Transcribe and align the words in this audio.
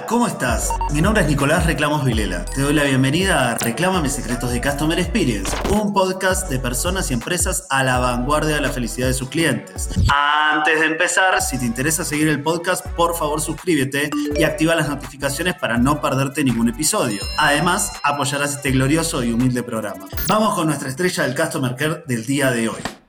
¿cómo 0.00 0.26
estás? 0.26 0.70
Mi 0.92 1.02
nombre 1.02 1.22
es 1.22 1.28
Nicolás 1.28 1.66
Reclamos 1.66 2.04
Vilela. 2.04 2.44
Te 2.44 2.62
doy 2.62 2.72
la 2.72 2.84
bienvenida 2.84 3.50
a 3.50 3.58
Reclama 3.58 4.00
mis 4.00 4.12
secretos 4.12 4.50
de 4.50 4.60
Customer 4.60 4.98
Experience, 4.98 5.50
un 5.70 5.92
podcast 5.92 6.48
de 6.48 6.58
personas 6.58 7.10
y 7.10 7.14
empresas 7.14 7.66
a 7.68 7.82
la 7.82 7.98
vanguardia 7.98 8.54
de 8.54 8.60
la 8.60 8.70
felicidad 8.70 9.08
de 9.08 9.14
sus 9.14 9.28
clientes. 9.28 9.90
Antes 10.08 10.80
de 10.80 10.86
empezar, 10.86 11.40
si 11.42 11.58
te 11.58 11.66
interesa 11.66 12.04
seguir 12.04 12.28
el 12.28 12.42
podcast, 12.42 12.86
por 12.88 13.16
favor 13.16 13.40
suscríbete 13.40 14.10
y 14.36 14.44
activa 14.44 14.74
las 14.74 14.88
notificaciones 14.88 15.54
para 15.54 15.78
no 15.78 16.00
perderte 16.00 16.44
ningún 16.44 16.68
episodio. 16.68 17.20
Además, 17.38 17.92
apoyarás 18.02 18.54
este 18.54 18.70
glorioso 18.70 19.22
y 19.22 19.32
humilde 19.32 19.62
programa. 19.62 20.06
Vamos 20.28 20.54
con 20.54 20.66
nuestra 20.66 20.88
estrella 20.88 21.24
del 21.24 21.34
Customer 21.34 21.76
Care 21.76 22.04
del 22.06 22.24
día 22.24 22.50
de 22.50 22.68
hoy. 22.68 23.01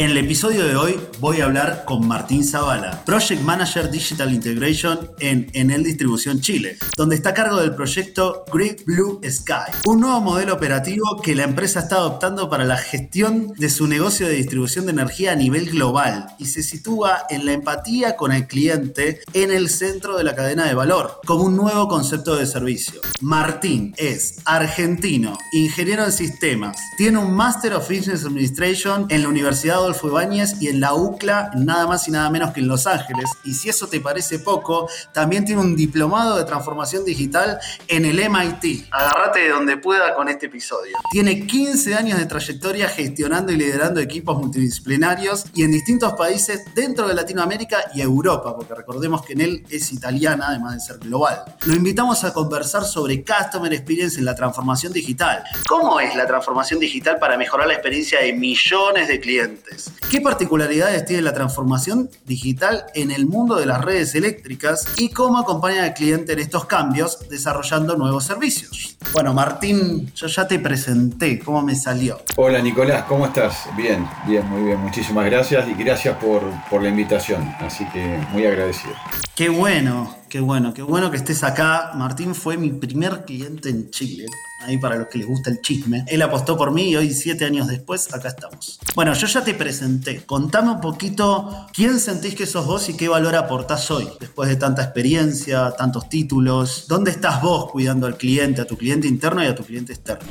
En 0.00 0.12
el 0.12 0.16
episodio 0.16 0.64
de 0.64 0.76
hoy 0.76 0.98
voy 1.18 1.42
a 1.42 1.44
hablar 1.44 1.84
con 1.84 2.08
Martín 2.08 2.42
Zavala, 2.42 3.04
Project 3.04 3.42
Manager 3.42 3.90
Digital 3.90 4.32
Integration 4.32 5.10
en 5.18 5.50
Enel 5.52 5.84
Distribución 5.84 6.40
Chile, 6.40 6.78
donde 6.96 7.16
está 7.16 7.28
a 7.28 7.34
cargo 7.34 7.60
del 7.60 7.74
proyecto 7.74 8.46
Great 8.50 8.82
Blue 8.86 9.20
Sky, 9.22 9.70
un 9.84 10.00
nuevo 10.00 10.22
modelo 10.22 10.54
operativo 10.54 11.20
que 11.22 11.34
la 11.34 11.42
empresa 11.42 11.80
está 11.80 11.96
adoptando 11.96 12.48
para 12.48 12.64
la 12.64 12.78
gestión 12.78 13.52
de 13.58 13.68
su 13.68 13.86
negocio 13.86 14.26
de 14.26 14.36
distribución 14.36 14.86
de 14.86 14.92
energía 14.92 15.32
a 15.32 15.36
nivel 15.36 15.68
global 15.68 16.28
y 16.38 16.46
se 16.46 16.62
sitúa 16.62 17.26
en 17.28 17.44
la 17.44 17.52
empatía 17.52 18.16
con 18.16 18.32
el 18.32 18.46
cliente 18.46 19.20
en 19.34 19.50
el 19.50 19.68
centro 19.68 20.16
de 20.16 20.24
la 20.24 20.34
cadena 20.34 20.64
de 20.64 20.72
valor, 20.72 21.20
como 21.26 21.44
un 21.44 21.56
nuevo 21.56 21.88
concepto 21.88 22.36
de 22.36 22.46
servicio. 22.46 23.02
Martín 23.20 23.92
es 23.98 24.38
argentino, 24.46 25.36
ingeniero 25.52 26.06
en 26.06 26.12
sistemas, 26.12 26.78
tiene 26.96 27.18
un 27.18 27.34
Master 27.34 27.74
of 27.74 27.86
Business 27.86 28.24
Administration 28.24 29.04
en 29.10 29.24
la 29.24 29.28
Universidad 29.28 29.89
Adolfo 29.90 30.06
Ibáñez 30.06 30.62
y 30.62 30.68
en 30.68 30.80
la 30.80 30.94
UCLA, 30.94 31.50
nada 31.56 31.86
más 31.88 32.06
y 32.06 32.12
nada 32.12 32.30
menos 32.30 32.52
que 32.52 32.60
en 32.60 32.68
Los 32.68 32.86
Ángeles. 32.86 33.28
Y 33.44 33.54
si 33.54 33.68
eso 33.68 33.88
te 33.88 34.00
parece 34.00 34.38
poco, 34.38 34.88
también 35.12 35.44
tiene 35.44 35.60
un 35.60 35.74
diplomado 35.74 36.36
de 36.36 36.44
transformación 36.44 37.04
digital 37.04 37.58
en 37.88 38.04
el 38.04 38.16
MIT. 38.30 38.86
Agárrate 38.92 39.40
de 39.40 39.48
donde 39.48 39.76
pueda 39.78 40.14
con 40.14 40.28
este 40.28 40.46
episodio. 40.46 40.96
Tiene 41.10 41.44
15 41.44 41.96
años 41.96 42.18
de 42.20 42.26
trayectoria 42.26 42.88
gestionando 42.88 43.50
y 43.50 43.56
liderando 43.56 43.98
equipos 43.98 44.38
multidisciplinarios 44.38 45.46
y 45.54 45.64
en 45.64 45.72
distintos 45.72 46.12
países 46.12 46.62
dentro 46.72 47.08
de 47.08 47.14
Latinoamérica 47.14 47.90
y 47.92 48.00
Europa, 48.00 48.54
porque 48.54 48.74
recordemos 48.74 49.22
que 49.22 49.32
en 49.32 49.40
él 49.40 49.64
es 49.70 49.92
italiana, 49.92 50.46
además 50.50 50.74
de 50.74 50.80
ser 50.80 50.98
global. 50.98 51.42
Lo 51.66 51.74
invitamos 51.74 52.22
a 52.22 52.32
conversar 52.32 52.84
sobre 52.84 53.24
Customer 53.24 53.72
Experience 53.72 54.18
en 54.20 54.24
la 54.24 54.36
transformación 54.36 54.92
digital. 54.92 55.42
¿Cómo 55.66 55.98
es 55.98 56.14
la 56.14 56.28
transformación 56.28 56.78
digital 56.78 57.18
para 57.18 57.36
mejorar 57.36 57.66
la 57.66 57.74
experiencia 57.74 58.20
de 58.20 58.32
millones 58.32 59.08
de 59.08 59.18
clientes? 59.18 59.79
¿Qué 60.10 60.20
particularidades 60.20 61.04
tiene 61.04 61.22
la 61.22 61.32
transformación 61.32 62.10
digital 62.26 62.86
en 62.94 63.10
el 63.10 63.26
mundo 63.26 63.56
de 63.56 63.66
las 63.66 63.84
redes 63.84 64.14
eléctricas 64.14 64.86
y 64.96 65.10
cómo 65.10 65.38
acompaña 65.38 65.84
al 65.84 65.94
cliente 65.94 66.32
en 66.32 66.40
estos 66.40 66.66
cambios 66.66 67.28
desarrollando 67.28 67.96
nuevos 67.96 68.24
servicios? 68.24 68.98
Bueno, 69.12 69.32
Martín, 69.32 70.12
yo 70.14 70.26
ya 70.26 70.46
te 70.46 70.58
presenté, 70.58 71.38
¿cómo 71.38 71.62
me 71.62 71.74
salió? 71.74 72.20
Hola 72.36 72.60
Nicolás, 72.60 73.04
¿cómo 73.08 73.26
estás? 73.26 73.64
Bien, 73.76 74.06
bien, 74.26 74.46
muy 74.48 74.62
bien, 74.62 74.80
muchísimas 74.80 75.26
gracias 75.26 75.68
y 75.68 75.74
gracias 75.74 76.16
por, 76.16 76.42
por 76.68 76.82
la 76.82 76.88
invitación, 76.88 77.42
así 77.60 77.84
que 77.86 78.18
muy 78.32 78.44
agradecido. 78.44 78.94
Qué 79.34 79.48
bueno, 79.48 80.19
qué 80.30 80.40
bueno, 80.40 80.72
qué 80.72 80.80
bueno 80.80 81.10
que 81.10 81.18
estés 81.18 81.42
acá. 81.42 81.90
Martín 81.94 82.34
fue 82.34 82.56
mi 82.56 82.70
primer 82.70 83.24
cliente 83.24 83.68
en 83.68 83.90
Chile 83.90 84.26
ahí 84.60 84.78
para 84.78 84.96
los 84.96 85.08
que 85.08 85.18
les 85.18 85.26
gusta 85.26 85.50
el 85.50 85.60
chisme. 85.60 86.04
Él 86.06 86.22
apostó 86.22 86.56
por 86.56 86.70
mí 86.70 86.90
y 86.90 86.96
hoy, 86.96 87.12
siete 87.12 87.44
años 87.44 87.66
después, 87.66 88.12
acá 88.14 88.28
estamos. 88.28 88.78
Bueno, 88.94 89.12
yo 89.14 89.26
ya 89.26 89.42
te 89.42 89.54
presenté. 89.54 90.24
Contame 90.24 90.70
un 90.70 90.80
poquito 90.80 91.66
quién 91.74 91.98
sentís 91.98 92.34
que 92.34 92.46
sos 92.46 92.66
vos 92.66 92.88
y 92.88 92.96
qué 92.96 93.08
valor 93.08 93.34
aportás 93.34 93.90
hoy, 93.90 94.08
después 94.20 94.48
de 94.48 94.56
tanta 94.56 94.82
experiencia, 94.82 95.72
tantos 95.72 96.08
títulos. 96.08 96.86
¿Dónde 96.88 97.10
estás 97.10 97.42
vos 97.42 97.70
cuidando 97.70 98.06
al 98.06 98.16
cliente, 98.16 98.60
a 98.60 98.66
tu 98.66 98.76
cliente 98.76 99.08
interno 99.08 99.42
y 99.42 99.46
a 99.46 99.54
tu 99.54 99.64
cliente 99.64 99.92
externo? 99.92 100.28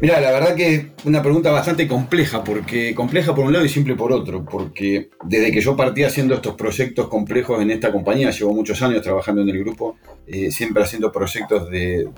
Mira, 0.00 0.20
la 0.20 0.30
verdad 0.30 0.54
que 0.54 0.74
es 0.74 0.86
una 1.06 1.22
pregunta 1.22 1.50
bastante 1.50 1.88
compleja, 1.88 2.44
porque 2.44 2.94
compleja 2.94 3.34
por 3.34 3.44
un 3.44 3.52
lado 3.52 3.64
y 3.64 3.68
simple 3.68 3.96
por 3.96 4.12
otro, 4.12 4.44
porque 4.44 5.10
desde 5.24 5.50
que 5.50 5.60
yo 5.60 5.74
partí 5.74 6.04
haciendo 6.04 6.36
estos 6.36 6.54
proyectos 6.54 7.08
complejos 7.08 7.60
en 7.60 7.72
esta 7.72 7.90
compañía, 7.90 8.30
llevo 8.30 8.54
muchos 8.54 8.80
años 8.80 9.02
trabajando 9.02 9.42
en 9.42 9.48
el 9.48 9.58
grupo, 9.58 9.96
eh, 10.28 10.52
siempre 10.52 10.84
haciendo 10.84 11.10
proyectos 11.10 11.68
de, 11.68 12.08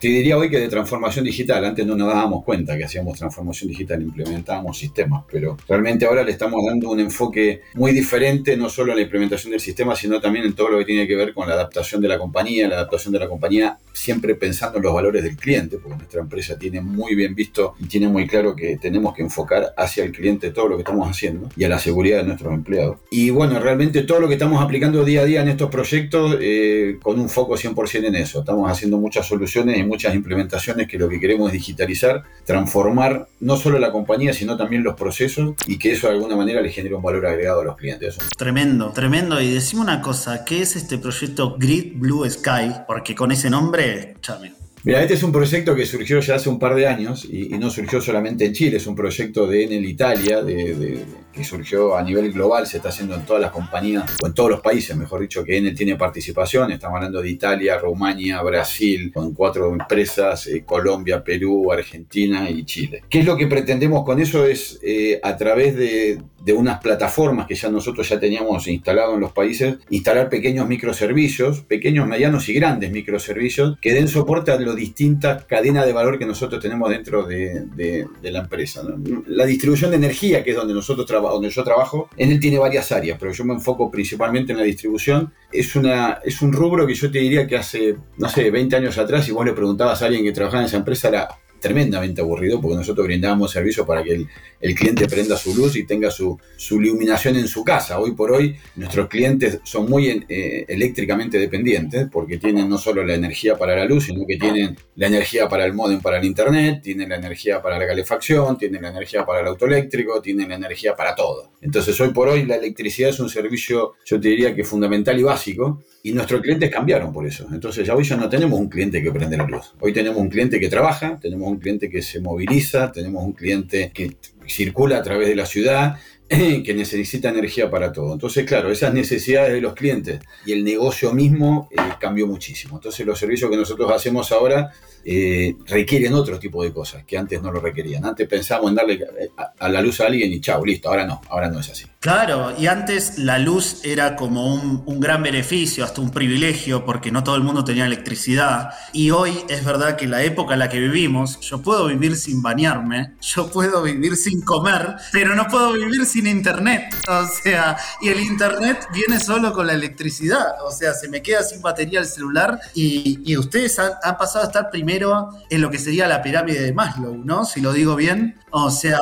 te 0.00 0.08
diría 0.08 0.38
hoy 0.38 0.48
que 0.48 0.58
de 0.58 0.68
transformación 0.68 1.26
digital, 1.26 1.66
antes 1.66 1.84
no 1.84 1.96
nos 1.96 2.08
dábamos 2.08 2.44
cuenta 2.44 2.78
que 2.78 2.84
hacíamos 2.84 3.18
transformación 3.18 3.68
digital, 3.68 4.00
implementábamos 4.00 4.78
sistemas, 4.78 5.24
pero 5.30 5.58
realmente 5.68 6.06
ahora 6.06 6.22
le 6.22 6.30
estamos 6.30 6.64
dando 6.64 6.88
un 6.88 7.00
enfoque 7.00 7.60
muy 7.74 7.92
diferente, 7.92 8.56
no 8.56 8.70
solo 8.70 8.92
en 8.92 8.98
la 8.98 9.02
implementación 9.02 9.50
del 9.50 9.60
sistema, 9.60 9.94
sino 9.94 10.18
también 10.18 10.46
en 10.46 10.54
todo 10.54 10.70
lo 10.70 10.78
que 10.78 10.86
tiene 10.86 11.06
que 11.06 11.14
ver 11.14 11.34
con 11.34 11.46
la 11.46 11.54
adaptación 11.54 12.00
de 12.00 12.08
la 12.08 12.18
compañía, 12.18 12.66
la 12.68 12.76
adaptación 12.76 13.12
de 13.12 13.18
la 13.18 13.28
compañía 13.28 13.76
siempre 13.92 14.34
pensando 14.34 14.78
en 14.78 14.84
los 14.84 14.94
valores 14.94 15.22
del 15.24 15.36
cliente, 15.36 15.76
porque 15.76 15.98
nuestra 15.98 16.20
empresa 16.22 16.58
tiene 16.58 16.80
muy 16.80 17.17
bien 17.18 17.34
visto 17.34 17.74
y 17.78 17.86
tiene 17.86 18.08
muy 18.08 18.26
claro 18.26 18.56
que 18.56 18.78
tenemos 18.78 19.14
que 19.14 19.22
enfocar 19.22 19.74
hacia 19.76 20.04
el 20.04 20.12
cliente 20.12 20.50
todo 20.50 20.68
lo 20.68 20.76
que 20.76 20.82
estamos 20.82 21.08
haciendo 21.08 21.48
y 21.56 21.64
a 21.64 21.68
la 21.68 21.78
seguridad 21.78 22.18
de 22.18 22.24
nuestros 22.24 22.54
empleados. 22.54 22.98
Y 23.10 23.30
bueno, 23.30 23.58
realmente 23.60 24.02
todo 24.02 24.20
lo 24.20 24.28
que 24.28 24.34
estamos 24.34 24.62
aplicando 24.62 25.04
día 25.04 25.22
a 25.22 25.24
día 25.24 25.42
en 25.42 25.48
estos 25.48 25.70
proyectos 25.70 26.38
eh, 26.40 26.98
con 27.02 27.18
un 27.18 27.28
foco 27.28 27.54
100% 27.56 28.06
en 28.06 28.14
eso. 28.14 28.40
Estamos 28.40 28.70
haciendo 28.70 28.98
muchas 28.98 29.26
soluciones 29.26 29.78
y 29.78 29.84
muchas 29.84 30.14
implementaciones 30.14 30.88
que 30.88 30.98
lo 30.98 31.08
que 31.08 31.20
queremos 31.20 31.48
es 31.48 31.52
digitalizar, 31.54 32.22
transformar 32.44 33.28
no 33.40 33.56
solo 33.56 33.78
la 33.78 33.92
compañía, 33.92 34.32
sino 34.32 34.56
también 34.56 34.82
los 34.82 34.94
procesos 34.94 35.54
y 35.66 35.78
que 35.78 35.92
eso 35.92 36.08
de 36.08 36.14
alguna 36.14 36.36
manera 36.36 36.62
le 36.62 36.70
genere 36.70 36.94
un 36.94 37.02
valor 37.02 37.26
agregado 37.26 37.60
a 37.60 37.64
los 37.64 37.76
clientes. 37.76 38.18
Tremendo, 38.36 38.92
tremendo. 38.92 39.40
Y 39.40 39.50
decime 39.50 39.82
una 39.82 40.00
cosa, 40.00 40.44
¿qué 40.44 40.62
es 40.62 40.76
este 40.76 40.98
proyecto 40.98 41.56
Grid 41.58 41.94
Blue 41.96 42.28
Sky? 42.28 42.82
Porque 42.86 43.14
con 43.14 43.32
ese 43.32 43.50
nombre, 43.50 44.14
chame, 44.20 44.52
Mira, 44.84 45.02
este 45.02 45.14
es 45.14 45.22
un 45.22 45.32
proyecto 45.32 45.74
que 45.74 45.86
surgió 45.86 46.20
ya 46.20 46.36
hace 46.36 46.48
un 46.48 46.58
par 46.58 46.74
de 46.74 46.86
años 46.86 47.24
y, 47.24 47.48
no 47.58 47.70
surgió 47.70 48.00
solamente 48.00 48.44
en 48.46 48.52
Chile, 48.52 48.76
es 48.76 48.86
un 48.86 48.94
proyecto 48.94 49.46
de 49.46 49.64
Enel 49.64 49.84
Italia, 49.84 50.42
de, 50.42 51.04
que 51.38 51.44
surgió 51.44 51.96
a 51.96 52.02
nivel 52.02 52.32
global, 52.32 52.66
se 52.66 52.78
está 52.78 52.88
haciendo 52.88 53.14
en 53.14 53.24
todas 53.24 53.40
las 53.40 53.52
compañías, 53.52 54.16
o 54.22 54.26
en 54.26 54.34
todos 54.34 54.50
los 54.50 54.60
países, 54.60 54.96
mejor 54.96 55.20
dicho, 55.20 55.44
que 55.44 55.56
Enel 55.56 55.76
tiene 55.76 55.94
participación. 55.94 56.72
Estamos 56.72 56.96
hablando 56.96 57.22
de 57.22 57.30
Italia, 57.30 57.78
Rumania, 57.78 58.42
Brasil, 58.42 59.12
con 59.14 59.32
cuatro 59.32 59.72
empresas, 59.72 60.48
eh, 60.48 60.64
Colombia, 60.66 61.22
Perú, 61.22 61.70
Argentina 61.72 62.50
y 62.50 62.64
Chile. 62.64 63.04
¿Qué 63.08 63.20
es 63.20 63.24
lo 63.24 63.36
que 63.36 63.46
pretendemos 63.46 64.04
con 64.04 64.20
eso? 64.20 64.44
Es 64.44 64.80
eh, 64.82 65.20
a 65.22 65.36
través 65.36 65.76
de, 65.76 66.18
de 66.48 66.52
unas 66.52 66.80
plataformas 66.80 67.46
que 67.46 67.54
ya 67.54 67.68
nosotros 67.68 68.08
ya 68.08 68.18
teníamos 68.18 68.66
instalado 68.68 69.14
en 69.14 69.20
los 69.20 69.32
países, 69.32 69.76
instalar 69.90 70.28
pequeños 70.28 70.68
microservicios, 70.68 71.60
pequeños, 71.60 72.06
medianos 72.06 72.48
y 72.48 72.54
grandes 72.54 72.90
microservicios 72.90 73.76
que 73.80 73.92
den 73.92 74.08
soporte 74.08 74.52
a 74.52 74.58
las 74.58 74.76
distintas 74.76 75.44
cadenas 75.44 75.84
de 75.86 75.92
valor 75.92 76.18
que 76.18 76.26
nosotros 76.26 76.62
tenemos 76.62 76.90
dentro 76.90 77.24
de, 77.24 78.06
la 78.22 78.38
empresa. 78.38 78.82
La 79.26 79.46
distribución 79.46 79.90
de 79.90 79.96
energía, 79.96 80.44
que 80.44 80.50
es 80.50 80.56
donde 80.56 80.74
nosotros 80.74 81.06
donde 81.28 81.50
yo 81.50 81.64
trabajo, 81.64 82.08
en 82.16 82.32
él 82.32 82.40
tiene 82.40 82.58
varias 82.58 82.92
áreas, 82.92 83.18
pero 83.18 83.32
yo 83.32 83.44
me 83.44 83.54
enfoco 83.54 83.90
principalmente 83.90 84.52
en 84.52 84.58
la 84.58 84.64
distribución. 84.64 85.32
Es, 85.52 85.74
una, 85.76 86.20
es 86.24 86.42
un 86.42 86.52
rubro 86.52 86.86
que 86.86 86.94
yo 86.94 87.10
te 87.10 87.18
diría 87.18 87.46
que 87.46 87.56
hace, 87.56 87.96
no 88.16 88.28
sé, 88.28 88.50
20 88.50 88.76
años 88.76 88.98
atrás, 88.98 89.24
si 89.24 89.32
vos 89.32 89.44
le 89.44 89.52
preguntabas 89.52 90.02
a 90.02 90.06
alguien 90.06 90.24
que 90.24 90.32
trabajaba 90.32 90.62
en 90.62 90.66
esa 90.66 90.76
empresa, 90.76 91.08
era 91.08 91.28
tremendamente 91.60 92.20
aburrido 92.20 92.60
porque 92.60 92.76
nosotros 92.76 93.06
brindábamos 93.06 93.50
servicio 93.50 93.86
para 93.86 94.02
que 94.02 94.26
el, 94.60 94.74
cliente 94.74 95.06
prenda 95.08 95.36
su 95.36 95.54
luz 95.54 95.76
y 95.76 95.84
tenga 95.84 96.10
su, 96.10 96.38
iluminación 96.70 97.36
en 97.36 97.48
su 97.48 97.64
casa. 97.64 97.98
Hoy 97.98 98.12
por 98.12 98.32
hoy 98.32 98.56
nuestros 98.76 99.08
clientes 99.08 99.60
son 99.64 99.88
muy 99.88 100.24
eh, 100.28 100.64
eléctricamente 100.68 101.38
dependientes 101.38 102.08
porque 102.10 102.38
tienen 102.38 102.68
no 102.68 102.78
solo 102.78 103.04
la 103.04 103.14
energía 103.14 103.56
para 103.56 103.76
la 103.76 103.84
luz, 103.84 104.06
sino 104.06 104.26
que 104.26 104.36
tienen 104.36 104.76
la 104.96 105.06
energía 105.06 105.48
para 105.48 105.64
el 105.64 105.74
modem, 105.74 106.00
para 106.00 106.18
el 106.18 106.24
internet, 106.24 106.80
tienen 106.82 107.08
la 107.08 107.16
energía 107.16 107.62
para 107.62 107.78
la 107.78 107.86
calefacción, 107.86 108.58
tienen 108.58 108.82
la 108.82 108.90
energía 108.90 109.24
para 109.24 109.40
el 109.40 109.46
auto 109.46 109.66
eléctrico, 109.66 110.20
tienen 110.20 110.48
la 110.48 110.56
energía 110.56 110.94
para 110.94 111.14
todo. 111.14 111.52
Entonces 111.60 112.00
hoy 112.00 112.10
por 112.10 112.28
hoy 112.28 112.44
la 112.44 112.56
electricidad 112.56 113.10
es 113.10 113.20
un 113.20 113.28
servicio, 113.28 113.94
yo 114.04 114.20
te 114.20 114.28
diría 114.28 114.54
que 114.54 114.64
fundamental 114.64 115.18
y 115.18 115.22
básico 115.22 115.82
y 116.02 116.12
nuestros 116.12 116.40
clientes 116.40 116.70
cambiaron 116.70 117.12
por 117.12 117.26
eso. 117.26 117.46
Entonces 117.52 117.86
ya 117.86 117.94
hoy 117.94 118.04
ya 118.04 118.16
no 118.16 118.28
tenemos 118.28 118.58
un 118.58 118.68
cliente 118.68 119.02
que 119.02 119.10
prende 119.10 119.36
la 119.36 119.46
luz. 119.46 119.74
Hoy 119.80 119.92
tenemos 119.92 120.18
un 120.18 120.28
cliente 120.28 120.60
que 120.60 120.68
trabaja, 120.68 121.18
tenemos 121.20 121.48
un 121.48 121.58
cliente 121.58 121.90
que 121.90 122.02
se 122.02 122.20
moviliza, 122.20 122.92
tenemos 122.92 123.24
un 123.24 123.32
cliente 123.32 123.90
que 123.92 124.16
circula 124.46 124.98
a 124.98 125.02
través 125.02 125.28
de 125.28 125.34
la 125.34 125.46
ciudad, 125.46 125.96
que 126.64 126.74
necesita 126.74 127.30
energía 127.30 127.70
para 127.70 127.92
todo. 127.92 128.12
Entonces, 128.12 128.44
claro, 128.44 128.70
esas 128.70 128.92
necesidades 128.92 129.52
de 129.52 129.60
los 129.60 129.74
clientes 129.74 130.20
y 130.44 130.52
el 130.52 130.62
negocio 130.62 131.12
mismo 131.12 131.68
eh, 131.70 131.80
cambió 131.98 132.26
muchísimo. 132.26 132.76
Entonces, 132.76 133.06
los 133.06 133.18
servicios 133.18 133.50
que 133.50 133.56
nosotros 133.56 133.90
hacemos 133.90 134.30
ahora 134.32 134.72
eh, 135.04 135.56
requieren 135.66 136.12
otro 136.12 136.38
tipo 136.38 136.62
de 136.62 136.70
cosas 136.70 137.04
que 137.04 137.16
antes 137.16 137.40
no 137.40 137.50
lo 137.50 137.60
requerían. 137.60 138.04
Antes 138.04 138.28
pensábamos 138.28 138.70
en 138.70 138.76
darle 138.76 138.94
eh, 138.94 139.30
a 139.58 139.68
la 139.70 139.80
luz 139.80 140.00
a 140.00 140.06
alguien 140.06 140.30
y 140.30 140.40
chao, 140.40 140.62
listo. 140.64 140.90
Ahora 140.90 141.06
no, 141.06 141.22
ahora 141.30 141.48
no 141.48 141.60
es 141.60 141.70
así. 141.70 141.86
Claro, 142.00 142.54
y 142.58 142.66
antes 142.66 143.18
la 143.18 143.38
luz 143.38 143.84
era 143.84 144.14
como 144.14 144.54
un, 144.54 144.82
un, 144.84 145.00
gran 145.00 145.22
beneficio, 145.22 145.82
hasta 145.82 146.00
un 146.00 146.10
privilegio, 146.10 146.84
porque 146.84 147.10
no 147.10 147.24
todo 147.24 147.36
el 147.36 147.42
mundo 147.42 147.64
tenía 147.64 147.86
electricidad. 147.86 148.70
Y 148.92 149.10
hoy 149.10 149.32
es 149.48 149.64
verdad 149.64 149.96
que 149.96 150.06
la 150.06 150.22
época 150.22 150.52
en 150.52 150.58
la 150.58 150.68
que 150.68 150.78
vivimos, 150.78 151.40
yo 151.40 151.62
puedo 151.62 151.86
vivir 151.86 152.14
sin 152.14 152.42
bañarme, 152.42 153.14
yo 153.22 153.50
puedo 153.50 153.82
vivir 153.82 154.14
sin 154.14 154.42
comer, 154.42 154.94
pero 155.10 155.34
no 155.34 155.46
puedo 155.46 155.72
vivir 155.72 156.04
sin 156.04 156.17
internet. 156.26 156.94
O 157.08 157.26
sea, 157.26 157.76
y 158.00 158.08
el 158.08 158.20
internet 158.20 158.86
viene 158.92 159.20
solo 159.20 159.52
con 159.52 159.66
la 159.66 159.74
electricidad. 159.74 160.62
O 160.64 160.70
sea, 160.70 160.94
se 160.94 161.08
me 161.08 161.22
queda 161.22 161.42
sin 161.42 161.60
batería 161.62 162.00
el 162.00 162.06
celular 162.06 162.60
y, 162.74 163.36
ustedes 163.36 163.78
han, 163.78 164.16
pasado 164.18 164.44
a 164.44 164.48
estar 164.48 164.70
primero 164.70 165.30
en 165.48 165.60
lo 165.60 165.70
que 165.70 165.78
sería 165.78 166.08
la 166.08 166.22
pirámide 166.22 166.60
de 166.60 166.72
Maslow, 166.72 167.16
¿no? 167.24 167.44
Si 167.44 167.60
lo 167.60 167.72
digo 167.72 167.94
bien. 167.96 168.38
O 168.50 168.70
sea, 168.70 168.98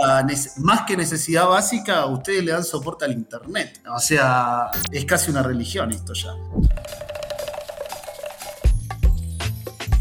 más 0.59 0.83
que 0.83 0.97
necesidad 0.97 1.47
básica, 1.47 2.07
ustedes 2.07 2.45
le 2.45 2.53
dan 2.53 2.65
soporte 2.65 3.05
al 3.05 3.13
Internet. 3.13 3.81
O 3.95 3.99
sea, 3.99 4.71
es 4.91 5.05
casi 5.05 5.31
una 5.31 5.43
religión 5.43 5.91
esto 5.93 6.13
ya. 6.13 6.33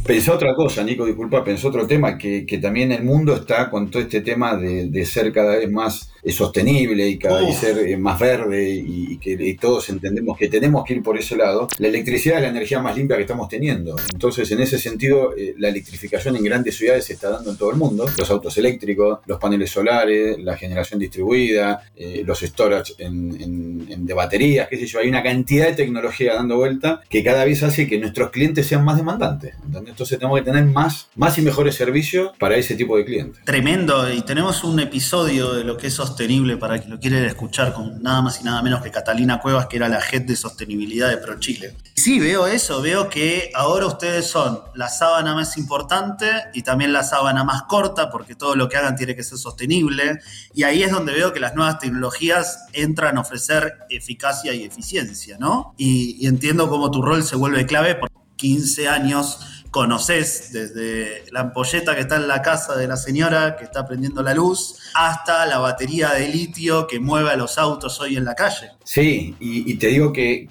Pensé 0.05 0.29
otra 0.29 0.53
cosa, 0.53 0.83
Nico, 0.83 1.03
disculpa, 1.03 1.43
pensé 1.43 1.67
otro 1.67 1.87
tema, 1.87 2.15
que, 2.15 2.45
también 2.61 2.91
el 2.91 3.03
mundo 3.03 3.33
está 3.33 3.71
con 3.71 3.89
todo 3.89 4.03
este 4.03 4.21
tema 4.21 4.55
de, 4.55 5.05
ser 5.05 5.33
cada 5.33 5.57
vez 5.57 5.71
más 5.71 6.11
sostenible 6.33 7.07
y 7.07 7.17
cada 7.17 7.41
vez 7.41 7.57
ser 7.57 7.77
eh, 7.77 7.97
más 7.97 8.19
verde 8.19 8.69
y, 8.69 9.17
que 9.17 9.57
todos 9.59 9.89
entendemos 9.89 10.37
que 10.37 10.47
tenemos 10.49 10.83
que 10.85 10.93
ir 10.93 11.03
por 11.03 11.17
ese 11.17 11.35
lado. 11.35 11.67
La 11.79 11.87
electricidad 11.87 12.37
es 12.37 12.43
la 12.43 12.49
energía 12.49 12.79
más 12.79 12.95
limpia 12.95 13.15
que 13.15 13.23
estamos 13.23 13.49
teniendo. 13.49 13.95
Entonces, 14.13 14.51
en 14.51 14.61
ese 14.61 14.77
sentido, 14.77 15.33
eh, 15.35 15.55
la 15.57 15.69
electrificación 15.69 16.35
en 16.35 16.43
grandes 16.43 16.77
ciudades 16.77 17.05
se 17.05 17.13
está 17.13 17.29
dando 17.29 17.51
en 17.51 17.57
todo 17.57 17.71
el 17.71 17.77
mundo. 17.77 18.05
Los 18.17 18.29
autos 18.29 18.57
eléctricos, 18.57 19.19
los 19.25 19.39
paneles 19.39 19.71
solares, 19.71 20.37
la 20.39 20.57
generación 20.57 20.99
distribuida, 20.99 21.81
los 22.23 22.39
storage 22.39 22.93
en, 22.99 24.05
de 24.05 24.13
baterías, 24.13 24.67
qué 24.67 24.77
sé 24.77 24.85
yo. 24.85 24.99
Hay 24.99 25.09
una 25.09 25.23
cantidad 25.23 25.67
de 25.67 25.73
tecnología 25.73 26.35
dando 26.35 26.57
vuelta 26.57 27.01
que 27.09 27.23
cada 27.23 27.45
vez 27.45 27.63
hace 27.63 27.87
que 27.87 27.97
nuestros 27.97 28.29
clientes 28.29 28.67
sean 28.67 28.83
más 28.83 28.97
demandantes. 28.97 29.55
¿entendés? 29.65 29.91
Entonces 29.91 30.17
tenemos 30.19 30.39
que 30.39 30.45
tener 30.45 30.65
más, 30.65 31.07
más 31.15 31.37
y 31.37 31.41
mejores 31.41 31.75
servicios 31.75 32.31
para 32.37 32.55
ese 32.57 32.75
tipo 32.75 32.97
de 32.97 33.05
clientes. 33.05 33.43
Tremendo, 33.45 34.11
y 34.11 34.21
tenemos 34.21 34.63
un 34.63 34.79
episodio 34.79 35.53
de 35.53 35.63
lo 35.63 35.77
que 35.77 35.87
es 35.87 35.99
sostenible 36.15 36.55
para 36.55 36.79
quien 36.79 36.91
lo 36.91 36.99
quiere 36.99 37.25
escuchar 37.27 37.73
con 37.73 38.01
nada 38.01 38.21
más 38.21 38.39
y 38.39 38.45
nada 38.45 38.61
menos 38.61 38.81
que 38.81 38.89
Catalina 38.89 39.41
Cuevas, 39.41 39.67
que 39.67 39.75
era 39.75 39.89
la 39.89 39.99
head 39.99 40.21
de 40.21 40.37
sostenibilidad 40.37 41.09
de 41.09 41.17
ProChile. 41.17 41.75
Sí, 41.93 42.19
veo 42.19 42.47
eso, 42.47 42.81
veo 42.81 43.09
que 43.09 43.51
ahora 43.53 43.85
ustedes 43.85 44.25
son 44.25 44.61
la 44.75 44.87
sábana 44.87 45.35
más 45.35 45.57
importante 45.57 46.25
y 46.53 46.61
también 46.61 46.93
la 46.93 47.03
sábana 47.03 47.43
más 47.43 47.63
corta, 47.63 48.09
porque 48.09 48.33
todo 48.33 48.55
lo 48.55 48.69
que 48.69 48.77
hagan 48.77 48.95
tiene 48.95 49.13
que 49.13 49.23
ser 49.23 49.37
sostenible, 49.37 50.19
y 50.53 50.63
ahí 50.63 50.83
es 50.83 50.91
donde 50.91 51.11
veo 51.11 51.33
que 51.33 51.41
las 51.41 51.53
nuevas 51.53 51.79
tecnologías 51.79 52.67
entran 52.71 53.17
a 53.17 53.21
ofrecer 53.21 53.79
eficacia 53.89 54.53
y 54.53 54.63
eficiencia, 54.63 55.37
¿no? 55.37 55.73
Y, 55.77 56.15
y 56.21 56.27
entiendo 56.27 56.69
cómo 56.69 56.91
tu 56.91 57.01
rol 57.01 57.23
se 57.25 57.35
vuelve 57.35 57.65
clave 57.65 57.95
por 57.95 58.09
15 58.37 58.87
años 58.87 59.39
conoces 59.75 60.53
desde 60.53 61.29
la 61.33 61.41
ampolleta 61.41 61.95
que 61.95 62.01
está 62.03 62.15
en 62.15 62.29
la 62.29 62.41
casa 62.41 62.77
de 62.77 62.87
la 62.87 62.95
señora 62.95 63.57
que 63.57 63.65
está 63.65 63.85
prendiendo 63.85 64.23
la 64.23 64.33
luz 64.33 64.77
hasta 64.93 65.45
la 65.45 65.57
batería 65.57 66.13
de 66.13 66.29
litio 66.29 66.87
que 66.87 66.97
mueve 67.01 67.31
a 67.31 67.35
los 67.35 67.57
autos 67.57 67.99
hoy 67.99 68.15
en 68.15 68.23
la 68.23 68.35
calle. 68.35 68.69
Sí, 68.85 69.35
y, 69.37 69.75
te 69.75 69.87
digo 69.87 70.13
que, 70.13 70.47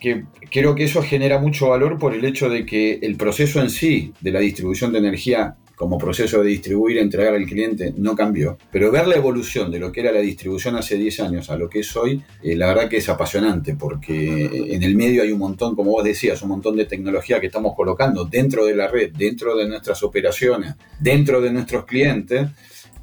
creo 0.51 0.75
que 0.75 0.85
eso 0.85 1.03
genera 1.03 1.39
mucho 1.39 1.71
valor 1.71 1.99
por 1.99 2.13
el 2.13 2.23
hecho 2.27 2.51
de 2.51 2.67
que 2.67 2.99
el 3.01 3.17
proceso 3.17 3.63
en 3.63 3.71
sí 3.71 4.13
de 4.21 4.31
la 4.31 4.41
distribución 4.41 4.93
de 4.93 4.99
energía 4.99 5.57
como 5.77 5.99
proceso 5.99 6.43
de 6.43 6.51
distribuir, 6.51 6.99
entregar 6.99 7.35
al 7.35 7.47
cliente, 7.47 7.93
no 7.97 8.15
cambió. 8.15 8.59
Pero 8.71 8.91
ver 8.91 9.07
la 9.07 9.17
evolución 9.17 9.71
de 9.71 9.79
lo 9.79 9.93
que 9.93 10.01
era 10.01 10.13
la 10.13 10.21
distribución 10.21 10.77
hace 10.77 10.97
10 10.97 11.21
años 11.21 11.51
a 11.51 11.57
lo 11.57 11.69
que 11.69 11.81
es 11.81 11.97
hoy, 11.97 12.23
eh, 12.43 12.57
la 12.57 12.69
verdad 12.69 12.89
que 12.89 12.99
es 12.99 13.09
apasionante, 13.09 13.75
porque 13.77 14.75
en 14.75 14.83
el 14.83 14.97
medio 14.97 15.23
hay 15.23 15.33
un 15.33 15.39
montón, 15.39 15.75
como 15.75 15.93
vos 15.93 16.05
decías, 16.05 16.41
un 16.43 16.51
montón 16.51 16.77
de 16.77 16.87
tecnología 16.87 17.41
que 17.41 17.47
estamos 17.47 17.75
colocando 17.75 18.25
dentro 18.25 18.65
de 18.67 18.77
la 18.77 18.89
red, 18.89 19.13
dentro 19.13 19.57
de 19.57 19.69
nuestras 19.69 20.03
operaciones, 20.03 20.75
dentro 21.01 21.41
de 21.41 21.53
nuestros 21.53 21.85
clientes, 21.85 22.49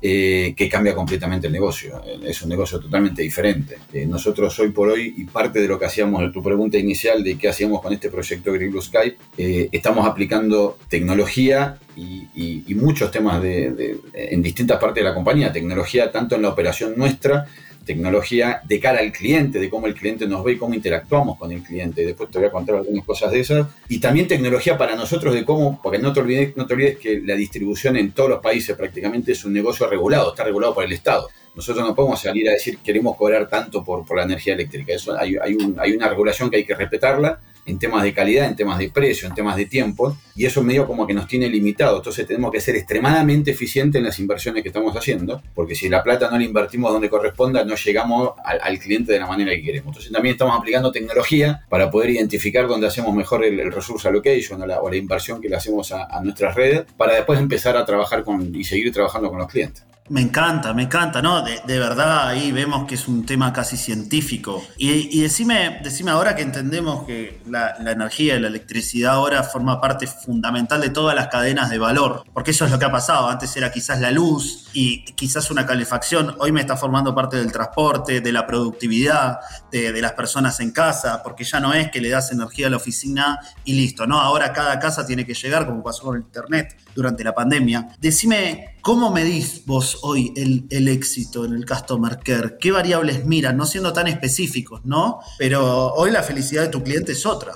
eh, 0.03 0.55
que 0.57 0.67
cambia 0.67 0.95
completamente 0.95 1.45
el 1.45 1.53
negocio. 1.53 2.01
Es 2.25 2.41
un 2.41 2.49
negocio 2.49 2.79
totalmente 2.79 3.21
diferente. 3.21 3.77
Eh, 3.93 4.07
nosotros 4.07 4.57
hoy 4.59 4.71
por 4.71 4.89
hoy, 4.89 5.13
y 5.15 5.25
parte 5.25 5.61
de 5.61 5.67
lo 5.67 5.77
que 5.77 5.85
hacíamos 5.85 6.23
en 6.23 6.31
tu 6.31 6.41
pregunta 6.41 6.77
inicial 6.77 7.23
de 7.23 7.37
qué 7.37 7.49
hacíamos 7.49 7.83
con 7.83 7.93
este 7.93 8.09
proyecto 8.09 8.51
Green 8.51 8.71
Blue 8.71 8.81
Sky, 8.81 9.15
eh, 9.37 9.69
estamos 9.71 10.07
aplicando 10.07 10.79
tecnología 10.89 11.77
y, 11.95 12.73
muchos 12.75 13.11
temas 13.11 13.43
en 13.43 14.41
distintas 14.41 14.79
partes 14.79 15.03
de 15.03 15.09
la 15.09 15.13
compañía. 15.13 15.51
Tecnología 15.51 16.11
tanto 16.11 16.35
en 16.35 16.41
la 16.41 16.49
operación 16.49 16.93
nuestra, 16.97 17.45
tecnología 17.85 18.61
de 18.63 18.79
cara 18.79 18.99
al 18.99 19.11
cliente, 19.11 19.59
de 19.59 19.69
cómo 19.69 19.87
el 19.87 19.95
cliente 19.95 20.27
nos 20.27 20.43
ve 20.43 20.53
y 20.53 20.57
cómo 20.57 20.73
interactuamos 20.73 21.37
con 21.37 21.51
el 21.51 21.63
cliente. 21.63 22.05
Después 22.05 22.29
te 22.29 22.39
voy 22.39 22.47
a 22.47 22.51
contar 22.51 22.75
algunas 22.75 23.05
cosas 23.05 23.31
de 23.31 23.39
esas. 23.39 23.67
Y 23.89 23.99
también 23.99 24.27
tecnología 24.27 24.77
para 24.77 24.95
nosotros 24.95 25.33
de 25.33 25.43
cómo, 25.45 25.79
porque 25.81 25.99
no 25.99 26.13
te 26.13 26.19
olvides, 26.19 26.55
no 26.55 26.65
te 26.65 26.73
olvides 26.73 26.97
que 26.97 27.21
la 27.21 27.35
distribución 27.35 27.97
en 27.97 28.11
todos 28.11 28.29
los 28.29 28.39
países 28.39 28.75
prácticamente 28.75 29.31
es 29.31 29.43
un 29.45 29.53
negocio 29.53 29.87
regulado, 29.87 30.31
está 30.31 30.43
regulado 30.43 30.73
por 30.73 30.83
el 30.83 30.93
Estado. 30.93 31.29
Nosotros 31.53 31.85
no 31.85 31.93
podemos 31.93 32.21
salir 32.21 32.47
a 32.49 32.53
decir 32.53 32.77
queremos 32.77 33.17
cobrar 33.17 33.49
tanto 33.49 33.83
por, 33.83 34.05
por 34.05 34.17
la 34.17 34.23
energía 34.23 34.53
eléctrica. 34.53 34.93
Eso 34.93 35.17
hay, 35.17 35.35
hay, 35.35 35.57
hay 35.77 35.91
una 35.91 36.07
regulación 36.07 36.49
que 36.49 36.57
hay 36.57 36.63
que 36.63 36.75
respetarla 36.75 37.41
en 37.71 37.79
temas 37.79 38.03
de 38.03 38.13
calidad, 38.13 38.47
en 38.47 38.55
temas 38.55 38.77
de 38.77 38.89
precio, 38.89 39.27
en 39.27 39.33
temas 39.33 39.55
de 39.55 39.65
tiempo, 39.65 40.17
y 40.35 40.45
eso 40.45 40.61
medio 40.61 40.85
como 40.85 41.07
que 41.07 41.13
nos 41.13 41.27
tiene 41.27 41.47
limitado. 41.49 41.97
Entonces 41.97 42.27
tenemos 42.27 42.51
que 42.51 42.59
ser 42.59 42.75
extremadamente 42.75 43.51
eficientes 43.51 43.99
en 43.99 44.05
las 44.05 44.19
inversiones 44.19 44.61
que 44.61 44.69
estamos 44.69 44.95
haciendo, 44.95 45.41
porque 45.55 45.73
si 45.75 45.89
la 45.89 46.03
plata 46.03 46.29
no 46.29 46.37
la 46.37 46.43
invertimos 46.43 46.91
donde 46.91 47.09
corresponda, 47.09 47.63
no 47.63 47.75
llegamos 47.75 48.31
al, 48.43 48.79
cliente 48.79 49.13
de 49.13 49.19
la 49.19 49.27
manera 49.27 49.51
que 49.51 49.63
queremos. 49.63 49.87
Entonces 49.87 50.11
también 50.11 50.33
estamos 50.33 50.57
aplicando 50.57 50.91
tecnología 50.91 51.65
para 51.69 51.89
poder 51.89 52.11
identificar 52.11 52.67
dónde 52.67 52.87
hacemos 52.87 53.15
mejor 53.15 53.43
el, 53.45 53.71
resource 53.71 54.07
allocation 54.07 54.61
o 54.61 54.65
la, 54.65 54.81
o 54.81 54.89
la, 54.89 54.97
inversión 54.97 55.39
que 55.41 55.49
le 55.49 55.55
hacemos 55.55 55.91
a, 55.91 56.05
a 56.05 56.21
nuestras 56.21 56.55
redes, 56.55 56.85
para 56.97 57.15
después 57.15 57.39
empezar 57.39 57.77
a 57.77 57.85
trabajar 57.85 58.23
con, 58.23 58.53
y 58.53 58.63
seguir 58.63 58.91
trabajando 58.91 59.29
con 59.29 59.39
los 59.39 59.47
clientes. 59.47 59.83
Me 60.09 60.19
encanta, 60.19 60.73
me 60.73 60.83
encanta, 60.83 61.21
¿no? 61.21 61.41
De, 61.41 61.79
verdad 61.79 62.27
ahí 62.27 62.51
vemos 62.51 62.85
que 62.85 62.95
es 62.95 63.07
un 63.07 63.25
tema 63.25 63.53
casi 63.53 63.77
científico. 63.77 64.61
Y, 64.77 65.21
decime, 65.21 65.79
decime 65.83 66.11
ahora 66.11 66.35
que 66.35 66.41
entendemos 66.41 67.05
que 67.05 67.41
la, 67.47 67.75
energía 67.79 68.35
y 68.35 68.39
la 68.39 68.47
electricidad 68.47 69.13
ahora 69.13 69.43
forma 69.43 69.79
parte 69.79 70.07
fundamental 70.07 70.81
de 70.81 70.89
todas 70.89 71.15
las 71.15 71.27
cadenas 71.27 71.69
de 71.69 71.77
valor, 71.77 72.25
porque 72.33 72.51
eso 72.51 72.65
es 72.65 72.71
lo 72.71 72.79
que 72.79 72.85
ha 72.85 72.91
pasado. 72.91 73.29
Antes 73.29 73.55
era 73.55 73.71
quizás 73.71 74.01
la 74.01 74.11
luz 74.11 74.69
y 74.73 75.05
quizás 75.13 75.49
una 75.49 75.65
calefacción, 75.65 76.35
hoy 76.39 76.51
me 76.51 76.59
está 76.59 76.75
formando 76.75 77.15
parte 77.15 77.37
del 77.37 77.51
transporte, 77.51 78.19
de 78.19 78.31
la 78.33 78.45
productividad, 78.45 79.39
de, 79.71 79.93
de 79.93 80.01
las 80.01 80.11
personas 80.13 80.59
en 80.59 80.71
casa, 80.71 81.23
porque 81.23 81.45
ya 81.45 81.61
no 81.61 81.73
es 81.73 81.89
que 81.89 82.01
le 82.01 82.09
das 82.09 82.31
energía 82.33 82.67
a 82.67 82.69
la 82.69 82.77
oficina 82.77 83.39
y 83.63 83.73
listo, 83.75 84.05
¿no? 84.05 84.19
Ahora 84.19 84.51
cada 84.51 84.77
casa 84.77 85.05
tiene 85.05 85.25
que 85.25 85.35
llegar, 85.35 85.65
como 85.65 85.81
pasó 85.83 86.03
con 86.03 86.17
el 86.17 86.23
Internet 86.23 86.75
durante 86.95 87.23
la 87.23 87.33
pandemia. 87.33 87.95
Decime, 87.99 88.75
¿cómo 88.81 89.11
medís 89.11 89.63
vos 89.65 89.99
hoy 90.03 90.33
el, 90.35 90.87
éxito 90.87 91.45
en 91.45 91.53
el 91.53 91.65
Customer 91.65 92.19
Care? 92.19 92.57
¿Qué 92.59 92.71
variables 92.71 93.25
miran? 93.25 93.57
No 93.57 93.65
siendo 93.65 93.93
tan 93.93 94.07
específicos, 94.07 94.81
¿no? 94.85 95.19
Pero 95.37 95.93
hoy 95.93 96.11
la 96.11 96.23
felicidad 96.23 96.63
de 96.63 96.69
tu 96.69 96.83
cliente 96.83 97.13
es 97.13 97.25
otra. 97.25 97.53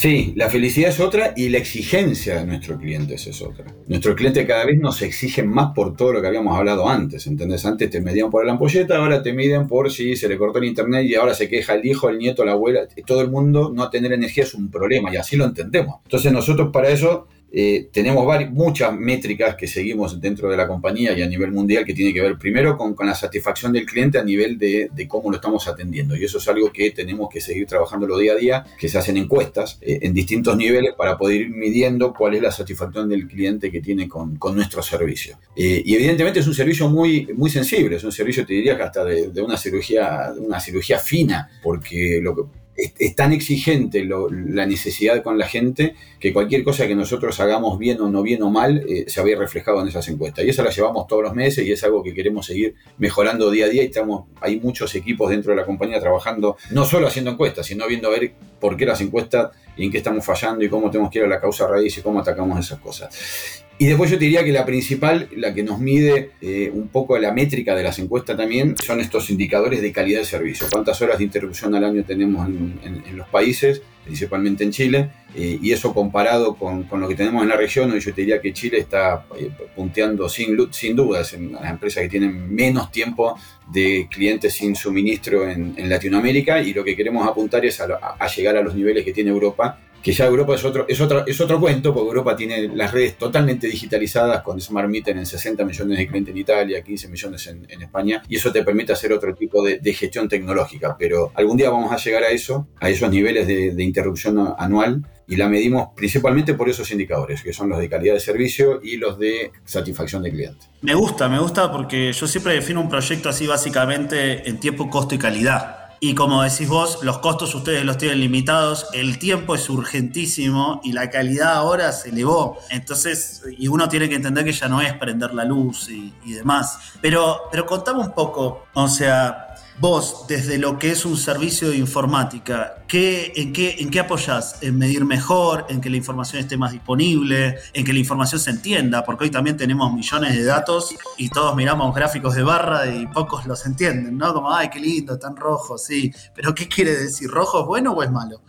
Sí, 0.00 0.32
la 0.34 0.48
felicidad 0.48 0.88
es 0.88 0.98
otra 0.98 1.34
y 1.36 1.50
la 1.50 1.58
exigencia 1.58 2.36
de 2.36 2.46
nuestros 2.46 2.80
clientes 2.80 3.26
es 3.26 3.42
otra. 3.42 3.66
Nuestros 3.86 4.16
clientes 4.16 4.46
cada 4.46 4.64
vez 4.64 4.80
nos 4.80 5.02
exigen 5.02 5.46
más 5.46 5.74
por 5.74 5.94
todo 5.94 6.14
lo 6.14 6.22
que 6.22 6.28
habíamos 6.28 6.56
hablado 6.56 6.88
antes, 6.88 7.26
¿entendés? 7.26 7.66
Antes 7.66 7.90
te 7.90 8.00
medían 8.00 8.30
por 8.30 8.46
la 8.46 8.52
ampolleta, 8.52 8.96
ahora 8.96 9.22
te 9.22 9.34
miden 9.34 9.68
por 9.68 9.92
si 9.92 10.16
se 10.16 10.26
le 10.26 10.38
cortó 10.38 10.58
el 10.58 10.64
internet 10.64 11.04
y 11.04 11.16
ahora 11.16 11.34
se 11.34 11.50
queja 11.50 11.74
el 11.74 11.84
hijo, 11.84 12.08
el 12.08 12.16
nieto, 12.16 12.46
la 12.46 12.52
abuela. 12.52 12.88
Todo 13.04 13.20
el 13.20 13.28
mundo 13.28 13.70
no 13.74 13.90
tener 13.90 14.14
energía 14.14 14.44
es 14.44 14.54
un 14.54 14.70
problema 14.70 15.12
y 15.12 15.18
así 15.18 15.36
lo 15.36 15.44
entendemos. 15.44 15.96
Entonces 16.04 16.32
nosotros 16.32 16.70
para 16.72 16.88
eso 16.88 17.28
eh, 17.52 17.88
tenemos 17.92 18.26
muchas 18.50 18.96
métricas 18.96 19.56
que 19.56 19.66
seguimos 19.66 20.20
dentro 20.20 20.50
de 20.50 20.56
la 20.56 20.68
compañía 20.68 21.16
y 21.16 21.22
a 21.22 21.26
nivel 21.26 21.50
mundial 21.52 21.84
que 21.84 21.94
tiene 21.94 22.12
que 22.12 22.20
ver 22.20 22.38
primero 22.38 22.76
con, 22.76 22.94
la 23.00 23.14
satisfacción 23.14 23.72
del 23.72 23.86
cliente 23.86 24.18
a 24.18 24.24
nivel 24.24 24.58
de, 24.58 24.90
cómo 25.08 25.30
lo 25.30 25.36
estamos 25.36 25.66
atendiendo. 25.66 26.16
Y 26.16 26.24
eso 26.24 26.38
es 26.38 26.46
algo 26.48 26.70
que 26.72 26.90
tenemos 26.90 27.28
que 27.32 27.40
seguir 27.40 27.66
trabajando 27.66 28.06
día 28.18 28.32
a 28.32 28.36
día, 28.36 28.64
que 28.78 28.88
se 28.88 28.98
hacen 28.98 29.16
encuestas 29.16 29.78
eh, 29.80 30.00
en 30.02 30.12
distintos 30.12 30.56
niveles 30.56 30.94
para 30.94 31.16
poder 31.16 31.42
ir 31.42 31.50
midiendo 31.50 32.12
cuál 32.12 32.34
es 32.34 32.42
la 32.42 32.52
satisfacción 32.52 33.08
del 33.08 33.26
cliente 33.26 33.70
que 33.70 33.80
tiene 33.80 34.08
con, 34.08 34.38
nuestro 34.54 34.82
servicio. 34.82 35.38
Eh, 35.56 35.82
y 35.84 35.94
evidentemente 35.94 36.40
es 36.40 36.46
un 36.46 36.54
servicio 36.54 36.88
muy, 36.88 37.28
muy 37.34 37.50
sensible, 37.50 37.96
es 37.96 38.04
un 38.04 38.12
servicio, 38.12 38.44
te 38.44 38.54
diría 38.54 38.76
que 38.76 38.82
hasta 38.82 39.04
de, 39.04 39.42
una, 39.42 39.56
cirugía, 39.56 40.32
una 40.36 40.60
cirugía 40.60 40.98
fina, 40.98 41.48
porque 41.62 42.20
lo 42.22 42.34
que 42.34 42.42
es, 42.76 43.16
tan 43.16 43.32
exigente 43.32 44.04
la 44.04 44.66
necesidad 44.66 45.22
con 45.22 45.38
la 45.38 45.46
gente 45.46 45.94
que 46.18 46.32
cualquier 46.32 46.64
cosa 46.64 46.86
que 46.86 46.94
nosotros 46.94 47.38
hagamos 47.40 47.78
bien 47.78 48.00
o 48.00 48.08
no 48.08 48.22
bien 48.22 48.42
o 48.42 48.50
mal 48.50 48.84
eh, 48.88 49.04
se 49.08 49.20
había 49.20 49.36
reflejado 49.36 49.80
en 49.80 49.88
esas 49.88 50.08
encuestas. 50.08 50.44
Y 50.44 50.50
eso 50.50 50.62
la 50.62 50.70
llevamos 50.70 51.06
todos 51.06 51.22
los 51.22 51.34
meses 51.34 51.66
y 51.66 51.72
es 51.72 51.82
algo 51.84 52.02
que 52.02 52.14
queremos 52.14 52.46
seguir 52.46 52.74
mejorando 52.98 53.50
día 53.50 53.66
a 53.66 53.68
día. 53.68 53.82
Y 53.82 53.86
estamos, 53.86 54.28
hay 54.40 54.60
muchos 54.60 54.94
equipos 54.94 55.30
dentro 55.30 55.52
de 55.52 55.56
la 55.56 55.66
compañía 55.66 56.00
trabajando, 56.00 56.56
no 56.70 56.84
solo 56.84 57.06
haciendo 57.06 57.30
encuestas, 57.32 57.66
sino 57.66 57.86
viendo 57.86 58.08
a 58.08 58.12
ver 58.12 58.32
por 58.60 58.76
qué 58.76 58.86
las 58.86 59.00
encuestas 59.00 59.50
y 59.76 59.86
en 59.86 59.90
qué 59.90 59.98
estamos 59.98 60.24
fallando 60.24 60.64
y 60.64 60.68
cómo 60.68 60.90
tenemos 60.90 61.10
que 61.10 61.18
ir 61.18 61.24
a 61.24 61.28
la 61.28 61.40
causa 61.40 61.66
raíz 61.66 61.96
y 61.98 62.02
cómo 62.02 62.20
atacamos 62.20 62.58
esas 62.58 62.80
cosas. 62.80 63.64
Y 63.80 63.86
después 63.86 64.10
yo 64.10 64.18
te 64.18 64.26
diría 64.26 64.44
que 64.44 64.52
la 64.52 64.66
principal, 64.66 65.26
la 65.34 65.54
que 65.54 65.62
nos 65.62 65.78
mide 65.78 66.32
eh, 66.42 66.70
un 66.70 66.88
poco 66.88 67.16
la 67.16 67.32
métrica 67.32 67.74
de 67.74 67.82
las 67.82 67.98
encuestas 67.98 68.36
también, 68.36 68.74
son 68.76 69.00
estos 69.00 69.30
indicadores 69.30 69.80
de 69.80 69.90
calidad 69.90 70.18
de 70.18 70.26
servicio. 70.26 70.66
¿Cuántas 70.70 71.00
horas 71.00 71.16
de 71.16 71.24
interrupción 71.24 71.74
al 71.74 71.86
año 71.86 72.04
tenemos 72.04 72.46
en, 72.46 73.16
los 73.16 73.26
países, 73.28 73.80
principalmente 74.04 74.64
en 74.64 74.70
Chile? 74.70 75.10
Eh, 75.34 75.58
y 75.62 75.72
eso 75.72 75.94
comparado 75.94 76.56
con, 76.56 76.86
lo 76.92 77.08
que 77.08 77.14
tenemos 77.14 77.42
en 77.42 77.48
la 77.48 77.56
región, 77.56 77.98
yo 77.98 78.12
te 78.12 78.20
diría 78.20 78.38
que 78.38 78.52
Chile 78.52 78.76
está 78.76 79.24
eh, 79.38 79.48
punteando 79.74 80.28
sin, 80.28 80.58
sin 80.74 80.94
dudas 80.94 81.32
en 81.32 81.52
las 81.52 81.70
empresas 81.70 82.02
que 82.02 82.10
tienen 82.10 82.54
menos 82.54 82.92
tiempo 82.92 83.38
de 83.72 84.08
clientes 84.10 84.52
sin 84.52 84.76
suministro 84.76 85.48
en, 85.48 85.88
Latinoamérica 85.88 86.60
y 86.60 86.74
lo 86.74 86.84
que 86.84 86.94
queremos 86.94 87.26
apuntar 87.26 87.64
es 87.64 87.80
a 87.80 88.26
llegar 88.26 88.58
a 88.58 88.62
los 88.62 88.74
niveles 88.74 89.06
que 89.06 89.14
tiene 89.14 89.30
Europa 89.30 89.78
que 90.02 90.12
ya 90.12 90.26
Europa 90.26 90.54
es 90.54 90.64
otro, 90.64 90.86
es 90.88 91.00
otro, 91.00 91.26
es 91.26 91.40
otro 91.40 91.60
cuento, 91.60 91.92
porque 91.92 92.08
Europa 92.08 92.36
tiene 92.36 92.68
las 92.68 92.92
redes 92.92 93.18
totalmente 93.18 93.66
digitalizadas 93.66 94.42
con 94.42 94.60
Smart 94.60 94.88
Meter 94.88 95.16
en 95.16 95.26
60 95.26 95.64
millones 95.64 95.98
de 95.98 96.06
clientes 96.06 96.32
en 96.32 96.38
Italia, 96.38 96.82
15 96.82 97.08
millones 97.08 97.46
en, 97.46 97.82
España, 97.82 98.22
y 98.28 98.36
eso 98.36 98.52
te 98.52 98.62
permite 98.62 98.92
hacer 98.92 99.12
otro 99.12 99.34
tipo 99.34 99.62
de, 99.62 99.80
gestión 99.92 100.28
tecnológica. 100.28 100.96
Pero 100.98 101.32
algún 101.34 101.56
día 101.56 101.70
vamos 101.70 101.92
a 101.92 101.96
llegar 101.96 102.22
a 102.22 102.28
eso, 102.28 102.68
a 102.80 102.88
esos 102.88 103.10
niveles 103.10 103.46
de, 103.46 103.72
de 103.72 103.82
interrupción 103.82 104.54
anual, 104.56 105.02
y 105.30 105.36
la 105.36 105.48
medimos 105.48 105.90
principalmente 105.94 106.54
por 106.54 106.68
esos 106.68 106.90
indicadores, 106.90 107.42
que 107.42 107.52
son 107.52 107.68
los 107.68 107.78
de 107.78 107.88
calidad 107.88 108.14
de 108.14 108.20
servicio 108.20 108.80
y 108.82 108.96
los 108.96 109.16
de 109.16 109.52
satisfacción 109.64 110.24
del 110.24 110.32
cliente. 110.32 110.66
Me 110.82 110.94
gusta, 110.94 111.28
me 111.28 111.38
gusta 111.38 111.70
porque 111.70 112.12
yo 112.12 112.26
siempre 112.26 112.54
defino 112.54 112.80
un 112.80 112.88
proyecto 112.88 113.28
así 113.28 113.46
básicamente 113.46 114.48
en 114.48 114.58
tiempo, 114.58 114.90
costo 114.90 115.14
y 115.14 115.18
calidad. 115.18 115.79
Y 116.02 116.14
como 116.14 116.42
decís 116.42 116.66
vos, 116.66 117.00
los 117.02 117.18
costos 117.18 117.54
ustedes 117.54 117.84
los 117.84 117.98
tienen 117.98 118.20
limitados, 118.20 118.86
el 118.94 119.18
tiempo 119.18 119.54
es 119.54 119.68
urgentísimo 119.68 120.80
y 120.82 120.92
la 120.92 121.10
calidad 121.10 121.52
ahora 121.52 121.92
se 121.92 122.08
elevó. 122.08 122.58
Entonces, 122.70 123.42
y 123.58 123.68
uno 123.68 123.86
tiene 123.86 124.08
que 124.08 124.14
entender 124.14 124.46
que 124.46 124.52
ya 124.52 124.66
no 124.66 124.80
es 124.80 124.94
prender 124.94 125.34
la 125.34 125.44
luz 125.44 125.90
y, 125.90 126.14
demás. 126.24 126.78
Pero, 127.02 127.42
pero 127.52 127.66
contame 127.66 128.00
un 128.00 128.12
poco, 128.12 128.64
o 128.72 128.88
sea, 128.88 129.49
Vos, 129.80 130.26
desde 130.28 130.58
lo 130.58 130.78
que 130.78 130.90
es 130.90 131.06
un 131.06 131.16
servicio 131.16 131.70
de 131.70 131.78
informática, 131.78 132.84
¿qué, 132.86 133.32
en, 133.34 133.50
qué, 133.50 133.76
¿en 133.78 133.88
qué 133.88 134.00
apoyás? 134.00 134.62
¿En 134.62 134.76
medir 134.76 135.06
mejor? 135.06 135.64
¿En 135.70 135.80
que 135.80 135.88
la 135.88 135.96
información 135.96 136.42
esté 136.42 136.58
más 136.58 136.72
disponible? 136.72 137.56
¿En 137.72 137.82
que 137.82 137.94
la 137.94 137.98
información 137.98 138.42
se 138.42 138.50
entienda? 138.50 139.02
Porque 139.02 139.24
hoy 139.24 139.30
también 139.30 139.56
tenemos 139.56 139.90
millones 139.90 140.36
de 140.36 140.44
datos 140.44 140.94
y 141.16 141.30
todos 141.30 141.56
miramos 141.56 141.94
gráficos 141.94 142.34
de 142.34 142.42
barra 142.42 142.88
y 142.88 143.06
pocos 143.06 143.46
los 143.46 143.64
entienden, 143.64 144.18
¿no? 144.18 144.34
Como, 144.34 144.54
ay, 144.54 144.68
qué 144.68 144.80
lindo, 144.80 145.18
tan 145.18 145.34
rojo, 145.34 145.78
sí. 145.78 146.12
Pero 146.34 146.54
¿qué 146.54 146.68
quiere 146.68 146.94
decir? 146.94 147.30
¿Rojo 147.30 147.60
es 147.60 147.66
bueno 147.66 147.92
o 147.92 148.02
es 148.02 148.10
malo? 148.10 148.42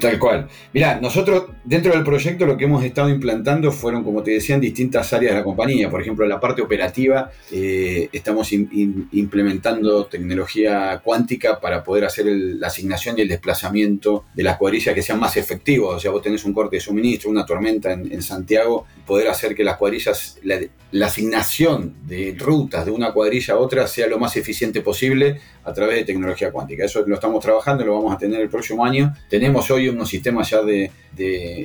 Tal 0.00 0.18
cual. 0.18 0.48
Mira, 0.72 1.00
nosotros 1.00 1.44
dentro 1.64 1.92
del 1.92 2.04
proyecto 2.04 2.46
lo 2.46 2.56
que 2.56 2.64
hemos 2.64 2.84
estado 2.84 3.08
implantando 3.08 3.72
fueron, 3.72 4.04
como 4.04 4.22
te 4.22 4.32
decía, 4.32 4.54
en 4.54 4.60
distintas 4.60 5.12
áreas 5.12 5.32
de 5.32 5.38
la 5.38 5.44
compañía. 5.44 5.90
Por 5.90 6.00
ejemplo, 6.00 6.24
en 6.24 6.30
la 6.30 6.40
parte 6.40 6.62
operativa 6.62 7.30
eh, 7.50 8.08
estamos 8.12 8.52
implementando 8.52 10.06
tecnología 10.06 11.00
cuántica 11.02 11.60
para 11.60 11.82
poder 11.82 12.04
hacer 12.04 12.26
la 12.26 12.66
asignación 12.66 13.18
y 13.18 13.22
el 13.22 13.28
desplazamiento 13.28 14.24
de 14.34 14.42
las 14.42 14.56
cuadrillas 14.56 14.94
que 14.94 15.02
sean 15.02 15.18
más 15.20 15.36
efectivos. 15.36 15.96
O 15.96 16.00
sea, 16.00 16.10
vos 16.10 16.22
tenés 16.22 16.44
un 16.44 16.52
corte 16.52 16.76
de 16.76 16.80
suministro, 16.80 17.30
una 17.30 17.46
tormenta 17.46 17.92
en, 17.92 18.22
Santiago, 18.22 18.86
poder 19.06 19.28
hacer 19.28 19.54
que 19.54 19.64
las 19.64 19.76
cuadrillas, 19.76 20.38
la, 20.44 20.58
la 20.92 21.06
asignación 21.06 21.94
de 22.06 22.34
rutas 22.38 22.84
de 22.84 22.90
una 22.90 23.12
cuadrilla 23.12 23.54
a 23.54 23.58
otra 23.58 23.86
sea 23.86 24.06
lo 24.06 24.18
más 24.18 24.36
eficiente 24.36 24.80
posible 24.80 25.40
a 25.64 25.72
través 25.72 25.96
de 25.96 26.04
tecnología 26.04 26.52
cuántica. 26.52 26.84
Eso 26.84 27.04
lo 27.06 27.14
estamos 27.14 27.42
trabajando, 27.42 27.84
lo 27.84 27.94
vamos 27.94 28.14
a 28.14 28.18
tener 28.18 28.40
el 28.40 28.48
próximo 28.48 28.84
año. 28.84 29.14
Tenemos 29.28 29.70
hoy 29.70 29.88
unos 29.88 30.08
sistemas 30.08 30.50
ya 30.50 30.62
de, 30.62 30.90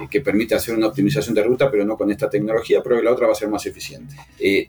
que 0.09 0.21
permite 0.21 0.55
hacer 0.55 0.75
una 0.75 0.87
optimización 0.87 1.35
de 1.35 1.43
ruta, 1.43 1.69
pero 1.69 1.85
no 1.85 1.97
con 1.97 2.11
esta 2.11 2.29
tecnología, 2.29 2.81
pero 2.83 3.01
la 3.01 3.11
otra 3.11 3.27
va 3.27 3.33
a 3.33 3.35
ser 3.35 3.49
más 3.49 3.65
eficiente. 3.65 4.15
Eh, 4.39 4.67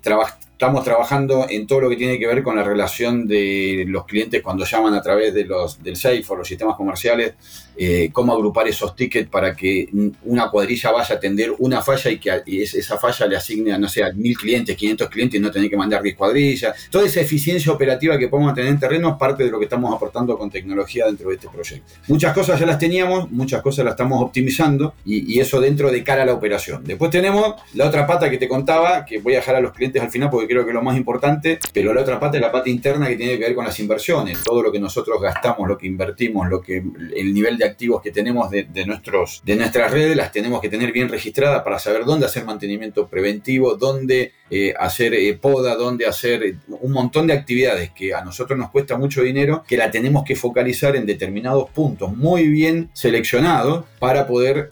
estamos 0.60 0.84
trabajando 0.84 1.46
en 1.48 1.66
todo 1.66 1.80
lo 1.80 1.88
que 1.88 1.96
tiene 1.96 2.18
que 2.18 2.26
ver 2.26 2.42
con 2.42 2.54
la 2.54 2.62
relación 2.62 3.26
de 3.26 3.86
los 3.88 4.04
clientes 4.04 4.42
cuando 4.42 4.66
llaman 4.66 4.92
a 4.92 5.00
través 5.00 5.32
de 5.32 5.46
los, 5.46 5.82
del 5.82 5.96
SAFE 5.96 6.22
o 6.28 6.36
los 6.36 6.46
sistemas 6.46 6.76
comerciales, 6.76 7.32
eh, 7.78 8.10
cómo 8.12 8.34
agrupar 8.34 8.68
esos 8.68 8.94
tickets 8.94 9.30
para 9.30 9.56
que 9.56 9.88
una 10.24 10.50
cuadrilla 10.50 10.90
vaya 10.90 11.14
a 11.14 11.16
atender 11.16 11.54
una 11.60 11.80
falla 11.80 12.10
y 12.10 12.18
que 12.18 12.42
esa 12.54 12.98
falla 12.98 13.26
le 13.26 13.36
asigne 13.36 13.72
a, 13.72 13.78
no 13.78 13.88
sé, 13.88 14.04
a 14.04 14.12
mil 14.12 14.36
clientes, 14.36 14.76
500 14.76 15.08
clientes 15.08 15.40
y 15.40 15.42
no 15.42 15.50
tener 15.50 15.70
que 15.70 15.78
mandar 15.78 16.02
10 16.02 16.14
cuadrillas. 16.14 16.90
Toda 16.90 17.06
esa 17.06 17.22
eficiencia 17.22 17.72
operativa 17.72 18.18
que 18.18 18.28
podemos 18.28 18.52
tener 18.52 18.68
en 18.68 18.78
terreno 18.78 19.12
es 19.12 19.16
parte 19.16 19.44
de 19.44 19.50
lo 19.50 19.58
que 19.58 19.64
estamos 19.64 19.94
aportando 19.94 20.36
con 20.36 20.50
tecnología 20.50 21.06
dentro 21.06 21.30
de 21.30 21.36
este 21.36 21.48
proyecto. 21.48 21.90
Muchas 22.08 22.34
cosas 22.34 22.60
ya 22.60 22.66
las 22.66 22.78
teníamos, 22.78 23.30
muchas 23.30 23.62
cosas 23.62 23.86
las 23.86 23.92
estamos 23.92 24.20
optimizando 24.20 24.92
y, 25.06 25.36
y 25.36 25.40
eso 25.40 25.58
dentro 25.58 25.90
de 25.90 26.04
cara 26.04 26.24
a 26.24 26.26
la 26.26 26.34
operación. 26.34 26.84
Después 26.84 27.10
tenemos 27.10 27.54
la 27.72 27.86
otra 27.86 28.06
pata 28.06 28.28
que 28.28 28.36
te 28.36 28.46
contaba, 28.46 29.06
que 29.06 29.20
voy 29.20 29.32
a 29.32 29.36
dejar 29.36 29.56
a 29.56 29.60
los 29.60 29.72
clientes 29.72 30.02
al 30.02 30.10
final 30.10 30.28
porque 30.28 30.49
creo 30.50 30.64
que 30.64 30.70
es 30.70 30.74
lo 30.74 30.82
más 30.82 30.96
importante, 30.96 31.60
pero 31.72 31.94
la 31.94 32.00
otra 32.00 32.18
parte 32.18 32.38
es 32.38 32.40
la 32.40 32.50
parte 32.50 32.70
interna 32.70 33.06
que 33.06 33.14
tiene 33.14 33.38
que 33.38 33.44
ver 33.44 33.54
con 33.54 33.64
las 33.64 33.78
inversiones, 33.78 34.42
todo 34.42 34.62
lo 34.62 34.72
que 34.72 34.80
nosotros 34.80 35.20
gastamos, 35.22 35.68
lo 35.68 35.78
que 35.78 35.86
invertimos, 35.86 36.48
lo 36.48 36.60
que 36.60 36.82
el 37.14 37.32
nivel 37.32 37.56
de 37.56 37.64
activos 37.64 38.02
que 38.02 38.10
tenemos 38.10 38.50
de, 38.50 38.66
nuestros, 38.84 39.42
de 39.44 39.54
nuestras 39.54 39.92
redes, 39.92 40.16
las 40.16 40.32
tenemos 40.32 40.60
que 40.60 40.68
tener 40.68 40.90
bien 40.90 41.08
registradas 41.08 41.62
para 41.62 41.78
saber 41.78 42.04
dónde 42.04 42.26
hacer 42.26 42.44
mantenimiento 42.44 43.06
preventivo, 43.06 43.76
dónde 43.76 44.32
eh, 44.50 44.74
hacer 44.78 45.14
eh, 45.14 45.38
poda, 45.40 45.76
dónde 45.76 46.06
hacer 46.06 46.42
eh, 46.42 46.56
un 46.68 46.92
montón 46.92 47.26
de 47.26 47.32
actividades 47.34 47.90
que 47.90 48.12
a 48.12 48.24
nosotros 48.24 48.58
nos 48.58 48.70
cuesta 48.70 48.96
mucho 48.96 49.22
dinero, 49.22 49.64
que 49.66 49.76
la 49.76 49.90
tenemos 49.90 50.24
que 50.24 50.34
focalizar 50.34 50.96
en 50.96 51.06
determinados 51.06 51.70
puntos 51.70 52.16
muy 52.16 52.48
bien 52.48 52.90
seleccionados 52.92 53.84
para 53.98 54.26
poder 54.26 54.68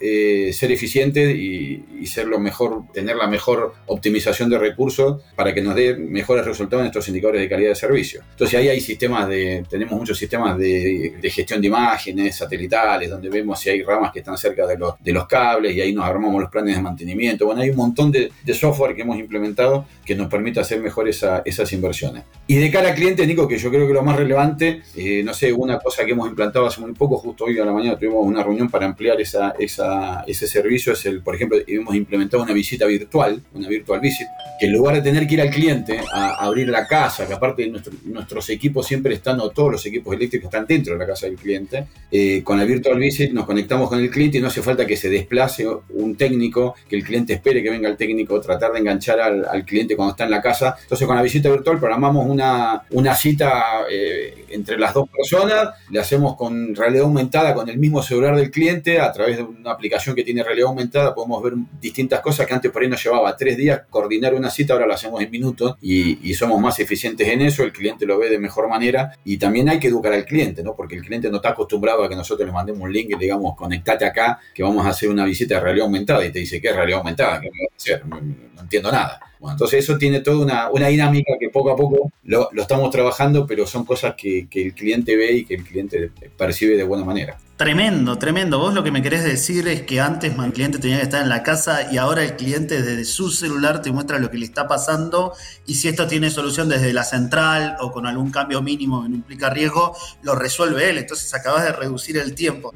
ser 0.53 0.71
eficientes 0.71 1.35
y, 1.35 1.83
ser 2.05 2.27
lo 2.27 2.39
mejor, 2.39 2.83
tener 2.91 3.15
la 3.15 3.27
mejor 3.27 3.75
optimización 3.85 4.49
de 4.49 4.57
recursos 4.57 5.21
para 5.35 5.53
que 5.53 5.61
nos 5.61 5.75
dé 5.75 5.95
mejores 5.95 6.43
resultados 6.43 6.81
en 6.81 6.87
estos 6.87 7.07
indicadores 7.07 7.41
de 7.41 7.47
calidad 7.47 7.69
de 7.69 7.75
servicio. 7.75 8.21
Entonces 8.31 8.59
ahí 8.59 8.69
hay 8.69 8.81
sistemas 8.81 9.29
de, 9.29 9.63
tenemos 9.69 9.97
muchos 9.99 10.17
sistemas 10.17 10.57
de, 10.57 11.13
gestión 11.31 11.61
de 11.61 11.67
imágenes 11.67 12.35
satelitales, 12.35 13.09
donde 13.09 13.29
vemos 13.29 13.59
si 13.59 13.69
hay 13.69 13.83
ramas 13.83 14.11
que 14.11 14.19
están 14.19 14.37
cerca 14.37 14.65
de 14.65 14.77
los, 14.77 14.95
de 14.99 15.13
los 15.13 15.27
cables 15.27 15.75
y 15.75 15.81
ahí 15.81 15.93
nos 15.93 16.05
armamos 16.05 16.41
los 16.41 16.49
planes 16.49 16.75
de 16.75 16.81
mantenimiento. 16.81 17.45
Bueno, 17.45 17.61
hay 17.61 17.69
un 17.69 17.77
montón 17.77 18.11
de, 18.11 18.31
software 18.53 18.95
que 18.95 19.03
hemos 19.03 19.17
implementado 19.17 19.68
que 20.05 20.15
nos 20.15 20.27
permite 20.27 20.59
hacer 20.59 20.79
mejor 20.79 21.07
esas 21.07 21.73
inversiones. 21.73 22.23
Y 22.47 22.55
de 22.55 22.71
cara 22.71 22.89
al 22.89 22.95
cliente, 22.95 23.25
Nico, 23.27 23.47
que 23.47 23.57
yo 23.57 23.69
creo 23.69 23.87
que 23.87 23.93
lo 23.93 24.01
más 24.01 24.15
relevante, 24.15 24.81
eh, 24.95 25.21
no 25.23 25.33
sé, 25.33 25.53
una 25.53 25.79
cosa 25.79 26.05
que 26.05 26.11
hemos 26.11 26.27
implantado 26.27 26.65
hace 26.65 26.81
muy 26.81 26.93
poco, 26.93 27.17
justo 27.17 27.45
hoy 27.45 27.59
a 27.59 27.65
la 27.65 27.71
mañana 27.71 27.97
tuvimos 27.97 28.25
una 28.25 28.43
reunión 28.43 28.69
para 28.69 28.85
ampliar 28.85 29.19
ese 29.21 30.47
servicio, 30.47 30.93
es 30.93 31.05
el, 31.05 31.21
por 31.21 31.35
ejemplo, 31.35 31.57
hemos 31.67 31.95
implementado 31.95 32.43
una 32.43 32.53
visita 32.53 32.85
virtual, 32.85 33.41
una 33.53 33.67
virtual 33.67 33.99
visit, 33.99 34.27
que 34.59 34.65
en 34.65 34.73
lugar 34.73 34.95
de 34.95 35.01
tener 35.01 35.27
que 35.27 35.35
ir 35.35 35.41
al 35.41 35.49
cliente 35.49 35.99
a, 36.11 36.45
abrir 36.45 36.69
la 36.69 36.87
casa, 36.87 37.27
que 37.27 37.33
aparte 37.33 37.71
nuestros 38.05 38.49
equipos 38.49 38.87
siempre 38.87 39.13
están, 39.13 39.39
o 39.39 39.49
todos 39.49 39.71
los 39.71 39.85
equipos 39.85 40.15
eléctricos 40.15 40.45
están 40.45 40.65
dentro 40.65 40.93
de 40.93 40.99
la 40.99 41.05
casa 41.05 41.27
del 41.27 41.35
cliente, 41.35 41.85
eh, 42.11 42.41
con 42.43 42.57
la 42.57 42.65
Virtual 42.65 42.97
Visit 42.97 43.31
nos 43.31 43.45
conectamos 43.45 43.89
con 43.89 43.99
el 43.99 44.09
cliente 44.09 44.37
y 44.37 44.41
no 44.41 44.47
hace 44.47 44.61
falta 44.61 44.85
que 44.85 44.97
se 44.97 45.09
desplace 45.09 45.67
un 45.89 46.15
técnico, 46.15 46.75
que 46.87 46.95
el 46.95 47.03
cliente 47.03 47.33
espere 47.33 47.61
que 47.63 47.69
venga 47.69 47.89
el 47.89 47.97
técnico, 47.97 48.39
tratar 48.39 48.73
de 48.73 48.79
enganchar 48.79 49.19
al, 49.19 49.58
cliente 49.65 49.95
cuando 49.95 50.11
está 50.11 50.25
en 50.25 50.31
la 50.31 50.41
casa. 50.41 50.75
Entonces 50.81 51.07
con 51.07 51.15
la 51.15 51.21
visita 51.21 51.49
virtual 51.49 51.79
programamos 51.79 52.25
una, 52.27 52.83
una 52.91 53.15
cita 53.15 53.85
eh, 53.89 54.45
entre 54.49 54.77
las 54.77 54.93
dos 54.93 55.09
personas, 55.09 55.69
le 55.89 55.99
hacemos 55.99 56.35
con 56.35 56.75
realidad 56.75 57.03
aumentada 57.03 57.53
con 57.53 57.69
el 57.69 57.77
mismo 57.77 58.01
celular 58.01 58.35
del 58.35 58.51
cliente, 58.51 58.99
a 58.99 59.11
través 59.11 59.37
de 59.37 59.43
una 59.43 59.71
aplicación 59.71 60.15
que 60.15 60.23
tiene 60.23 60.43
realidad 60.43 60.67
aumentada 60.67 61.13
podemos 61.13 61.41
ver 61.43 61.53
distintas 61.81 62.21
cosas 62.21 62.47
que 62.47 62.53
antes 62.53 62.71
por 62.71 62.81
ahí 62.81 62.87
nos 62.87 63.03
llevaba 63.03 63.35
tres 63.35 63.57
días 63.57 63.81
coordinar 63.89 64.33
una 64.33 64.49
cita, 64.49 64.73
ahora 64.73 64.85
lo 64.85 64.93
hacemos 64.93 65.21
en 65.21 65.31
minutos 65.31 65.75
y, 65.81 66.33
somos 66.39 66.61
más 66.61 66.79
eficientes 66.79 67.27
en 67.27 67.41
eso, 67.41 67.63
el 67.63 67.73
cliente 67.73 68.05
lo 68.05 68.17
ve 68.17 68.29
de 68.29 68.39
mejor 68.39 68.69
manera 68.69 69.13
y 69.25 69.37
también 69.37 69.67
hay 69.67 69.77
que 69.77 69.89
educar 69.89 70.13
al 70.13 70.23
cliente, 70.23 70.63
¿no? 70.63 70.73
Porque 70.73 70.95
el 70.95 71.01
cliente 71.01 71.29
no 71.29 71.37
está 71.37 71.49
acostumbrado 71.49 72.01
a 72.03 72.07
que 72.07 72.15
nosotros 72.15 72.47
le 72.47 72.53
mandemos 72.53 72.81
un 72.81 72.93
link 72.93 73.09
y 73.09 73.19
digamos, 73.19 73.57
conectate 73.57 74.05
acá, 74.05 74.39
que 74.53 74.63
vamos 74.63 74.85
a 74.85 74.89
hacer 74.89 75.09
una 75.09 75.25
visita 75.25 75.55
de 75.55 75.59
realidad 75.59 75.87
aumentada 75.87 76.25
y 76.25 76.31
te 76.31 76.39
dice, 76.39 76.61
¿qué 76.61 76.69
es 76.69 76.75
realidad 76.75 76.99
aumentada? 76.99 77.41
¿Qué 77.41 77.49
hacer? 77.75 78.05
No, 78.05 78.19
entiendo 78.61 78.89
nada. 78.89 79.19
Bueno, 79.39 79.53
entonces 79.53 79.83
eso 79.83 79.97
tiene 79.97 80.19
toda 80.19 80.69
una, 80.71 80.87
dinámica 80.89 81.33
que 81.39 81.49
poco 81.49 81.71
a 81.71 81.75
poco 81.75 82.11
lo, 82.23 82.49
estamos 82.55 82.91
trabajando, 82.91 83.47
pero 83.47 83.65
son 83.65 83.85
cosas 83.85 84.15
que, 84.15 84.47
que 84.49 84.67
el 84.67 84.73
cliente 84.73 85.15
ve 85.15 85.31
y 85.31 85.45
que 85.45 85.55
el 85.55 85.63
cliente 85.63 86.11
percibe 86.37 86.75
de 86.75 86.83
buena 86.83 87.05
manera. 87.05 87.37
Tremendo, 87.59 88.17
tremendo. 88.17 88.57
Vos 88.57 88.73
lo 88.73 88.83
que 88.83 88.91
me 88.91 89.01
querés 89.01 89.25
decir 89.25 89.67
es 89.67 89.81
que 89.81 89.99
antes 89.99 90.33
el 90.33 90.53
cliente 90.53 90.79
tenía 90.79 90.95
que 90.95 91.03
estar 91.03 91.21
en 91.21 91.27
la 91.27 91.43
casa 91.43 91.91
y 91.91 91.97
ahora 91.97 92.23
el 92.23 92.37
cliente 92.37 92.81
desde 92.81 93.03
su 93.03 93.31
celular 93.31 93.81
te 93.81 93.91
muestra 93.91 94.17
lo 94.17 94.31
que 94.31 94.37
le 94.37 94.45
está 94.45 94.65
pasando 94.65 95.33
y 95.65 95.73
si 95.73 95.89
esto 95.89 96.07
tiene 96.07 96.29
solución 96.29 96.69
desde 96.69 96.93
la 96.93 97.03
central 97.03 97.75
o 97.81 97.91
con 97.91 98.07
algún 98.07 98.31
cambio 98.31 98.61
mínimo 98.61 99.03
que 99.03 99.09
no 99.09 99.15
implica 99.15 99.49
riesgo, 99.49 99.93
lo 100.21 100.35
resuelve 100.35 100.89
él. 100.89 100.99
Entonces 100.99 101.33
acabas 101.33 101.65
de 101.65 101.73
reducir 101.73 102.15
el 102.15 102.33
tiempo. 102.33 102.71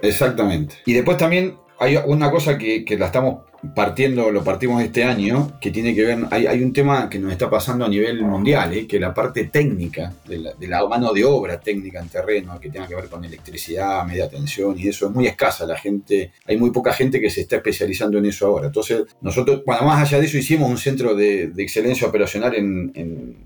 Exactamente. 0.00 0.76
Y 0.86 0.94
después 0.94 1.18
también 1.18 1.58
hay 1.78 1.96
una 1.96 2.30
cosa 2.30 2.58
que, 2.58 2.84
que 2.84 2.98
la 2.98 3.06
estamos 3.06 3.48
partiendo, 3.74 4.30
lo 4.30 4.44
partimos 4.44 4.82
este 4.82 5.04
año, 5.04 5.58
que 5.60 5.70
tiene 5.70 5.94
que 5.94 6.04
ver, 6.04 6.18
hay, 6.30 6.46
hay 6.46 6.62
un 6.62 6.72
tema 6.72 7.10
que 7.10 7.18
nos 7.18 7.32
está 7.32 7.50
pasando 7.50 7.84
a 7.84 7.88
nivel 7.88 8.22
mundial, 8.22 8.72
¿eh? 8.72 8.86
que 8.86 9.00
la 9.00 9.12
parte 9.12 9.44
técnica, 9.44 10.12
de 10.26 10.68
la, 10.68 10.86
mano 10.86 11.12
de 11.12 11.24
obra 11.24 11.58
técnica 11.58 12.00
en 12.00 12.08
terreno, 12.08 12.58
que 12.60 12.70
tenga 12.70 12.86
que 12.86 12.94
ver 12.94 13.08
con 13.08 13.24
electricidad, 13.24 14.04
media 14.06 14.28
tensión 14.28 14.78
y 14.78 14.88
eso 14.88 15.06
es 15.06 15.12
muy 15.12 15.26
escasa, 15.26 15.66
la 15.66 15.76
gente, 15.76 16.32
hay 16.46 16.56
muy 16.56 16.70
poca 16.70 16.92
gente 16.92 17.20
que 17.20 17.30
se 17.30 17.40
está 17.42 17.56
especializando 17.56 18.18
en 18.18 18.26
eso 18.26 18.46
ahora. 18.46 18.66
Entonces, 18.66 19.02
nosotros, 19.20 19.62
bueno, 19.66 19.82
más 19.82 20.02
allá 20.02 20.20
de 20.20 20.26
eso, 20.26 20.38
hicimos 20.38 20.70
un 20.70 20.78
centro 20.78 21.14
de, 21.14 21.52
excelencia 21.58 22.06
operacional 22.06 22.54
en, 22.54 23.36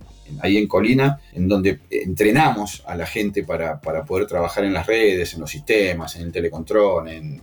ahí 0.40 0.56
en 0.56 0.66
Colina, 0.66 1.20
en 1.32 1.48
donde 1.48 1.80
entrenamos 1.90 2.82
a 2.86 2.96
la 2.96 3.06
gente 3.06 3.44
para, 3.44 3.80
para, 3.80 4.04
poder 4.04 4.26
trabajar 4.26 4.64
en 4.64 4.72
las 4.72 4.86
redes, 4.86 5.34
en 5.34 5.40
los 5.40 5.50
sistemas, 5.50 6.16
en 6.16 6.22
el 6.22 6.32
telecontrol, 6.32 7.08
en, 7.08 7.40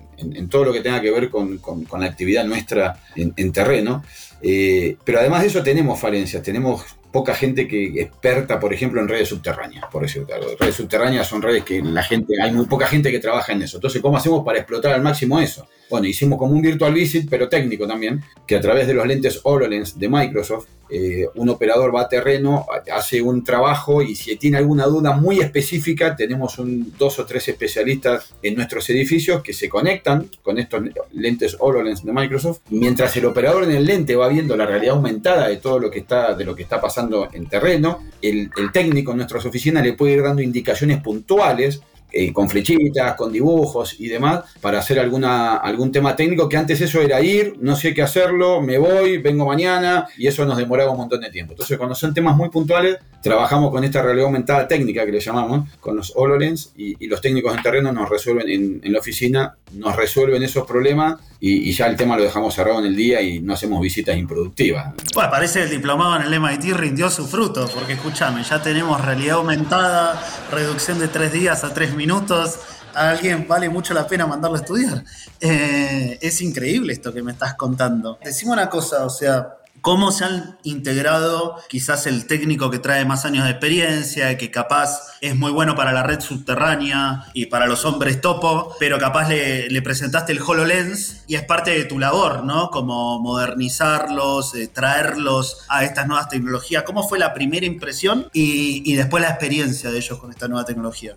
todo 0.49 0.65
lo 0.65 0.73
que 0.73 0.81
tenga 0.81 1.01
que 1.01 1.11
ver 1.11 1.29
con, 1.29 1.57
con, 1.59 1.99
la 1.99 2.05
actividad 2.05 2.43
nuestra 2.45 2.99
en, 3.15 3.51
terreno. 3.51 4.03
Eh, 4.41 4.97
pero 5.03 5.19
además 5.19 5.41
de 5.41 5.47
eso 5.47 5.63
tenemos 5.63 5.99
falencias, 5.99 6.43
tenemos 6.43 6.83
poca 7.11 7.33
gente 7.33 7.67
que 7.67 8.01
experta, 8.01 8.59
por 8.59 8.73
ejemplo, 8.73 9.01
en 9.01 9.07
redes 9.07 9.29
subterráneas, 9.29 9.85
por 9.91 10.03
decirlo 10.03 10.33
algo. 10.33 10.49
Redes 10.59 10.75
subterráneas 10.75 11.27
son 11.27 11.41
redes 11.41 11.63
que 11.63 11.81
la 11.81 12.03
gente, 12.03 12.33
hay 12.41 12.51
muy 12.51 12.65
poca 12.65 12.87
gente 12.87 13.11
que 13.11 13.19
trabaja 13.19 13.53
en 13.53 13.63
eso. 13.63 13.77
Entonces, 13.77 14.01
¿cómo 14.01 14.17
hacemos 14.17 14.43
para 14.45 14.59
explotar 14.59 14.93
al 14.93 15.01
máximo 15.01 15.39
eso? 15.39 15.67
Bueno, 15.89 16.07
hicimos 16.07 16.37
como 16.37 16.53
un 16.53 16.61
virtual 16.61 16.93
visit, 16.93 17.27
pero 17.29 17.49
técnico 17.49 17.87
también, 17.87 18.21
que 18.45 18.55
a 18.55 18.61
través 18.61 18.87
de 18.87 18.93
los 18.93 19.07
lentes 19.07 19.39
HoloLens 19.43 19.97
de 19.97 20.07
Microsoft, 20.07 20.67
eh, 20.91 21.27
un 21.35 21.49
operador 21.49 21.95
va 21.95 22.01
a 22.01 22.09
terreno, 22.09 22.65
hace 22.91 23.21
un 23.21 23.43
trabajo 23.43 24.01
y 24.01 24.15
si 24.15 24.35
tiene 24.37 24.57
alguna 24.57 24.85
duda 24.85 25.13
muy 25.13 25.39
específica, 25.39 26.15
tenemos 26.15 26.57
un, 26.57 26.93
dos 26.97 27.19
o 27.19 27.25
tres 27.25 27.47
especialistas 27.47 28.33
en 28.41 28.55
nuestros 28.55 28.89
edificios 28.89 29.43
que 29.43 29.53
se 29.53 29.69
conectan 29.69 30.29
con 30.41 30.57
estos 30.57 30.81
lentes 31.13 31.55
HoloLens 31.59 32.03
de 32.03 32.11
Microsoft, 32.11 32.61
mientras 32.69 33.15
el 33.17 33.25
operador 33.25 33.65
en 33.65 33.71
el 33.71 33.85
lente 33.85 34.15
va 34.15 34.27
viendo 34.29 34.57
la 34.57 34.65
realidad 34.65 34.95
aumentada 34.95 35.47
de 35.47 35.57
todo 35.57 35.79
lo 35.79 35.91
que 35.91 35.99
está, 35.99 36.33
de 36.33 36.45
lo 36.45 36.55
que 36.55 36.63
está 36.63 36.81
pasando 36.81 37.29
en 37.33 37.47
terreno, 37.47 38.03
el, 38.21 38.49
el 38.57 38.71
técnico 38.71 39.11
en 39.11 39.17
nuestras 39.17 39.45
oficinas 39.45 39.83
le 39.83 39.93
puede 39.93 40.13
ir 40.13 40.23
dando 40.23 40.41
indicaciones 40.41 41.01
puntuales 41.01 41.81
eh, 42.11 42.33
con 42.33 42.49
flechitas, 42.49 43.15
con 43.15 43.31
dibujos 43.31 43.99
y 43.99 44.07
demás, 44.07 44.45
para 44.61 44.79
hacer 44.79 44.99
alguna, 44.99 45.57
algún 45.57 45.91
tema 45.91 46.15
técnico, 46.15 46.49
que 46.49 46.57
antes 46.57 46.81
eso 46.81 47.01
era 47.01 47.21
ir, 47.21 47.55
no 47.59 47.75
sé 47.75 47.93
qué 47.93 48.01
hacerlo, 48.01 48.61
me 48.61 48.79
voy, 48.79 49.19
vengo 49.19 49.45
mañana, 49.45 50.07
y 50.17 50.25
eso 50.25 50.43
nos 50.45 50.57
demoraba 50.57 50.91
un 50.91 50.97
montón 50.97 51.21
de 51.21 51.29
tiempo. 51.29 51.53
Entonces, 51.53 51.77
cuando 51.77 51.93
son 51.93 52.13
temas 52.13 52.35
muy 52.35 52.49
puntuales, 52.49 52.97
trabajamos 53.21 53.71
con 53.71 53.83
esta 53.83 54.01
realidad 54.01 54.25
aumentada 54.25 54.67
técnica 54.67 55.05
que 55.05 55.11
le 55.11 55.19
llamamos, 55.19 55.69
con 55.79 55.95
los 55.95 56.11
HoloLens, 56.15 56.73
y, 56.75 57.07
los 57.07 57.21
técnicos 57.21 57.55
en 57.55 57.63
terreno 57.63 57.91
nos 57.91 58.09
resuelven 58.09 58.81
en, 58.83 58.93
la 58.93 58.99
oficina, 58.99 59.55
nos 59.73 59.95
resuelven 59.95 60.43
esos 60.43 60.65
problemas, 60.65 61.19
y, 61.41 61.71
ya 61.71 61.87
el 61.87 61.95
tema 61.95 62.17
lo 62.17 62.23
dejamos 62.23 62.53
cerrado 62.53 62.79
en 62.79 62.85
el 62.85 62.95
día 62.95 63.21
y 63.21 63.39
no 63.39 63.53
hacemos 63.53 63.81
visitas 63.81 64.17
improductivas. 64.17 64.93
Pues 65.13 65.27
parece 65.27 65.59
que 65.59 65.65
el 65.65 65.71
diplomado 65.71 66.17
en 66.17 66.33
el 66.33 66.39
MIT 66.39 66.73
rindió 66.75 67.09
su 67.09 67.27
fruto, 67.27 67.69
porque 67.73 67.93
escúchame, 67.93 68.43
ya 68.43 68.61
tenemos 68.61 69.03
realidad 69.03 69.37
aumentada, 69.37 70.21
reducción 70.51 70.99
de 70.99 71.07
tres 71.07 71.31
días 71.31 71.63
a 71.63 71.73
tres 71.73 71.95
minutos, 71.95 72.59
a 72.93 73.11
alguien 73.11 73.47
vale 73.47 73.69
mucho 73.69 73.93
la 73.93 74.07
pena 74.07 74.27
mandarlo 74.27 74.57
a 74.57 74.61
estudiar. 74.61 75.03
Eh, 75.39 76.17
es 76.21 76.41
increíble 76.41 76.91
esto 76.91 77.13
que 77.13 77.21
me 77.21 77.31
estás 77.31 77.53
contando. 77.53 78.19
Decime 78.23 78.51
una 78.51 78.69
cosa, 78.69 79.05
o 79.05 79.09
sea, 79.09 79.58
cómo 79.81 80.11
se 80.11 80.25
han 80.25 80.57
integrado 80.63 81.57
quizás 81.69 82.07
el 82.07 82.27
técnico 82.27 82.69
que 82.69 82.79
trae 82.79 83.05
más 83.05 83.25
años 83.25 83.45
de 83.45 83.51
experiencia, 83.51 84.37
que 84.37 84.51
capaz 84.51 85.17
es 85.21 85.35
muy 85.35 85.51
bueno 85.51 85.75
para 85.75 85.91
la 85.91 86.03
red 86.03 86.19
subterránea 86.19 87.25
y 87.33 87.47
para 87.47 87.67
los 87.67 87.85
hombres 87.85 88.21
topo, 88.21 88.75
pero 88.79 88.99
capaz 88.99 89.29
le, 89.29 89.81
presentaste 89.81 90.33
el 90.33 90.41
HoloLens 90.41 91.23
y 91.27 91.35
es 91.35 91.43
parte 91.43 91.71
de 91.71 91.85
tu 91.85 91.99
labor, 91.99 92.43
¿no? 92.43 92.69
Como 92.69 93.19
modernizarlos, 93.19 94.53
eh, 94.55 94.67
traerlos 94.67 95.65
a 95.69 95.83
estas 95.83 96.07
nuevas 96.07 96.29
tecnologías. 96.29 96.83
¿Cómo 96.83 97.07
fue 97.07 97.17
la 97.17 97.33
primera 97.33 97.65
impresión 97.65 98.27
y, 98.33 98.83
y 98.91 98.95
después 98.95 99.23
la 99.23 99.29
experiencia 99.29 99.89
de 99.89 99.97
ellos 99.97 100.19
con 100.19 100.31
esta 100.31 100.47
nueva 100.47 100.65
tecnología? 100.65 101.15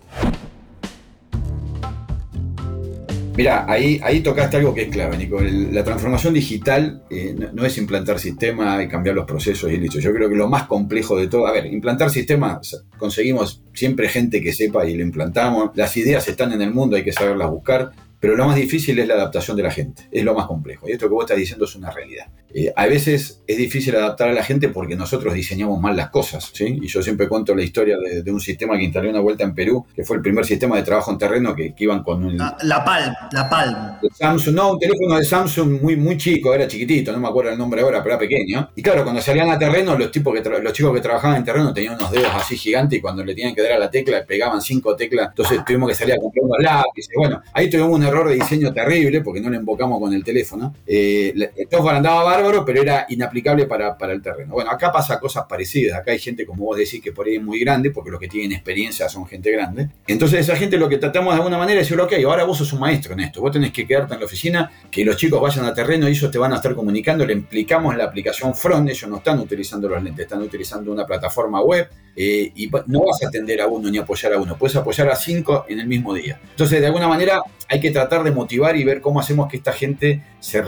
Mira, 3.35 3.65
ahí, 3.67 3.99
ahí 4.03 4.19
tocaste 4.19 4.57
algo 4.57 4.75
que 4.75 4.83
es 4.83 4.89
clave, 4.89 5.17
Nico. 5.17 5.41
la 5.41 5.83
transformación 5.83 6.35
digital 6.35 7.01
eh, 7.09 7.35
no, 7.51 7.65
es 7.65 7.79
implantar 7.79 8.19
sistemas 8.19 8.83
y 8.83 8.87
cambiar 8.87 9.15
los 9.15 9.25
procesos 9.25 9.71
y 9.71 9.77
listo. 9.77 9.99
Yo 9.99 10.13
creo 10.13 10.29
que 10.29 10.35
lo 10.35 10.47
más 10.47 10.67
complejo 10.67 11.17
de 11.17 11.27
todo, 11.27 11.47
a 11.47 11.51
ver, 11.51 11.65
implantar 11.65 12.11
sistemas, 12.11 12.83
conseguimos 12.99 13.63
siempre 13.73 14.07
gente 14.07 14.39
que 14.39 14.53
sepa 14.53 14.85
y 14.85 14.95
lo 14.95 15.01
implantamos. 15.01 15.71
Las 15.73 15.97
ideas 15.97 16.27
están 16.27 16.53
en 16.53 16.61
el 16.61 16.71
mundo, 16.71 16.95
hay 16.95 17.03
que 17.03 17.11
saberlas 17.11 17.49
buscar. 17.49 17.91
Pero 18.23 18.37
lo 18.37 18.45
más 18.45 18.55
difícil 18.55 18.97
es 18.99 19.05
la 19.05 19.15
adaptación 19.15 19.57
de 19.57 19.63
la 19.63 19.69
gente, 19.69 20.07
es 20.09 20.23
lo 20.23 20.33
más 20.33 20.47
complejo. 20.47 20.87
Y 20.87 20.93
esto 20.93 21.09
que 21.09 21.13
vos 21.13 21.25
estás 21.25 21.35
diciendo 21.35 21.65
es 21.65 21.75
una 21.75 21.91
realidad. 21.91 22.27
Eh, 22.53 22.71
a 22.73 22.85
veces 22.85 23.41
es 23.47 23.57
difícil 23.57 23.95
adaptar 23.97 24.29
a 24.29 24.33
la 24.33 24.43
gente 24.43 24.69
porque 24.69 24.95
nosotros 24.95 25.33
diseñamos 25.33 25.81
mal 25.81 25.97
las 25.97 26.09
cosas. 26.09 26.51
¿sí? 26.53 26.79
Y 26.81 26.87
yo 26.87 27.01
siempre 27.01 27.27
cuento 27.27 27.53
la 27.53 27.63
historia 27.63 27.97
de, 27.97 28.31
un 28.31 28.39
sistema 28.39 28.77
que 28.77 28.83
instalé 28.85 29.09
una 29.09 29.19
vuelta 29.19 29.43
en 29.43 29.53
Perú, 29.53 29.85
que 29.93 30.05
fue 30.05 30.15
el 30.15 30.21
primer 30.21 30.45
sistema 30.45 30.77
de 30.77 30.83
trabajo 30.83 31.11
en 31.11 31.17
terreno 31.17 31.53
que, 31.53 31.73
iban 31.77 32.01
con 32.01 32.23
un... 32.23 32.39
Ah, 32.39 32.55
la 32.63 32.85
Palm, 32.85 33.13
la 33.33 33.49
Palm. 33.49 33.75
Samsung, 34.13 34.55
no, 34.55 34.71
un 34.71 34.79
teléfono 34.79 35.17
de 35.17 35.25
Samsung 35.25 35.81
muy, 35.81 35.97
muy 35.97 36.15
chico, 36.15 36.53
era 36.53 36.65
chiquitito, 36.65 37.11
no 37.11 37.19
me 37.19 37.27
acuerdo 37.27 37.51
el 37.51 37.57
nombre 37.57 37.81
ahora, 37.81 38.01
pero 38.01 38.15
era 38.15 38.19
pequeño. 38.19 38.69
Y 38.73 38.81
claro, 38.81 39.03
cuando 39.03 39.21
salían 39.21 39.49
a 39.49 39.59
terreno, 39.59 39.97
los, 39.97 40.11
tipos 40.11 40.33
que 40.33 40.49
los 40.49 40.71
chicos 40.71 40.93
que 40.93 41.01
trabajaban 41.01 41.35
en 41.35 41.43
terreno 41.43 41.73
tenían 41.73 41.95
unos 41.95 42.09
dedos 42.09 42.31
así 42.33 42.55
gigantes 42.55 42.99
y 42.99 43.01
cuando 43.01 43.25
le 43.25 43.35
tenían 43.35 43.53
que 43.53 43.61
dar 43.63 43.73
a 43.73 43.79
la 43.79 43.91
tecla 43.91 44.23
pegaban 44.25 44.61
cinco 44.61 44.95
teclas. 44.95 45.27
Entonces 45.29 45.65
tuvimos 45.65 45.89
que 45.89 45.95
salir 45.95 46.13
a 46.13 46.17
comprar 46.17 46.45
unos 46.45 46.59
lápices. 46.61 47.13
Bueno, 47.17 47.41
ahí 47.51 47.69
tuvimos 47.69 47.97
un 47.97 48.12
error 48.13 48.29
de 48.29 48.35
diseño 48.35 48.73
terrible 48.73 49.21
porque 49.21 49.41
no 49.41 49.49
le 49.49 49.57
invocamos 49.57 49.99
con 49.99 50.13
el 50.13 50.23
teléfono. 50.23 50.75
Eh, 50.85 51.33
el 51.35 51.67
software 51.69 51.95
andaba 51.95 52.23
bárbaro, 52.23 52.63
pero 52.65 52.81
era 52.81 53.05
inaplicable 53.09 53.65
para, 53.65 53.97
para, 53.97 54.13
el 54.13 54.21
terreno. 54.21 54.53
Bueno, 54.53 54.71
acá 54.71 54.91
pasa 54.91 55.19
cosas 55.19 55.45
parecidas. 55.47 55.99
Acá 55.99 56.11
hay 56.11 56.19
gente, 56.19 56.45
como 56.45 56.65
vos 56.65 56.77
decís, 56.77 57.01
que 57.01 57.11
por 57.11 57.27
ahí 57.27 57.35
es 57.35 57.43
muy 57.43 57.59
grande, 57.59 57.91
porque 57.91 58.11
los 58.11 58.19
que 58.19 58.27
tienen 58.27 58.51
experiencia 58.51 59.09
son 59.09 59.25
gente 59.25 59.51
grande. 59.51 59.89
Entonces, 60.07 60.39
esa 60.41 60.55
gente 60.55 60.77
lo 60.77 60.87
que 60.89 60.97
tratamos 60.97 61.33
de 61.33 61.37
alguna 61.37 61.57
manera 61.57 61.81
es 61.81 61.89
decir, 61.89 62.01
ok, 62.01 62.13
ahora 62.25 62.43
vos 62.43 62.57
sos 62.57 62.71
un 62.73 62.79
maestro 62.79 63.13
en 63.13 63.21
esto. 63.21 63.41
Vos 63.41 63.51
tenés 63.51 63.71
que 63.71 63.85
quedarte 63.85 64.13
en 64.13 64.19
la 64.19 64.25
oficina, 64.25 64.71
que 64.89 65.03
los 65.03 65.17
chicos 65.17 65.41
vayan 65.41 65.65
a 65.65 65.73
terreno 65.73 66.07
y 66.07 66.11
ellos 66.11 66.31
te 66.31 66.37
van 66.37 66.53
a 66.53 66.57
estar 66.57 66.73
comunicando. 66.75 67.25
Le 67.25 67.33
implicamos 67.33 67.95
la 67.95 68.05
aplicación 68.05 68.53
front. 68.55 68.89
Ellos 68.89 69.09
no 69.09 69.17
están 69.17 69.39
utilizando 69.39 69.89
los 69.89 70.01
lentes, 70.01 70.23
están 70.23 70.41
utilizando 70.41 70.91
una 70.91 71.05
plataforma 71.05 71.61
web. 71.61 71.89
Eh, 72.15 72.51
y 72.55 72.69
no 72.87 73.05
vas 73.05 73.23
a 73.23 73.27
atender 73.27 73.59
a 73.61 73.67
uno 73.67 73.89
ni 73.89 73.97
apoyar 73.97 74.33
a 74.33 74.37
uno. 74.37 74.55
Puedes 74.55 74.75
apoyar 74.75 75.09
a 75.09 75.15
cinco 75.15 75.65
en 75.67 75.79
el 75.79 75.87
mismo 75.87 76.13
día. 76.13 76.39
Entonces, 76.51 76.79
de 76.79 76.85
alguna 76.85 77.07
manera, 77.07 77.41
hay 77.67 77.79
que 77.79 77.89
tratar 77.89 78.02
de 78.09 78.31
motivar 78.31 78.75
y 78.77 78.83
ver 78.83 79.01
cómo 79.01 79.19
hacemos 79.19 79.49
que 79.49 79.57
esta 79.57 79.71
gente 79.71 80.21
se, 80.39 80.61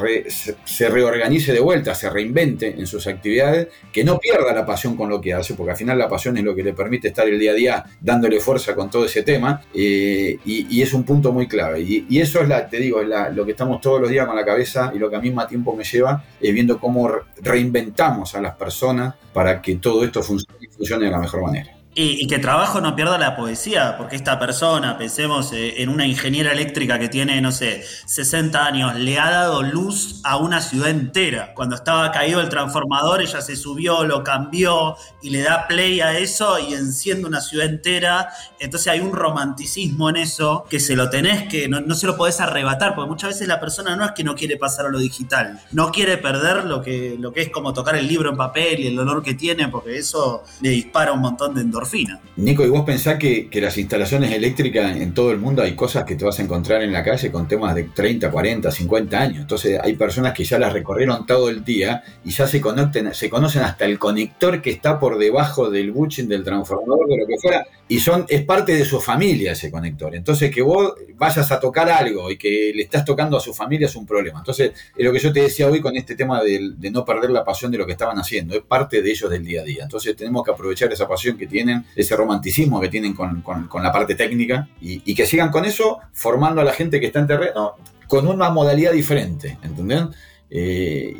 se, 0.63 0.89
reorganice 0.89 1.53
de 1.53 1.59
vuelta, 1.59 1.93
se 1.93 2.09
reinvente 2.09 2.75
en 2.77 2.87
sus 2.87 3.07
actividades, 3.07 3.67
que 3.91 4.03
no 4.03 4.17
pierda 4.17 4.53
la 4.53 4.65
pasión 4.65 4.95
con 4.95 5.09
lo 5.09 5.21
que 5.21 5.33
hace, 5.33 5.53
porque 5.53 5.71
al 5.71 5.77
final 5.77 5.97
la 5.97 6.09
pasión 6.09 6.37
es 6.37 6.43
lo 6.43 6.55
que 6.55 6.63
le 6.63 6.73
permite 6.73 7.09
estar 7.09 7.27
el 7.27 7.37
día 7.37 7.51
a 7.51 7.53
día 7.53 7.83
dándole 7.99 8.39
fuerza 8.39 8.73
con 8.73 8.89
todo 8.89 9.05
ese 9.05 9.23
tema, 9.23 9.61
eh, 9.73 10.37
y, 10.45 10.81
es 10.81 10.93
un 10.93 11.03
punto 11.03 11.31
muy 11.31 11.47
clave. 11.47 11.81
Y, 11.81 12.19
eso 12.19 12.41
es, 12.41 12.47
la, 12.47 12.67
te 12.69 12.77
digo, 12.77 13.01
lo 13.03 13.45
que 13.45 13.51
estamos 13.51 13.81
todos 13.81 14.01
los 14.01 14.09
días 14.09 14.25
con 14.25 14.35
la 14.35 14.45
cabeza 14.45 14.91
y 14.95 14.99
lo 14.99 15.09
que 15.09 15.17
a 15.17 15.19
mí 15.19 15.29
más 15.31 15.47
tiempo 15.47 15.75
me 15.75 15.83
lleva, 15.83 16.23
es 16.39 16.53
viendo 16.53 16.79
cómo 16.79 17.09
reinventamos 17.41 18.33
a 18.35 18.41
las 18.41 18.55
personas 18.55 19.15
para 19.33 19.61
que 19.61 19.75
todo 19.75 20.03
esto 20.03 20.23
funcione 20.23 20.55
funcione 20.75 21.05
de 21.05 21.11
la 21.11 21.19
mejor 21.19 21.41
manera. 21.41 21.74
Y, 21.97 22.27
que 22.27 22.39
trabajo 22.39 22.81
no 22.81 22.93
pierda 22.93 23.17
la 23.17 23.37
poesía, 23.37 23.95
porque 23.97 24.17
esta 24.17 24.37
persona, 24.37 24.97
pensemos 24.97 25.53
eh, 25.53 25.81
en 25.81 25.87
una 25.87 26.05
ingeniera 26.05 26.51
eléctrica 26.51 26.99
que 26.99 27.07
tiene, 27.07 27.39
no 27.39 27.53
sé, 27.53 27.85
60 28.05 28.65
años, 28.65 28.95
le 28.95 29.17
ha 29.17 29.31
dado 29.31 29.63
luz 29.63 30.19
a 30.25 30.35
una 30.35 30.59
ciudad 30.59 30.89
entera. 30.89 31.53
Cuando 31.53 31.75
estaba 31.75 32.11
caído 32.11 32.41
el 32.41 32.49
transformador, 32.49 33.21
ella 33.21 33.39
se 33.39 33.55
subió, 33.55 34.03
lo 34.03 34.25
cambió 34.25 34.97
y 35.21 35.29
le 35.29 35.41
da 35.43 35.69
play 35.69 36.01
a 36.01 36.17
eso 36.17 36.59
y 36.59 36.73
enciende 36.73 37.27
una 37.27 37.39
ciudad 37.39 37.67
entera. 37.67 38.27
Entonces 38.59 38.89
hay 38.89 38.99
un 38.99 39.13
romanticismo 39.13 40.09
en 40.09 40.17
eso 40.17 40.65
que 40.69 40.81
se 40.81 40.97
lo 40.97 41.09
tenés 41.09 41.47
que, 41.47 41.69
no, 41.69 41.79
no 41.79 41.95
se 41.95 42.07
lo 42.07 42.17
podés 42.17 42.41
arrebatar, 42.41 42.93
porque 42.93 43.09
muchas 43.09 43.29
veces 43.29 43.47
la 43.47 43.61
persona 43.61 43.95
no 43.95 44.03
es 44.03 44.11
que 44.11 44.25
no 44.25 44.35
quiere 44.35 44.57
pasar 44.57 44.87
a 44.87 44.89
lo 44.89 44.99
digital, 44.99 45.61
no 45.71 45.91
quiere 45.93 46.17
perder 46.17 46.65
lo 46.65 46.81
que, 46.81 47.15
lo 47.17 47.31
que 47.31 47.43
es 47.43 47.49
como 47.49 47.71
tocar 47.71 47.95
el 47.95 48.05
libro 48.05 48.31
en 48.31 48.35
papel 48.35 48.81
y 48.81 48.87
el 48.87 48.99
olor 48.99 49.23
que 49.23 49.35
tiene, 49.35 49.69
porque 49.69 49.97
eso 49.97 50.43
le 50.59 50.71
dispara 50.71 51.13
un 51.13 51.21
montón 51.21 51.55
de 51.55 51.61
endorfinas 51.61 51.84
endorfina. 51.85 52.21
Nico, 52.37 52.65
¿y 52.65 52.69
vos 52.69 52.83
pensás 52.83 53.17
que, 53.17 53.49
que, 53.49 53.61
las 53.61 53.77
instalaciones 53.77 54.31
eléctricas 54.31 54.95
en 54.97 55.13
todo 55.13 55.31
el 55.31 55.37
mundo 55.37 55.61
hay 55.61 55.75
cosas 55.75 56.03
que 56.03 56.15
te 56.15 56.25
vas 56.25 56.39
a 56.39 56.43
encontrar 56.43 56.81
en 56.81 56.91
la 56.91 57.03
calle 57.03 57.31
con 57.31 57.47
temas 57.47 57.75
de 57.75 57.83
30, 57.83 58.29
40, 58.29 58.71
50 58.71 59.19
años? 59.19 59.41
Entonces 59.41 59.79
hay 59.81 59.95
personas 59.95 60.33
que 60.33 60.43
ya 60.43 60.59
las 60.59 60.73
recorrieron 60.73 61.25
todo 61.25 61.49
el 61.49 61.63
día 61.63 62.03
y 62.23 62.31
ya 62.31 62.47
se, 62.47 62.59
conecten, 62.59 63.13
se 63.13 63.29
conocen 63.29 63.63
hasta 63.63 63.85
el 63.85 63.97
conector 63.99 64.61
que 64.61 64.71
está 64.71 64.99
por 64.99 65.17
debajo 65.17 65.69
del 65.69 65.91
bushing, 65.91 66.27
del 66.27 66.43
transformador, 66.43 67.07
de 67.07 67.17
lo 67.17 67.27
que 67.27 67.37
fuera, 67.37 67.65
y 67.87 67.99
son, 67.99 68.25
es 68.27 68.43
parte 68.43 68.75
de 68.75 68.83
su 68.83 68.99
familia 68.99 69.53
ese 69.53 69.71
conector. 69.71 70.15
Entonces 70.15 70.51
que 70.51 70.61
vos 70.61 70.93
vayas 71.15 71.51
a 71.51 71.59
tocar 71.59 71.89
algo 71.89 72.29
y 72.31 72.37
que 72.37 72.71
le 72.75 72.83
estás 72.83 73.05
tocando 73.05 73.37
a 73.37 73.39
su 73.39 73.53
familia 73.53 73.87
es 73.87 73.95
un 73.95 74.05
problema. 74.05 74.39
Entonces, 74.39 74.71
es 74.95 75.05
lo 75.05 75.11
que 75.11 75.19
yo 75.19 75.31
te 75.31 75.41
decía 75.41 75.67
hoy 75.67 75.81
con 75.81 75.95
este 75.95 76.15
tema 76.15 76.43
de 76.43 76.91
no 76.91 77.05
perder 77.05 77.31
la 77.31 77.43
pasión 77.43 77.71
de 77.71 77.77
lo 77.77 77.85
que 77.85 77.93
estaban 77.93 78.17
haciendo, 78.17 78.55
es 78.55 78.63
parte 78.63 79.01
de 79.01 79.11
ellos 79.11 79.29
del 79.29 79.43
día 79.43 79.61
a 79.61 79.63
día. 79.63 79.83
Entonces 79.83 80.15
tenemos 80.15 80.43
que 80.43 80.51
aprovechar 80.51 80.91
esa 80.91 81.07
pasión 81.07 81.37
que 81.37 81.47
tienen, 81.47 81.74
ese 81.95 82.15
romanticismo 82.15 82.79
que 82.79 82.89
tienen 82.89 83.13
con, 83.13 83.41
con, 83.41 83.83
la 83.83 83.91
parte 83.91 84.15
técnica 84.15 84.67
y, 84.81 85.15
que 85.15 85.25
sigan 85.25 85.51
con 85.51 85.65
eso 85.65 85.99
formando 86.13 86.61
a 86.61 86.63
la 86.63 86.73
gente 86.73 86.99
que 86.99 87.07
está 87.07 87.19
en 87.19 87.27
terreno 87.27 87.73
con 88.07 88.27
una 88.27 88.49
modalidad 88.49 88.91
diferente, 88.91 89.57
¿entendés? 89.63 90.03
Eh, 90.49 91.13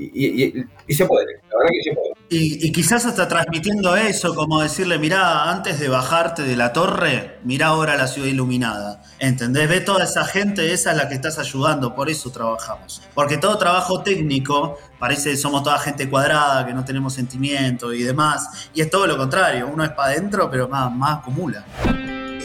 y, 0.88 0.94
se 0.94 1.06
puede, 1.06 1.26
la 1.26 1.58
verdad 1.58 1.72
que 1.72 1.90
se 1.90 1.96
puede. 1.96 2.16
Y, 2.30 2.72
quizás 2.72 3.06
hasta 3.06 3.28
transmitiendo 3.28 3.96
eso, 3.96 4.36
como 4.36 4.62
decirle, 4.62 4.98
mirá, 4.98 5.50
antes 5.50 5.80
de 5.80 5.90
bajarte 5.90 6.44
de 6.44 6.56
la 6.56 6.74
torre, 6.74 7.40
mirá 7.44 7.68
ahora 7.68 7.96
la 7.96 8.08
ciudad 8.08 8.28
iluminada. 8.28 9.04
¿Entendés? 9.20 9.70
Ve 9.70 9.82
toda 9.82 10.04
esa 10.04 10.26
gente, 10.26 10.74
esa 10.74 10.92
es 10.92 10.98
la 10.98 11.08
que 11.08 11.16
estás 11.16 11.40
ayudando, 11.40 11.96
por 11.96 12.10
eso 12.10 12.32
trabajamos. 12.32 13.02
Porque 13.14 13.38
todo 13.38 13.58
trabajo 13.58 14.02
técnico 14.02 14.78
parece 15.00 15.32
que 15.32 15.38
somos 15.38 15.64
toda 15.64 15.80
gente 15.80 16.10
cuadrada, 16.10 16.66
que 16.66 16.74
no 16.74 16.84
tenemos 16.84 17.14
sentimiento 17.14 17.94
y 17.94 18.04
demás. 18.04 18.70
Y 18.74 18.82
es 18.82 18.90
todo 18.90 19.08
lo 19.08 19.18
contrario, 19.18 19.70
uno 19.72 19.84
es 19.84 19.92
para 19.92 20.10
adentro, 20.10 20.50
pero 20.50 20.68
más, 20.68 20.92
más 20.92 21.20
acumula. 21.20 21.66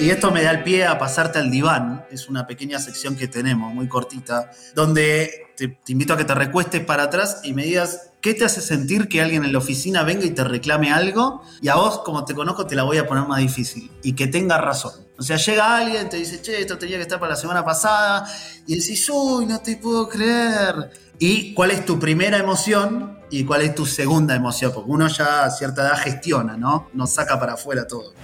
Y 0.00 0.08
esto 0.08 0.30
me 0.30 0.42
da 0.42 0.52
el 0.52 0.62
pie 0.62 0.86
a 0.86 0.98
pasarte 0.98 1.38
al 1.38 1.50
diván. 1.50 2.06
Es 2.10 2.30
una 2.30 2.46
pequeña 2.46 2.78
sección 2.78 3.16
que 3.16 3.28
tenemos, 3.28 3.74
muy 3.74 3.86
cortita, 3.86 4.50
donde 4.74 5.52
te, 5.58 5.76
invito 5.88 6.14
a 6.14 6.16
que 6.16 6.24
te 6.24 6.34
recuestes 6.34 6.82
para 6.82 7.02
atrás 7.02 7.42
y 7.44 7.52
me 7.52 7.64
digas 7.64 8.12
qué 8.22 8.32
te 8.32 8.46
hace 8.46 8.62
sentir 8.62 9.08
que 9.08 9.20
alguien 9.20 9.44
en 9.44 9.52
la 9.52 9.58
oficina 9.58 10.02
venga 10.02 10.24
y 10.24 10.30
te 10.30 10.42
reclame 10.42 10.90
algo. 10.90 11.42
Y 11.60 11.68
a 11.68 11.74
vos, 11.74 11.98
como 11.98 12.24
te 12.24 12.34
conozco, 12.34 12.66
te 12.66 12.76
la 12.76 12.84
voy 12.84 12.96
a 12.96 13.06
poner 13.06 13.28
más 13.28 13.40
difícil. 13.40 13.90
Y 14.02 14.14
que 14.14 14.26
tenga 14.26 14.56
razón. 14.56 14.92
O 15.18 15.22
sea, 15.22 15.36
llega 15.36 15.76
alguien, 15.76 16.08
te 16.08 16.16
dice, 16.16 16.40
che, 16.40 16.58
esto 16.62 16.78
tenía 16.78 16.96
que 16.96 17.02
estar 17.02 17.20
para 17.20 17.32
la 17.32 17.36
semana 17.36 17.62
pasada. 17.62 18.26
Y 18.66 18.76
decís, 18.76 19.06
uy, 19.10 19.44
no 19.44 19.60
te 19.60 19.76
puedo 19.76 20.08
creer. 20.08 20.92
¿Y 21.18 21.52
cuál 21.52 21.72
es 21.72 21.84
tu 21.84 21.98
primera 21.98 22.38
emoción 22.38 23.18
y 23.30 23.44
cuál 23.44 23.60
es 23.60 23.74
tu 23.74 23.84
segunda 23.84 24.34
emoción? 24.34 24.72
Porque 24.72 24.90
uno 24.90 25.08
ya 25.08 25.44
a 25.44 25.50
cierta 25.50 25.82
edad 25.82 25.98
gestiona, 25.98 26.56
¿no? 26.56 26.88
Nos 26.94 27.10
saca 27.10 27.38
para 27.38 27.52
afuera 27.52 27.86
todo. 27.86 28.14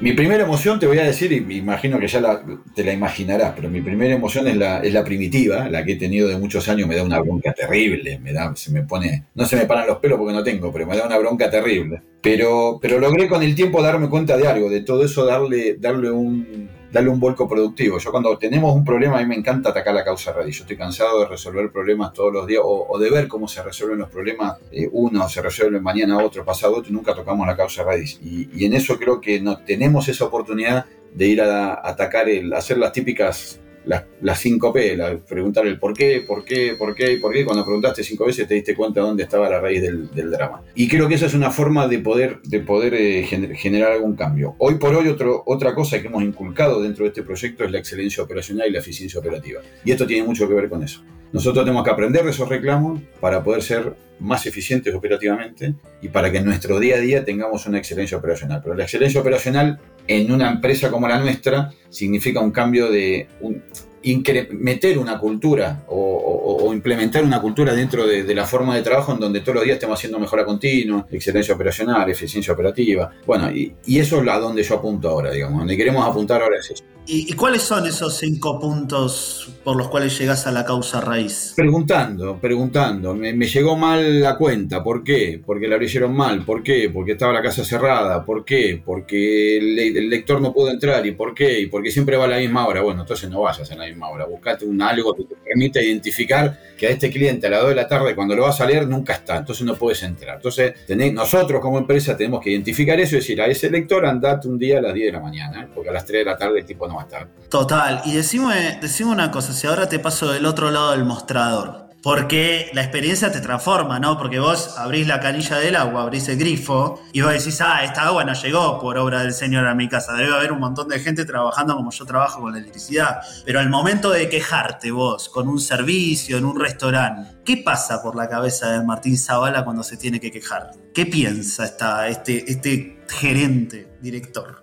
Mi 0.00 0.14
primera 0.14 0.44
emoción, 0.44 0.80
te 0.80 0.86
voy 0.86 0.98
a 0.98 1.04
decir, 1.04 1.30
y 1.30 1.42
me 1.42 1.56
imagino 1.56 1.98
que 1.98 2.08
ya 2.08 2.42
te 2.74 2.84
la 2.84 2.92
imaginarás, 2.94 3.52
pero 3.54 3.68
mi 3.68 3.82
primera 3.82 4.14
emoción 4.14 4.48
es 4.48 4.56
la, 4.56 4.80
es 4.80 4.94
la 4.94 5.04
primitiva, 5.04 5.68
la 5.68 5.84
que 5.84 5.92
he 5.92 5.96
tenido 5.96 6.26
de 6.26 6.38
muchos 6.38 6.66
años, 6.70 6.88
me 6.88 6.96
da 6.96 7.02
una 7.02 7.20
bronca 7.20 7.52
terrible, 7.52 8.18
me 8.18 8.32
da, 8.32 8.56
se 8.56 8.72
me 8.72 8.82
pone, 8.82 9.26
no 9.34 9.44
se 9.44 9.56
me 9.56 9.66
paran 9.66 9.86
los 9.86 9.98
pelos 9.98 10.18
porque 10.18 10.32
no 10.32 10.42
tengo, 10.42 10.72
pero 10.72 10.86
me 10.86 10.96
da 10.96 11.04
una 11.04 11.18
bronca 11.18 11.50
terrible. 11.50 12.00
Pero, 12.22 12.78
pero 12.80 12.98
logré 12.98 13.28
con 13.28 13.42
el 13.42 13.54
tiempo 13.54 13.82
darme 13.82 14.08
cuenta 14.08 14.38
de 14.38 14.48
algo, 14.48 14.70
de 14.70 14.80
todo 14.80 15.04
eso, 15.04 15.26
darle, 15.26 15.76
darle 15.78 16.10
un, 16.10 16.70
darle 16.92 17.10
un 17.10 17.20
vuelco 17.20 17.48
productivo. 17.48 17.98
Yo 17.98 18.10
cuando 18.10 18.36
tenemos 18.38 18.74
un 18.74 18.84
problema, 18.84 19.18
a 19.18 19.20
mí 19.20 19.26
me 19.26 19.36
encanta 19.36 19.70
atacar 19.70 19.94
la 19.94 20.04
causa 20.04 20.32
raíz. 20.32 20.56
Yo 20.56 20.64
estoy 20.64 20.76
cansado 20.76 21.20
de 21.20 21.26
resolver 21.26 21.70
problemas 21.70 22.12
todos 22.12 22.32
los 22.32 22.46
días 22.46 22.62
o, 22.64 22.98
de 22.98 23.10
ver 23.10 23.28
cómo 23.28 23.48
se 23.48 23.62
resuelven 23.62 23.98
los 23.98 24.10
problemas. 24.10 24.58
Eh, 24.72 24.88
uno 24.92 25.28
se 25.28 25.40
resuelve 25.42 25.80
mañana, 25.80 26.18
otro, 26.18 26.44
pasado 26.44 26.76
otro, 26.76 26.90
y 26.90 26.94
nunca 26.94 27.14
tocamos 27.14 27.46
la 27.46 27.56
causa 27.56 27.84
raíz. 27.84 28.18
Y, 28.22 28.64
en 28.64 28.74
eso 28.74 28.98
creo 28.98 29.20
que 29.20 29.40
no, 29.40 29.58
tenemos 29.58 30.08
esa 30.08 30.24
oportunidad 30.24 30.86
de 31.14 31.26
ir 31.26 31.40
a, 31.40 31.80
atacar, 31.86 32.28
el, 32.28 32.52
hacer 32.52 32.78
las 32.78 32.92
típicas 32.92 33.60
las, 33.86 34.04
las 34.20 34.38
5 34.38 34.72
P, 34.72 34.96
la, 34.96 35.16
preguntar 35.16 35.66
el 35.66 35.78
por 35.78 35.94
qué, 35.94 36.22
por 36.26 36.44
qué, 36.44 36.74
por 36.78 36.94
qué, 36.94 37.18
por 37.18 37.32
qué. 37.32 37.44
Cuando 37.44 37.64
preguntaste 37.64 38.02
cinco 38.02 38.26
veces 38.26 38.46
te 38.46 38.54
diste 38.54 38.74
cuenta 38.74 39.00
dónde 39.00 39.22
estaba 39.22 39.48
la 39.48 39.60
raíz 39.60 39.82
del, 39.82 40.30
drama. 40.30 40.62
Y 40.74 40.88
creo 40.88 41.08
que 41.08 41.14
esa 41.14 41.26
es 41.26 41.34
una 41.34 41.50
forma 41.50 41.88
de 41.88 41.98
poder, 41.98 42.40
de 42.42 42.60
poder 42.60 42.94
eh, 42.94 43.24
generar 43.24 43.92
algún 43.92 44.16
cambio. 44.16 44.54
Hoy 44.58 44.76
por 44.76 44.94
hoy 44.94 45.08
otro, 45.08 45.42
otra 45.46 45.74
cosa 45.74 46.00
que 46.00 46.08
hemos 46.08 46.22
inculcado 46.22 46.82
dentro 46.82 47.04
de 47.04 47.08
este 47.08 47.22
proyecto 47.22 47.64
es 47.64 47.70
la 47.70 47.78
excelencia 47.78 48.22
operacional 48.22 48.68
y 48.68 48.72
la 48.72 48.80
eficiencia 48.80 49.20
operativa. 49.20 49.60
Y 49.84 49.92
esto 49.92 50.06
tiene 50.06 50.26
mucho 50.26 50.46
que 50.46 50.54
ver 50.54 50.68
con 50.68 50.82
eso. 50.82 51.02
Nosotros 51.32 51.64
tenemos 51.64 51.84
que 51.84 51.90
aprender 51.90 52.24
de 52.24 52.30
esos 52.30 52.48
reclamos 52.48 53.00
para 53.20 53.44
poder 53.44 53.62
ser 53.62 53.94
más 54.18 54.46
eficientes 54.46 54.94
operativamente 54.94 55.74
y 56.02 56.08
para 56.08 56.30
que 56.30 56.38
en 56.38 56.44
nuestro 56.44 56.78
día 56.78 56.96
a 56.96 56.98
día 56.98 57.24
tengamos 57.24 57.66
una 57.66 57.78
excelencia 57.78 58.18
operacional. 58.18 58.60
Pero 58.62 58.74
la 58.74 58.82
excelencia 58.82 59.20
operacional 59.20 59.78
en 60.10 60.32
una 60.32 60.50
empresa 60.50 60.90
como 60.90 61.06
la 61.06 61.20
nuestra 61.20 61.70
significa 61.88 62.40
un 62.40 62.50
cambio 62.50 62.90
de 62.90 63.28
un, 63.40 63.62
meter 64.02 64.98
una 64.98 65.18
cultura 65.18 65.84
o, 65.88 66.70
implementar 66.72 67.24
una 67.24 67.40
cultura 67.40 67.74
dentro 67.74 68.06
de, 68.06 68.34
la 68.34 68.46
forma 68.46 68.76
de 68.76 68.82
trabajo 68.82 69.12
en 69.12 69.18
donde 69.18 69.40
todos 69.40 69.56
los 69.56 69.64
días 69.64 69.74
estemos 69.74 69.98
haciendo 69.98 70.18
mejora 70.18 70.44
continua, 70.44 71.06
excelencia 71.10 71.54
operacional, 71.54 72.08
eficiencia 72.08 72.54
operativa. 72.54 73.10
Bueno, 73.26 73.50
y, 73.50 73.74
y 73.86 73.98
eso 73.98 74.22
es 74.22 74.28
a 74.28 74.38
donde 74.38 74.62
yo 74.62 74.76
apunto 74.76 75.08
ahora, 75.08 75.32
digamos, 75.32 75.58
donde 75.58 75.76
queremos 75.76 76.06
apuntar 76.06 76.40
ahora 76.42 76.58
es 76.58 76.70
eso. 76.70 76.84
¿Y, 77.12 77.32
cuáles 77.32 77.62
son 77.62 77.86
esos 77.88 78.18
cinco 78.18 78.60
puntos 78.60 79.50
por 79.64 79.76
los 79.76 79.88
cuales 79.88 80.16
llegas 80.16 80.46
a 80.46 80.52
la 80.52 80.64
causa 80.64 81.00
raíz? 81.00 81.54
Preguntando, 81.56 82.38
preguntando. 82.38 83.14
Me, 83.16 83.32
llegó 83.32 83.76
mal 83.76 84.20
la 84.20 84.36
cuenta. 84.36 84.84
¿Por 84.84 85.02
qué? 85.02 85.42
Porque 85.44 85.66
la 85.66 85.74
abrieron 85.74 86.14
mal. 86.14 86.44
¿Por 86.44 86.62
qué? 86.62 86.88
Porque 86.88 87.12
estaba 87.12 87.32
la 87.32 87.42
casa 87.42 87.64
cerrada. 87.64 88.24
¿Por 88.24 88.44
qué? 88.44 88.80
Porque 88.84 89.56
el, 89.56 90.08
lector 90.08 90.40
no 90.40 90.52
pudo 90.52 90.70
entrar. 90.70 91.04
¿Y 91.04 91.10
por 91.10 91.34
qué? 91.34 91.60
Y 91.62 91.66
porque 91.66 91.90
siempre 91.90 92.16
va 92.16 92.26
a 92.26 92.28
la 92.28 92.38
misma 92.38 92.64
hora. 92.68 92.80
Bueno, 92.82 93.00
entonces 93.00 93.28
no 93.28 93.40
vayas 93.40 93.68
a 93.72 93.74
la 93.74 93.86
misma 93.90 94.08
hora. 94.08 94.24
Buscate 94.24 94.64
un 94.64 94.80
algo 94.80 95.14
que 95.14 95.24
te 95.24 95.34
permita 95.36 95.80
identificar 95.80 96.58
que 96.78 96.86
a 96.86 96.90
este 96.90 97.10
cliente 97.10 97.46
a 97.46 97.50
las 97.50 97.60
2 97.60 97.70
de 97.70 97.74
la 97.74 97.86
tarde, 97.86 98.14
cuando 98.14 98.34
lo 98.34 98.42
vas 98.44 98.60
a 98.60 98.66
leer, 98.66 98.86
nunca 98.86 99.12
está. 99.14 99.36
Entonces 99.36 99.64
no 99.66 99.74
puedes 99.74 100.02
entrar. 100.02 100.36
Entonces, 100.36 100.74
nosotros 101.12 101.60
como 101.60 101.78
empresa 101.78 102.16
tenemos 102.16 102.40
que 102.40 102.50
identificar 102.50 102.98
eso 102.98 103.16
y 103.16 103.18
decir 103.18 103.40
a 103.40 103.46
ese 103.46 103.70
lector 103.70 104.06
andate 104.06 104.48
un 104.48 104.58
día 104.58 104.78
a 104.78 104.82
las 104.82 104.94
10 104.94 105.06
de 105.06 105.12
la 105.12 105.20
mañana. 105.20 105.68
Porque 105.74 105.90
a 105.90 105.92
las 105.92 106.04
3 106.04 106.20
de 106.20 106.24
la 106.24 106.36
tarde 106.36 106.60
el 106.60 106.64
tipo 106.64 106.86
no 106.86 107.00
Total. 107.48 108.02
Y 108.04 108.12
decime, 108.12 108.78
decime 108.80 109.10
una 109.10 109.30
cosa, 109.30 109.52
si 109.52 109.66
ahora 109.66 109.88
te 109.88 109.98
paso 109.98 110.32
del 110.32 110.46
otro 110.46 110.70
lado 110.70 110.92
del 110.92 111.04
mostrador. 111.04 111.89
Porque 112.02 112.70
la 112.72 112.82
experiencia 112.82 113.30
te 113.30 113.40
transforma, 113.40 113.98
¿no? 113.98 114.16
Porque 114.16 114.38
vos 114.38 114.78
abrís 114.78 115.06
la 115.06 115.20
canilla 115.20 115.58
del 115.58 115.76
agua, 115.76 116.02
abrís 116.02 116.28
el 116.28 116.38
grifo 116.38 117.02
y 117.12 117.20
vos 117.20 117.32
decís, 117.32 117.60
ah, 117.60 117.84
esta 117.84 118.04
agua 118.04 118.24
no 118.24 118.32
llegó 118.32 118.80
por 118.80 118.96
obra 118.96 119.22
del 119.22 119.34
Señor 119.34 119.66
a 119.66 119.74
mi 119.74 119.88
casa. 119.88 120.14
Debe 120.14 120.34
haber 120.34 120.52
un 120.52 120.60
montón 120.60 120.88
de 120.88 120.98
gente 120.98 121.26
trabajando 121.26 121.76
como 121.76 121.90
yo 121.90 122.06
trabajo 122.06 122.40
con 122.40 122.52
la 122.52 122.58
electricidad. 122.58 123.20
Pero 123.44 123.60
al 123.60 123.68
momento 123.68 124.10
de 124.10 124.30
quejarte 124.30 124.90
vos 124.90 125.28
con 125.28 125.46
un 125.48 125.60
servicio, 125.60 126.38
en 126.38 126.46
un 126.46 126.58
restaurante, 126.58 127.38
¿qué 127.44 127.58
pasa 127.58 128.02
por 128.02 128.16
la 128.16 128.28
cabeza 128.28 128.70
de 128.70 128.84
Martín 128.84 129.18
Zavala 129.18 129.64
cuando 129.64 129.82
se 129.82 129.98
tiene 129.98 130.20
que 130.20 130.30
quejar? 130.30 130.70
¿Qué 130.94 131.04
piensa 131.04 131.66
este, 132.08 132.50
este 132.50 133.04
gerente, 133.08 133.92
director? 134.00 134.62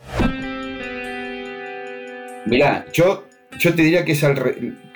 Mirá, 2.47 2.86
yo, 2.93 3.26
yo 3.60 3.73
te 3.73 3.81
diría 3.81 4.05
que 4.05 4.12
es 4.12 4.23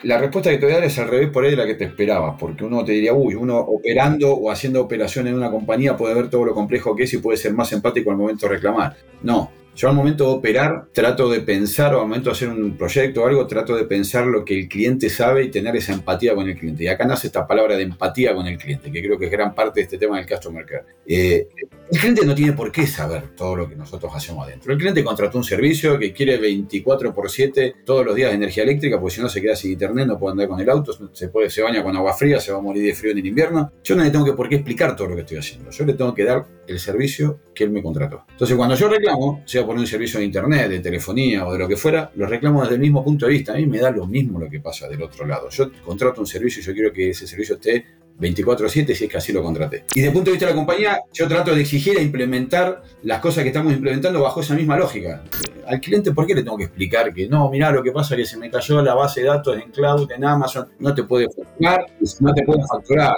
la 0.03 0.17
respuesta 0.17 0.49
que 0.49 0.57
te 0.57 0.65
voy 0.65 0.73
a 0.73 0.77
dar 0.77 0.85
es 0.85 0.99
al 0.99 1.07
revés 1.07 1.29
por 1.29 1.43
ahí 1.43 1.51
de 1.51 1.57
la 1.57 1.65
que 1.65 1.75
te 1.75 1.85
esperabas, 1.85 2.35
porque 2.39 2.63
uno 2.63 2.83
te 2.83 2.91
diría, 2.91 3.13
uy, 3.13 3.35
uno 3.35 3.57
operando 3.57 4.33
o 4.33 4.51
haciendo 4.51 4.81
operaciones 4.81 5.31
en 5.31 5.37
una 5.37 5.49
compañía 5.49 5.97
puede 5.97 6.13
ver 6.13 6.29
todo 6.29 6.45
lo 6.45 6.53
complejo 6.53 6.95
que 6.95 7.03
es 7.03 7.13
y 7.13 7.17
puede 7.17 7.37
ser 7.37 7.53
más 7.53 7.71
empático 7.71 8.11
al 8.11 8.17
momento 8.17 8.47
de 8.47 8.55
reclamar. 8.55 8.95
No, 9.23 9.51
yo 9.75 9.89
al 9.89 9.95
momento 9.95 10.25
de 10.25 10.31
operar 10.31 10.87
trato 10.93 11.29
de 11.29 11.41
pensar, 11.41 11.93
o 11.93 12.01
al 12.01 12.07
momento 12.07 12.29
de 12.29 12.35
hacer 12.35 12.49
un 12.49 12.77
proyecto 12.77 13.23
o 13.23 13.27
algo, 13.27 13.47
trato 13.47 13.75
de 13.75 13.85
pensar 13.85 14.25
lo 14.25 14.43
que 14.43 14.59
el 14.59 14.67
cliente 14.67 15.09
sabe 15.09 15.43
y 15.43 15.51
tener 15.51 15.75
esa 15.75 15.93
empatía 15.93 16.35
con 16.35 16.47
el 16.47 16.57
cliente. 16.57 16.83
Y 16.83 16.87
acá 16.87 17.05
nace 17.05 17.27
esta 17.27 17.47
palabra 17.47 17.75
de 17.75 17.83
empatía 17.83 18.33
con 18.33 18.47
el 18.47 18.57
cliente, 18.57 18.91
que 18.91 19.01
creo 19.01 19.17
que 19.17 19.25
es 19.25 19.31
gran 19.31 19.55
parte 19.55 19.79
de 19.79 19.83
este 19.83 19.97
tema 19.97 20.17
del 20.17 20.27
customer 20.27 20.65
care. 20.65 20.83
Eh, 21.05 21.47
el 21.91 21.99
cliente 21.99 22.25
no 22.25 22.35
tiene 22.35 22.53
por 22.53 22.71
qué 22.71 22.87
saber 22.87 23.35
todo 23.35 23.55
lo 23.55 23.67
que 23.67 23.75
nosotros 23.75 24.11
hacemos 24.15 24.47
adentro. 24.47 24.71
El 24.71 24.77
cliente 24.77 25.03
contrató 25.03 25.37
un 25.37 25.43
servicio 25.43 25.97
que 25.99 26.13
quiere 26.13 26.37
24 26.37 27.13
por 27.13 27.29
7 27.29 27.75
todos 27.85 28.05
los 28.05 28.15
días 28.15 28.29
de 28.29 28.35
energía 28.35 28.63
eléctrica, 28.63 28.99
porque 28.99 29.15
si 29.15 29.21
no 29.21 29.29
se 29.29 29.41
queda 29.41 29.55
sin 29.55 29.71
internet, 29.71 30.07
no 30.07 30.17
puede 30.17 30.33
andar 30.33 30.47
con 30.47 30.59
el 30.59 30.69
auto, 30.69 30.93
se, 31.13 31.29
se 31.49 31.61
baña 31.61 31.83
con 31.83 31.95
agua 31.95 32.13
fría, 32.13 32.39
se 32.39 32.51
va 32.51 32.59
a 32.59 32.61
morir 32.61 32.83
de 32.83 32.93
frío 32.93 33.11
en 33.11 33.17
el 33.17 33.25
invierno. 33.25 33.71
Yo 33.83 33.95
no 33.95 34.03
le 34.03 34.09
tengo 34.09 34.25
que 34.25 34.33
por 34.33 34.47
qué 34.47 34.55
explicar 34.55 34.95
todo 34.95 35.07
lo 35.07 35.15
que 35.15 35.21
estoy 35.21 35.37
haciendo. 35.37 35.69
Yo 35.71 35.85
le 35.85 35.93
tengo 35.93 36.13
que 36.13 36.23
dar 36.23 36.45
el 36.71 36.79
servicio 36.79 37.39
que 37.53 37.63
él 37.63 37.71
me 37.71 37.81
contrató. 37.83 38.25
Entonces, 38.31 38.55
cuando 38.57 38.75
yo 38.75 38.89
reclamo, 38.89 39.43
sea 39.45 39.65
por 39.65 39.75
un 39.75 39.85
servicio 39.85 40.19
de 40.19 40.25
internet, 40.25 40.69
de 40.69 40.79
telefonía 40.79 41.45
o 41.45 41.53
de 41.53 41.59
lo 41.59 41.67
que 41.67 41.77
fuera, 41.77 42.11
lo 42.15 42.25
reclamo 42.25 42.61
desde 42.61 42.75
el 42.75 42.81
mismo 42.81 43.03
punto 43.03 43.25
de 43.25 43.33
vista. 43.33 43.53
A 43.53 43.57
mí 43.57 43.65
me 43.65 43.79
da 43.79 43.91
lo 43.91 44.07
mismo 44.07 44.39
lo 44.39 44.49
que 44.49 44.59
pasa 44.59 44.87
del 44.87 45.01
otro 45.01 45.25
lado. 45.25 45.49
Yo 45.49 45.71
contrato 45.85 46.21
un 46.21 46.27
servicio 46.27 46.61
y 46.61 46.65
yo 46.65 46.73
quiero 46.73 46.93
que 46.93 47.09
ese 47.09 47.27
servicio 47.27 47.55
esté 47.55 47.85
24/7 48.21 48.95
si 48.95 49.05
es 49.05 49.11
que 49.11 49.17
así 49.17 49.33
lo 49.33 49.43
contraté. 49.43 49.85
Y 49.93 49.99
desde 49.99 50.07
el 50.07 50.13
punto 50.13 50.29
de 50.29 50.33
vista 50.33 50.45
de 50.45 50.51
la 50.51 50.55
compañía, 50.55 51.01
yo 51.11 51.27
trato 51.27 51.53
de 51.53 51.61
exigir 51.61 51.97
e 51.97 52.03
implementar 52.03 52.83
las 53.03 53.19
cosas 53.19 53.43
que 53.43 53.49
estamos 53.49 53.73
implementando 53.73 54.21
bajo 54.21 54.41
esa 54.41 54.53
misma 54.53 54.77
lógica. 54.77 55.23
Al 55.67 55.79
cliente, 55.79 56.11
¿por 56.11 56.25
qué 56.27 56.35
le 56.35 56.43
tengo 56.43 56.57
que 56.57 56.65
explicar 56.65 57.13
que 57.13 57.27
no, 57.27 57.49
mira, 57.49 57.71
lo 57.71 57.83
que 57.83 57.91
pasa 57.91 58.15
es 58.15 58.21
que 58.21 58.25
se 58.25 58.37
me 58.37 58.49
cayó 58.49 58.81
la 58.81 58.93
base 58.93 59.21
de 59.21 59.27
datos 59.27 59.57
en 59.57 59.71
cloud, 59.71 60.11
en 60.11 60.23
Amazon, 60.23 60.67
no 60.79 60.93
te 60.93 61.03
puede 61.03 61.27
facturar, 61.29 61.85
no 62.19 62.33
te 62.33 62.43
puede 62.43 62.61
facturar? 62.67 63.15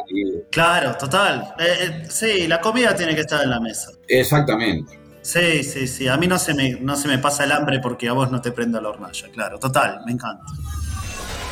Claro, 0.50 0.96
total. 0.98 1.54
Eh, 1.60 1.64
eh, 1.82 2.04
sí, 2.10 2.48
la 2.48 2.62
comida 2.62 2.96
tiene 2.96 3.16
que 3.16 3.22
estar 3.22 3.44
en 3.44 3.50
la 3.50 3.60
mesa. 3.60 3.92
Exactamente. 4.08 5.00
Sí, 5.22 5.64
sí, 5.64 5.88
sí. 5.88 6.08
A 6.08 6.18
mí 6.18 6.28
no 6.28 6.38
se 6.38 6.54
me, 6.54 6.72
no 6.82 6.98
se 6.98 7.08
me 7.08 7.18
pasa 7.18 7.46
el 7.46 7.54
hambre 7.54 7.80
porque 7.80 8.10
a 8.10 8.14
vos 8.14 8.30
no 8.30 8.42
te 8.42 8.52
prendo 8.52 8.82
la 8.82 8.90
hornalla, 8.90 9.30
claro. 9.32 9.58
Total, 9.58 10.02
me 10.06 10.12
encanta 10.12 10.44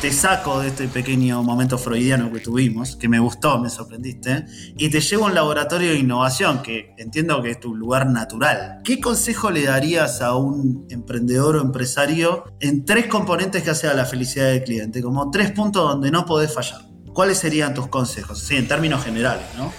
te 0.02 0.10
saco 0.10 0.58
de 0.58 0.66
este 0.66 0.88
pequeño 0.88 1.44
momento 1.44 1.78
freudiano 1.78 2.32
que 2.32 2.40
tuvimos, 2.40 2.96
que 2.96 3.08
me 3.08 3.20
gustó, 3.20 3.60
me 3.60 3.70
sorprendiste, 3.70 4.46
y 4.76 4.90
te 4.90 5.00
llevo 5.00 5.26
a 5.26 5.28
un 5.28 5.34
laboratorio 5.36 5.90
de 5.90 5.98
innovación, 5.98 6.60
que 6.60 6.92
entiendo 6.98 7.40
que 7.40 7.52
es 7.52 7.60
tu 7.60 7.76
lugar 7.76 8.08
natural. 8.08 8.80
¿Qué 8.82 9.00
consejo 9.00 9.52
le 9.52 9.62
darías 9.62 10.20
a 10.20 10.34
un 10.34 10.88
emprendedor 10.90 11.54
o 11.54 11.60
empresario 11.60 12.42
en 12.58 12.84
tres 12.84 13.06
componentes 13.06 13.62
que 13.62 13.70
hace 13.70 13.86
a 13.86 13.94
la 13.94 14.04
felicidad 14.04 14.46
del 14.46 14.64
cliente? 14.64 15.00
Como 15.02 15.30
tres 15.30 15.52
puntos 15.52 15.88
donde 15.88 16.10
no 16.10 16.26
podés 16.26 16.52
fallar. 16.52 16.80
¿Cuáles 17.12 17.38
serían 17.38 17.72
tus 17.72 17.86
consejos? 17.86 18.40
Sí, 18.40 18.56
en 18.56 18.66
términos 18.66 19.04
generales, 19.04 19.44
¿no? 19.56 19.72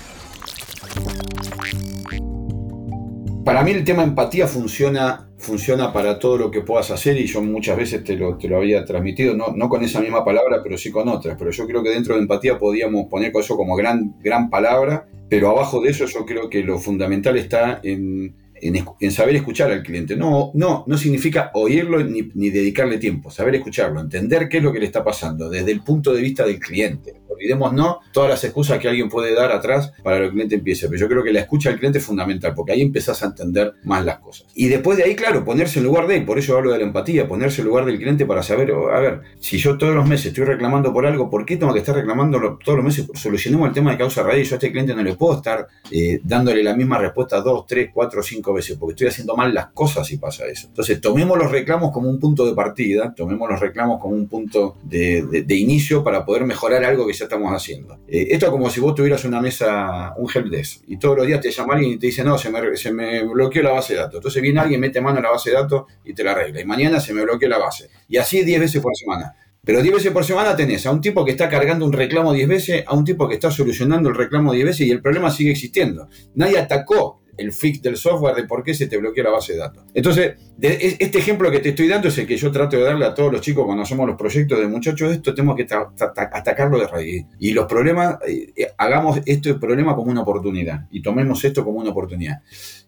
Para 3.44 3.62
mí 3.62 3.72
el 3.72 3.84
tema 3.84 4.04
empatía 4.04 4.48
funciona, 4.48 5.28
funciona 5.38 5.92
para 5.92 6.18
todo 6.18 6.38
lo 6.38 6.50
que 6.50 6.62
puedas 6.62 6.92
hacer 6.92 7.18
y 7.18 7.26
yo 7.26 7.42
muchas 7.42 7.76
veces 7.76 8.02
te 8.02 8.16
lo, 8.16 8.38
te 8.38 8.48
lo 8.48 8.58
había 8.58 8.86
transmitido, 8.86 9.36
no, 9.36 9.54
no, 9.54 9.68
con 9.68 9.84
esa 9.84 10.00
misma 10.00 10.24
palabra, 10.24 10.62
pero 10.64 10.78
sí 10.78 10.92
con 10.92 11.10
otras. 11.10 11.36
Pero 11.38 11.52
yo 11.52 11.68
creo 11.68 11.84
que 11.84 11.90
dentro 11.90 12.16
de 12.16 12.22
empatía 12.22 12.58
podíamos 12.58 13.08
poner 13.10 13.34
eso 13.36 13.58
como 13.58 13.76
gran, 13.76 14.16
gran 14.22 14.50
palabra, 14.50 15.08
pero 15.30 15.50
abajo 15.50 15.82
de 15.82 15.90
eso 15.90 16.06
yo 16.06 16.26
creo 16.26 16.50
que 16.50 16.64
lo 16.64 16.80
fundamental 16.80 17.36
está 17.36 17.82
en, 17.84 18.34
en, 18.62 19.12
saber 19.12 19.36
escuchar 19.36 19.72
al 19.72 19.84
cliente. 19.84 20.16
No, 20.16 20.52
no, 20.54 20.86
no 20.88 20.98
significa 20.98 21.52
oírlo 21.54 22.02
ni, 22.02 22.30
ni 22.36 22.50
dedicarle 22.50 22.98
tiempo, 22.98 23.30
saber 23.30 23.56
escucharlo, 23.56 24.00
entender 24.00 24.48
qué 24.48 24.58
es 24.58 24.64
lo 24.64 24.72
que 24.72 24.80
le 24.80 24.86
está 24.86 25.04
pasando 25.04 25.50
desde 25.50 25.72
el 25.72 25.84
punto 25.84 26.14
de 26.14 26.22
vista 26.22 26.46
del 26.46 26.60
cliente 26.60 27.16
olvidemos 27.34 27.74
no 27.74 28.00
todas 28.12 28.30
las 28.30 28.44
excusas 28.44 28.80
que 28.80 28.88
alguien 28.88 29.10
puede 29.10 29.34
dar 29.34 29.52
atrás 29.52 29.92
para 30.04 30.18
que 30.18 30.26
el 30.26 30.32
cliente 30.32 30.56
empiece. 30.56 30.88
Pero 30.88 31.00
yo 31.00 31.08
creo 31.08 31.24
que 31.24 31.34
la 31.34 31.42
escucha 31.42 31.70
al 31.70 31.78
cliente 31.78 32.00
es 32.00 32.06
fundamental, 32.06 32.54
porque 32.56 32.74
ahí 32.74 32.82
empezás 32.82 33.24
a 33.24 33.28
entender 33.28 33.74
más 33.84 34.04
las 34.06 34.20
cosas. 34.20 34.48
Y 34.56 34.68
después 34.68 34.98
de 34.98 35.04
ahí, 35.04 35.16
claro, 35.16 35.44
ponerse 35.46 35.80
en 35.80 35.86
lugar 35.86 36.08
de 36.08 36.18
él, 36.18 36.26
por 36.26 36.40
eso 36.40 36.58
hablo 36.58 36.72
de 36.72 36.80
la 36.80 36.84
empatía, 36.84 37.28
ponerse 37.28 37.62
en 37.62 37.68
lugar 37.68 37.86
del 37.86 37.98
cliente 37.98 38.26
para 38.26 38.44
saber, 38.44 38.72
oh, 38.72 38.90
a 38.90 39.00
ver, 39.00 39.22
si 39.40 39.58
yo 39.58 39.78
todos 39.78 39.96
los 39.96 40.08
meses 40.08 40.28
estoy 40.28 40.46
reclamando 40.46 40.94
por 40.94 41.06
algo, 41.06 41.30
¿por 41.30 41.46
qué 41.46 41.58
tengo 41.58 41.74
que 41.74 41.80
estar 41.80 41.96
reclamando 41.96 42.40
todos 42.64 42.78
los 42.78 42.86
meses? 42.86 43.08
Solucionemos 43.14 43.68
el 43.68 43.74
tema 43.74 43.92
de 43.92 43.98
causa 43.98 44.24
raíz. 44.24 44.50
Yo 44.50 44.56
a 44.56 44.58
este 44.58 44.72
cliente 44.72 44.96
no 44.96 45.04
le 45.04 45.16
puedo 45.16 45.38
estar 45.38 45.68
eh, 45.92 46.20
dándole 46.24 46.64
la 46.64 46.76
misma 46.76 46.98
respuesta 46.98 47.42
dos, 47.42 47.66
tres, 47.66 47.90
cuatro, 47.94 48.22
cinco 48.24 48.54
veces, 48.54 48.78
porque 48.78 48.94
estoy 48.94 49.08
haciendo 49.08 49.36
mal 49.36 49.54
las 49.54 49.68
cosas 49.68 50.08
si 50.08 50.18
pasa 50.18 50.46
eso. 50.46 50.68
Entonces, 50.68 51.00
tomemos 51.02 51.38
los 51.38 51.52
reclamos 51.52 51.92
como 51.92 52.10
un 52.10 52.20
punto 52.20 52.46
de 52.46 52.54
partida, 52.54 53.14
tomemos 53.16 53.50
los 53.50 53.60
reclamos 53.60 54.00
como 54.00 54.16
un 54.16 54.28
punto 54.28 54.78
de, 54.84 55.44
de 55.46 55.56
inicio 55.56 56.04
para 56.04 56.26
poder 56.26 56.46
mejorar 56.46 56.84
algo 56.84 57.08
que 57.08 57.14
estamos 57.24 57.52
haciendo. 57.52 58.00
Eh, 58.08 58.28
esto 58.32 58.46
es 58.46 58.52
como 58.52 58.70
si 58.70 58.80
vos 58.80 58.96
tuvieras 58.96 59.24
una 59.26 59.42
mesa, 59.42 60.14
un 60.18 60.30
helpdesk, 60.34 60.84
y 60.88 60.98
todos 60.98 61.18
los 61.18 61.28
días 61.28 61.42
te 61.42 61.52
llama 61.52 61.74
alguien 61.74 61.94
y 61.94 61.98
te 61.98 62.08
dice, 62.08 62.24
no, 62.24 62.38
se 62.38 62.50
me, 62.50 62.76
se 62.78 62.92
me 62.92 63.24
bloqueó 63.24 63.64
la 63.64 63.72
base 63.72 63.94
de 63.94 64.00
datos. 64.00 64.16
Entonces 64.16 64.42
viene 64.42 64.60
alguien, 64.60 64.80
mete 64.80 65.02
mano 65.02 65.20
a 65.20 65.22
la 65.22 65.32
base 65.32 65.50
de 65.52 65.56
datos 65.56 65.84
y 66.04 66.14
te 66.14 66.24
la 66.24 66.32
arregla. 66.32 66.62
Y 66.62 66.66
mañana 66.66 67.00
se 67.00 67.14
me 67.14 67.24
bloqueó 67.24 67.50
la 67.50 67.58
base. 67.58 67.90
Y 68.08 68.18
así 68.18 68.44
10 68.44 68.60
veces 68.60 68.82
por 68.82 68.96
semana. 68.96 69.36
Pero 69.66 69.82
10 69.82 69.96
veces 69.96 70.12
por 70.12 70.26
semana 70.26 70.56
tenés 70.56 70.86
a 70.86 70.92
un 70.92 71.00
tipo 71.00 71.24
que 71.24 71.32
está 71.32 71.48
cargando 71.48 71.86
un 71.86 71.94
reclamo 71.94 72.34
10 72.34 72.48
veces, 72.50 72.84
a 72.86 72.94
un 72.94 73.06
tipo 73.06 73.30
que 73.30 73.36
está 73.36 73.50
solucionando 73.50 74.10
el 74.10 74.16
reclamo 74.16 74.52
10 74.52 74.66
veces 74.66 74.88
y 74.88 74.92
el 74.92 75.02
problema 75.02 75.32
sigue 75.32 75.52
existiendo. 75.52 76.10
Nadie 76.36 76.60
atacó 76.60 77.23
el 77.38 77.52
fix 77.52 77.82
del 77.82 77.98
software 77.98 78.36
de 78.36 78.44
por 78.44 78.64
qué 78.64 78.74
se 78.74 78.88
te 78.88 78.98
bloqueó 78.98 79.24
la 79.24 79.32
base 79.32 79.54
de 79.54 79.60
datos. 79.60 79.84
Entonces, 79.94 80.36
este 80.60 81.18
ejemplo 81.18 81.50
que 81.52 81.60
te 81.60 81.70
estoy 81.70 81.88
dando 81.88 82.08
es 82.08 82.18
el 82.18 82.28
que 82.28 82.38
yo 82.38 82.52
trato 82.52 82.78
de 82.78 82.84
darle 82.84 83.06
a 83.06 83.14
todos 83.14 83.32
los 83.32 83.42
chicos 83.42 83.66
cuando 83.66 83.84
hacemos 83.84 84.08
los 84.08 84.18
proyectos 84.18 84.60
de 84.60 84.68
muchachos, 84.68 85.12
esto 85.12 85.34
tenemos 85.34 85.56
que 85.56 85.68
atacarlo 85.74 86.80
de 86.80 86.88
raíz. 86.88 87.26
Y 87.40 87.52
los 87.52 87.66
problemas, 87.66 88.18
eh, 88.28 88.54
eh, 88.56 88.68
hagamos 88.78 89.20
este 89.26 89.56
problema 89.56 89.96
como 89.96 90.12
una 90.12 90.22
oportunidad 90.22 90.88
y 90.92 91.02
tomemos 91.02 91.44
esto 91.44 91.64
como 91.64 91.80
una 91.80 91.90
oportunidad. 91.90 92.42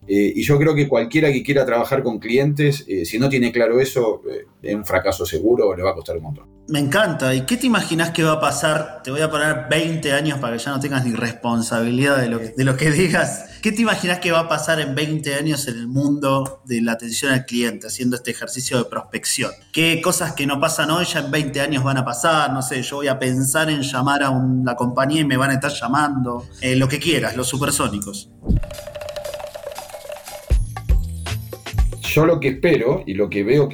Eh, 0.07 0.33
y 0.35 0.43
yo 0.43 0.59
creo 0.59 0.75
que 0.75 0.87
cualquiera 0.87 1.31
que 1.31 1.43
quiera 1.43 1.65
trabajar 1.65 2.03
con 2.03 2.19
clientes, 2.19 2.85
si 3.05 3.17
no 3.17 3.29
tiene 3.29 3.51
claro 3.51 3.79
eso, 3.79 4.21
es 4.61 4.75
un 4.75 4.85
fracaso 4.85 5.25
seguro, 5.25 5.75
le 5.75 5.83
va 5.83 5.91
a 5.91 5.95
costar 5.95 6.17
un 6.17 6.23
montón. 6.23 6.55
Me 6.67 6.79
encanta. 6.79 7.33
¿Y 7.33 7.41
qué 7.41 7.57
te 7.57 7.67
imaginas 7.67 8.11
que 8.11 8.23
va 8.23 8.33
a 8.33 8.39
pasar? 8.39 9.01
Te 9.03 9.11
voy 9.11 9.21
a 9.21 9.29
poner 9.29 9.67
20 9.69 10.11
años 10.13 10.39
para 10.39 10.57
que 10.57 10.63
ya 10.63 10.71
no 10.71 10.79
tengas 10.79 11.05
ni 11.05 11.13
responsabilidad 11.13 12.17
de 12.17 12.29
lo 12.29 12.39
de 12.39 12.63
lo 12.63 12.75
que 12.75 12.89
digas. 12.91 13.54
¿Qué 13.65 13.71
te 13.71 13.81
imaginas 13.81 14.19
que 14.19 14.31
va 14.31 14.41
a 14.41 14.47
pasar 14.47 14.79
en 14.79 14.93
20 14.93 15.33
años 15.33 15.67
en 15.67 15.79
el 15.79 15.87
mundo 15.87 16.61
de 16.65 16.83
la 16.83 16.91
atención 16.91 17.31
al 17.31 17.47
cliente, 17.47 17.87
haciendo 17.87 18.15
este 18.15 18.29
ejercicio 18.29 18.77
de 18.77 18.85
prospección? 18.85 19.49
¿Qué 19.71 20.03
cosas 20.03 20.33
que 20.33 20.45
no 20.45 20.59
pasan 20.59 20.91
hoy 20.91 21.03
ya 21.05 21.21
en 21.21 21.31
20 21.31 21.61
años 21.61 21.83
van 21.83 21.97
a 21.97 22.05
pasar? 22.05 22.53
No 22.53 22.61
sé, 22.61 22.83
yo 22.83 22.97
voy 22.97 23.07
a 23.07 23.17
pensar 23.17 23.71
en 23.71 23.81
llamar 23.81 24.21
a 24.21 24.31
la 24.63 24.75
compañía 24.75 25.21
y 25.21 25.25
me 25.25 25.35
van 25.35 25.49
a 25.49 25.53
estar 25.55 25.71
llamando. 25.71 26.45
Eh, 26.61 26.75
lo 26.75 26.87
que 26.87 26.99
quieras, 26.99 27.35
los 27.35 27.47
supersónicos. 27.47 28.29
Yo 32.15 32.25
lo 32.25 32.39
que 32.39 32.47
espero 32.47 33.03
y 33.05 33.13
lo 33.13 33.29
que 33.29 33.43
veo, 33.43 33.67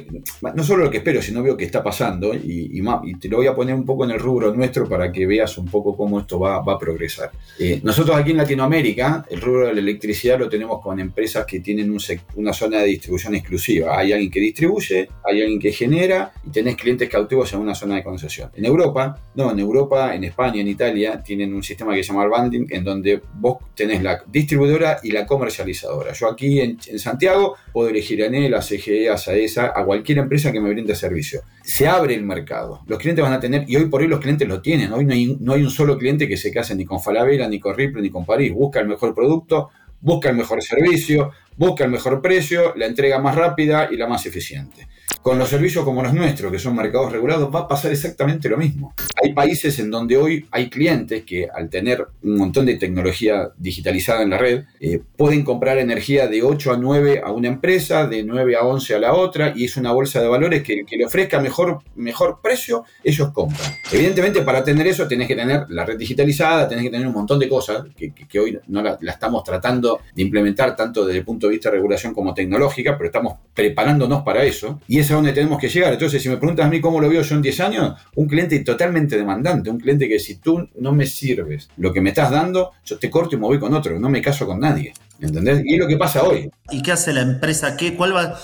no 0.54 0.64
solo 0.64 0.86
lo 0.86 0.90
que 0.90 0.96
espero, 0.96 1.22
sino 1.22 1.44
veo 1.44 1.56
que 1.56 1.64
está 1.64 1.80
pasando, 1.80 2.34
y, 2.34 2.82
te 3.20 3.28
lo 3.28 3.36
voy 3.36 3.46
a 3.46 3.54
poner 3.54 3.76
un 3.76 3.84
poco 3.84 4.04
en 4.04 4.10
el 4.10 4.18
rubro 4.18 4.52
nuestro 4.52 4.88
para 4.88 5.12
que 5.12 5.26
veas 5.26 5.56
un 5.58 5.66
poco 5.66 5.96
cómo 5.96 6.18
esto 6.18 6.40
va, 6.40 6.56
a 6.56 6.78
progresar. 6.78 7.30
Eh, 7.60 7.80
nosotros 7.84 8.16
aquí 8.16 8.32
en 8.32 8.38
Latinoamérica, 8.38 9.24
el 9.30 9.40
rubro 9.40 9.68
de 9.68 9.74
la 9.74 9.80
electricidad 9.80 10.40
lo 10.40 10.48
tenemos 10.48 10.80
con 10.80 10.98
empresas 10.98 11.46
que 11.46 11.60
tienen 11.60 11.96
una 12.34 12.52
zona 12.52 12.78
de 12.78 12.86
distribución 12.86 13.36
exclusiva. 13.36 13.96
Hay 13.96 14.12
alguien 14.12 14.30
que 14.30 14.40
distribuye, 14.40 15.08
hay 15.24 15.42
alguien 15.42 15.60
que 15.60 15.70
genera 15.70 16.32
y 16.44 16.50
tenés 16.50 16.74
clientes 16.76 17.08
cautivos 17.08 17.52
en 17.52 17.60
una 17.60 17.76
zona 17.76 17.96
de 17.96 18.02
concesión. 18.02 18.50
En 18.54 18.64
Europa, 18.64 19.20
no, 19.36 19.52
en 19.52 19.60
Europa, 19.60 20.16
en 20.16 20.24
España, 20.24 20.60
en 20.60 20.68
Italia, 20.68 21.22
tienen 21.22 21.54
un 21.54 21.62
sistema 21.62 21.94
que 21.94 22.02
se 22.02 22.08
llama 22.08 22.24
el 22.24 22.30
banding, 22.30 22.66
en 22.70 22.82
donde 22.82 23.22
vos 23.34 23.58
tenés 23.76 24.02
la 24.02 24.20
distribuidora 24.26 24.98
y 25.02 25.12
la 25.12 25.26
comercializadora. 25.26 26.12
Yo 26.12 26.28
aquí 26.28 26.58
en, 26.58 26.78
en 26.86 26.98
Santiago 26.98 27.54
puedo 27.72 27.88
elegir 27.88 28.24
a 28.24 28.31
a 28.54 28.60
CGE, 28.60 29.10
a 29.10 29.16
SAESA, 29.16 29.72
a 29.74 29.84
cualquier 29.84 30.18
empresa 30.18 30.50
que 30.52 30.60
me 30.60 30.70
brinde 30.70 30.94
servicio. 30.94 31.42
Se 31.62 31.86
abre 31.86 32.14
el 32.14 32.24
mercado. 32.24 32.80
Los 32.86 32.98
clientes 32.98 33.22
van 33.22 33.32
a 33.32 33.40
tener, 33.40 33.64
y 33.68 33.76
hoy 33.76 33.86
por 33.86 34.00
hoy 34.00 34.08
los 34.08 34.20
clientes 34.20 34.48
lo 34.48 34.62
tienen. 34.62 34.92
Hoy 34.92 35.04
no 35.04 35.12
hay, 35.12 35.36
no 35.40 35.52
hay 35.52 35.62
un 35.62 35.70
solo 35.70 35.98
cliente 35.98 36.26
que 36.26 36.36
se 36.36 36.52
case 36.52 36.74
ni 36.74 36.84
con 36.84 37.00
Falabella, 37.00 37.48
ni 37.48 37.60
con 37.60 37.76
Ripley, 37.76 38.02
ni 38.02 38.10
con 38.10 38.24
París. 38.24 38.52
Busca 38.52 38.80
el 38.80 38.88
mejor 38.88 39.14
producto, 39.14 39.70
busca 40.00 40.30
el 40.30 40.36
mejor 40.36 40.62
servicio, 40.62 41.30
busca 41.56 41.84
el 41.84 41.90
mejor 41.90 42.20
precio, 42.20 42.74
la 42.76 42.86
entrega 42.86 43.18
más 43.18 43.34
rápida 43.34 43.88
y 43.90 43.96
la 43.96 44.06
más 44.06 44.26
eficiente. 44.26 44.88
Con 45.22 45.38
los 45.38 45.50
servicios 45.50 45.84
como 45.84 46.02
los 46.02 46.12
nuestros, 46.12 46.50
que 46.50 46.58
son 46.58 46.74
mercados 46.74 47.12
regulados, 47.12 47.54
va 47.54 47.60
a 47.60 47.68
pasar 47.68 47.92
exactamente 47.92 48.48
lo 48.48 48.56
mismo. 48.56 48.92
Hay 49.22 49.32
países 49.32 49.78
en 49.78 49.88
donde 49.88 50.16
hoy 50.16 50.46
hay 50.50 50.68
clientes 50.68 51.22
que 51.22 51.48
al 51.48 51.70
tener 51.70 52.04
un 52.24 52.36
montón 52.36 52.66
de 52.66 52.74
tecnología 52.74 53.50
digitalizada 53.56 54.22
en 54.22 54.30
la 54.30 54.38
red, 54.38 54.64
eh, 54.80 55.00
pueden 55.16 55.44
comprar 55.44 55.78
energía 55.78 56.26
de 56.26 56.42
8 56.42 56.72
a 56.72 56.76
9 56.76 57.22
a 57.24 57.30
una 57.30 57.46
empresa, 57.46 58.08
de 58.08 58.24
9 58.24 58.56
a 58.56 58.62
11 58.64 58.96
a 58.96 58.98
la 58.98 59.14
otra, 59.14 59.52
y 59.54 59.66
es 59.66 59.76
una 59.76 59.92
bolsa 59.92 60.20
de 60.20 60.26
valores 60.26 60.64
que, 60.64 60.84
que 60.84 60.96
le 60.96 61.04
ofrezca 61.04 61.40
mejor, 61.40 61.78
mejor 61.94 62.40
precio, 62.42 62.84
ellos 63.04 63.30
compran. 63.32 63.74
Evidentemente, 63.92 64.42
para 64.42 64.64
tener 64.64 64.88
eso 64.88 65.06
tenés 65.06 65.28
que 65.28 65.36
tener 65.36 65.66
la 65.68 65.84
red 65.84 65.98
digitalizada, 65.98 66.68
tenés 66.68 66.84
que 66.84 66.90
tener 66.90 67.06
un 67.06 67.14
montón 67.14 67.38
de 67.38 67.48
cosas 67.48 67.84
que, 67.96 68.12
que, 68.12 68.40
hoy 68.40 68.58
no 68.66 68.82
la, 68.82 68.98
la, 69.00 69.12
estamos 69.12 69.44
tratando 69.44 70.00
de 70.12 70.22
implementar 70.22 70.74
tanto 70.74 71.04
desde 71.04 71.20
el 71.20 71.24
punto 71.24 71.41
de 71.46 71.52
vista 71.52 71.70
regulación 71.70 72.14
como 72.14 72.34
tecnológica, 72.34 72.96
pero 72.96 73.06
estamos 73.06 73.38
preparándonos 73.54 74.22
para 74.22 74.44
eso. 74.44 74.80
Y 74.88 74.98
esa 74.98 75.14
donde 75.14 75.32
tenemos 75.32 75.58
que 75.58 75.68
llegar. 75.68 75.92
Entonces, 75.92 76.22
si 76.22 76.28
me 76.28 76.36
preguntas 76.36 76.66
a 76.66 76.68
mí 76.68 76.80
cómo 76.80 77.00
lo 77.00 77.08
veo 77.08 77.22
yo 77.22 77.34
en 77.34 77.42
10 77.42 77.60
años, 77.60 77.94
un 78.16 78.28
cliente 78.28 78.58
totalmente 78.60 79.16
demandante, 79.16 79.70
un 79.70 79.78
cliente 79.78 80.08
que 80.08 80.18
si 80.18 80.36
tú 80.36 80.68
no 80.76 80.92
me 80.92 81.06
sirves 81.06 81.68
lo 81.76 81.92
que 81.92 82.00
me 82.00 82.10
estás 82.10 82.30
dando, 82.30 82.72
yo 82.84 82.98
te 82.98 83.10
corto 83.10 83.36
y 83.36 83.38
me 83.38 83.46
voy 83.46 83.58
con 83.58 83.74
otro, 83.74 83.98
no 83.98 84.08
me 84.08 84.20
caso 84.20 84.46
con 84.46 84.60
nadie. 84.60 84.92
¿Entendés? 85.20 85.62
Y 85.64 85.74
es 85.74 85.78
lo 85.78 85.86
que 85.86 85.96
pasa 85.96 86.22
hoy. 86.24 86.50
¿Y 86.70 86.82
qué 86.82 86.92
hace 86.92 87.12
la 87.12 87.22
empresa? 87.22 87.76
¿Qué, 87.76 87.94
¿Cuál 87.94 88.16
va? 88.16 88.38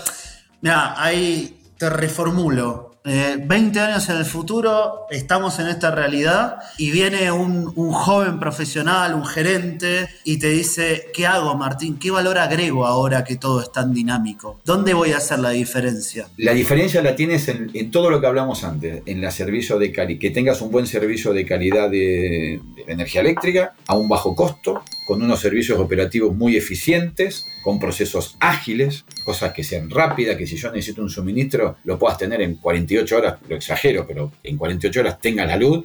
Mira, 0.60 0.94
ahí 1.02 1.58
te 1.76 1.90
reformulo. 1.90 2.97
20 3.08 3.78
eh, 3.78 3.82
años 3.82 4.08
en 4.08 4.18
el 4.18 4.24
futuro, 4.24 5.06
estamos 5.10 5.58
en 5.58 5.68
esta 5.68 5.90
realidad 5.90 6.58
y 6.76 6.90
viene 6.90 7.32
un, 7.32 7.72
joven 7.92 8.38
profesional, 8.38 9.14
un 9.14 9.24
gerente, 9.24 10.08
y 10.24 10.38
te 10.38 10.48
dice, 10.50 11.06
¿qué 11.14 11.26
hago, 11.26 11.54
Martín? 11.54 11.98
¿Qué 11.98 12.10
valor 12.10 12.38
agrego 12.38 12.86
ahora 12.86 13.24
que 13.24 13.36
todo 13.36 13.62
es 13.62 13.72
tan 13.72 13.94
dinámico? 13.94 14.60
¿Dónde 14.64 14.94
voy 14.94 15.12
a 15.12 15.18
hacer 15.18 15.38
la 15.38 15.50
diferencia? 15.50 16.28
La 16.36 16.52
diferencia 16.52 17.02
la 17.02 17.16
tienes 17.16 17.48
en, 17.48 17.90
todo 17.90 18.10
lo 18.10 18.20
que 18.20 18.26
hablamos 18.26 18.64
antes, 18.64 19.02
en 19.06 19.20
la 19.20 19.30
servicio 19.30 19.78
de 19.78 19.90
calidad, 19.90 20.20
que 20.20 20.30
tengas 20.30 20.60
un 20.60 20.70
buen 20.70 20.86
servicio 20.86 21.32
de 21.32 21.46
calidad 21.46 21.90
de 21.90 22.60
energía 22.86 23.22
eléctrica 23.22 23.74
a 23.86 23.96
un 23.96 24.08
bajo 24.08 24.34
costo, 24.34 24.82
con 25.06 25.22
unos 25.22 25.40
servicios 25.40 25.78
operativos 25.78 26.36
muy 26.36 26.56
eficientes, 26.56 27.46
con 27.62 27.78
procesos 27.78 28.36
ágiles, 28.40 29.06
cosas 29.24 29.54
que 29.54 29.64
sean 29.64 29.88
rápidas, 29.88 30.36
que 30.36 30.46
si 30.46 30.56
yo 30.56 30.70
necesito 30.70 31.00
un 31.00 31.08
suministro 31.08 31.76
lo 31.84 31.98
puedas 31.98 32.18
tener 32.18 32.42
en 32.42 32.56
48 32.56 32.97
horas, 33.12 33.36
lo 33.48 33.56
exagero, 33.56 34.06
pero 34.06 34.32
en 34.42 34.56
48 34.56 35.00
horas 35.00 35.20
tenga 35.20 35.44
la 35.44 35.56
luz, 35.56 35.84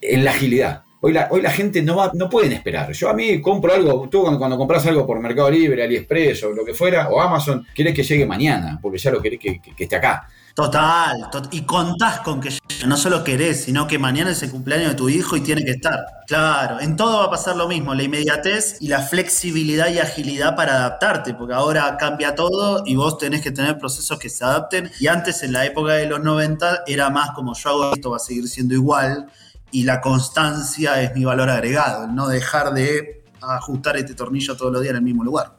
en 0.00 0.24
la 0.24 0.30
agilidad. 0.32 0.82
Hoy 1.00 1.12
la, 1.12 1.28
hoy 1.30 1.42
la 1.42 1.50
gente 1.50 1.82
no 1.82 1.96
va, 1.96 2.10
no 2.14 2.28
pueden 2.28 2.52
esperar. 2.52 2.90
Yo 2.92 3.08
a 3.08 3.14
mí 3.14 3.40
compro 3.40 3.74
algo, 3.74 4.08
tú 4.10 4.22
cuando, 4.22 4.56
compras 4.56 4.86
algo 4.86 5.06
por 5.06 5.20
Mercado 5.20 5.50
Libre, 5.50 5.82
AliExpress 5.84 6.44
o 6.44 6.52
lo 6.52 6.64
que 6.64 6.74
fuera, 6.74 7.10
o 7.10 7.20
Amazon, 7.20 7.66
quieres 7.74 7.94
que 7.94 8.02
llegue 8.02 8.26
mañana, 8.26 8.78
porque 8.80 8.98
ya 8.98 9.10
lo 9.10 9.20
querés 9.20 9.38
que, 9.38 9.60
esté 9.78 9.96
acá. 9.96 10.26
Total, 10.56 11.28
y 11.50 11.60
contás 11.66 12.20
con 12.20 12.40
que 12.40 12.48
no 12.86 12.96
solo 12.96 13.22
querés, 13.22 13.64
sino 13.64 13.86
que 13.86 13.98
mañana 13.98 14.30
es 14.30 14.42
el 14.42 14.50
cumpleaños 14.50 14.88
de 14.88 14.94
tu 14.94 15.10
hijo 15.10 15.36
y 15.36 15.42
tiene 15.42 15.62
que 15.62 15.72
estar. 15.72 16.06
Claro, 16.26 16.80
en 16.80 16.96
todo 16.96 17.18
va 17.18 17.24
a 17.26 17.30
pasar 17.30 17.56
lo 17.56 17.68
mismo, 17.68 17.94
la 17.94 18.04
inmediatez 18.04 18.78
y 18.80 18.88
la 18.88 19.02
flexibilidad 19.02 19.88
y 19.90 19.98
agilidad 19.98 20.56
para 20.56 20.76
adaptarte, 20.76 21.34
porque 21.34 21.52
ahora 21.52 21.98
cambia 21.98 22.34
todo 22.34 22.84
y 22.86 22.96
vos 22.96 23.18
tenés 23.18 23.42
que 23.42 23.50
tener 23.50 23.76
procesos 23.76 24.18
que 24.18 24.30
se 24.30 24.46
adapten. 24.46 24.90
Y 24.98 25.08
antes, 25.08 25.42
en 25.42 25.52
la 25.52 25.66
época 25.66 25.92
de 25.92 26.06
los 26.06 26.20
90, 26.20 26.84
era 26.86 27.10
más 27.10 27.32
como 27.32 27.52
yo 27.54 27.68
hago 27.68 27.92
esto, 27.92 28.12
va 28.12 28.16
a 28.16 28.20
seguir 28.20 28.48
siendo 28.48 28.72
igual 28.72 29.26
y 29.70 29.82
la 29.82 30.00
constancia 30.00 31.02
es 31.02 31.14
mi 31.14 31.26
valor 31.26 31.50
agregado, 31.50 32.04
el 32.06 32.14
no 32.14 32.28
dejar 32.28 32.72
de 32.72 33.24
ajustar 33.42 33.98
este 33.98 34.14
tornillo 34.14 34.56
todos 34.56 34.72
los 34.72 34.80
días 34.80 34.92
en 34.92 34.96
el 34.96 35.02
mismo 35.02 35.22
lugar. 35.22 35.52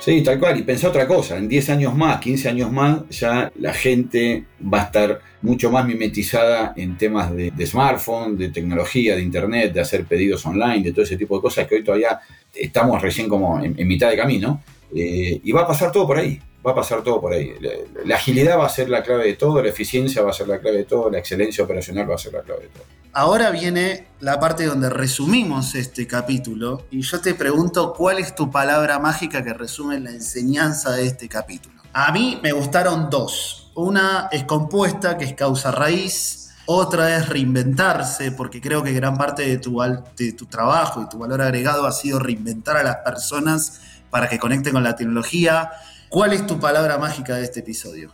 Sí, 0.00 0.22
tal 0.22 0.38
cual. 0.40 0.58
Y 0.58 0.62
pensé 0.62 0.86
otra 0.86 1.06
cosa, 1.06 1.36
en 1.36 1.46
10 1.46 1.70
años 1.70 1.94
más, 1.94 2.20
15 2.20 2.48
años 2.48 2.72
más, 2.72 3.08
ya 3.10 3.52
la 3.56 3.72
gente 3.74 4.44
va 4.62 4.80
a 4.80 4.84
estar 4.84 5.20
mucho 5.42 5.70
más 5.70 5.86
mimetizada 5.86 6.72
en 6.76 6.96
temas 6.96 7.34
de, 7.34 7.52
smartphone, 7.66 8.36
de 8.36 8.48
tecnología, 8.48 9.14
de 9.14 9.22
internet, 9.22 9.72
de 9.72 9.80
hacer 9.80 10.06
pedidos 10.06 10.44
online, 10.46 10.82
de 10.82 10.92
todo 10.92 11.04
ese 11.04 11.16
tipo 11.16 11.36
de 11.36 11.42
cosas 11.42 11.66
que 11.66 11.76
hoy 11.76 11.84
todavía 11.84 12.18
estamos 12.54 13.00
recién 13.00 13.28
como 13.28 13.62
en, 13.62 13.76
mitad 13.86 14.10
de 14.10 14.16
camino. 14.16 14.62
Eh, 14.94 15.40
y 15.44 15.52
va 15.52 15.62
a 15.62 15.66
pasar 15.68 15.92
todo 15.92 16.06
por 16.06 16.18
ahí 16.18 16.40
va 16.66 16.72
a 16.72 16.74
pasar 16.74 17.02
todo 17.02 17.20
por 17.20 17.32
ahí. 17.32 17.54
La, 18.04 18.16
agilidad 18.16 18.58
va 18.58 18.66
a 18.66 18.68
ser 18.68 18.88
la 18.88 19.02
clave 19.02 19.26
de 19.26 19.34
todo, 19.34 19.62
la 19.62 19.68
eficiencia 19.68 20.22
va 20.22 20.30
a 20.30 20.32
ser 20.32 20.48
la 20.48 20.58
clave 20.58 20.78
de 20.78 20.84
todo, 20.84 21.10
la 21.10 21.18
excelencia 21.18 21.64
operacional 21.64 22.10
va 22.10 22.14
a 22.14 22.18
ser 22.18 22.32
la 22.32 22.42
clave 22.42 22.62
de 22.62 22.68
todo. 22.68 22.84
Ahora 23.12 23.50
viene 23.50 24.06
la 24.20 24.38
parte 24.38 24.66
donde 24.66 24.88
resumimos 24.88 25.74
este 25.74 26.06
capítulo 26.06 26.86
y 26.90 27.00
yo 27.02 27.20
te 27.20 27.34
pregunto 27.34 27.92
cuál 27.92 28.18
es 28.18 28.34
tu 28.34 28.50
palabra 28.50 29.00
mágica 29.00 29.42
que 29.42 29.52
resume 29.52 29.98
la 29.98 30.10
enseñanza 30.10 30.92
de 30.92 31.06
este 31.06 31.28
capítulo. 31.28 31.80
A 31.92 32.12
mí 32.12 32.38
me 32.40 32.52
gustaron 32.52 33.10
dos. 33.10 33.72
Una 33.74 34.28
es 34.30 34.44
compuesta, 34.44 35.18
que 35.18 35.24
es 35.24 35.34
causa 35.34 35.72
raíz, 35.72 36.50
otra 36.66 37.16
es 37.16 37.28
reinventarse, 37.28 38.30
porque 38.30 38.60
creo 38.60 38.84
que 38.84 38.92
gran 38.92 39.18
parte 39.18 39.42
de 39.42 39.58
tu, 39.58 39.80
de 40.16 40.32
tu 40.32 40.46
trabajo 40.46 41.02
y 41.02 41.08
tu 41.08 41.18
valor 41.18 41.42
agregado 41.42 41.86
ha 41.86 41.92
sido 41.92 42.20
reinventar 42.20 42.76
a 42.76 42.84
las 42.84 42.96
personas 42.98 43.80
para 44.08 44.28
que 44.28 44.38
conecten 44.38 44.74
con 44.74 44.84
la 44.84 44.94
tecnología 44.94 45.70
¿Cuál 46.10 46.32
es 46.32 46.44
tu 46.44 46.58
palabra 46.58 46.98
mágica 46.98 47.36
de 47.36 47.44
este 47.44 47.60
episodio? 47.60 48.10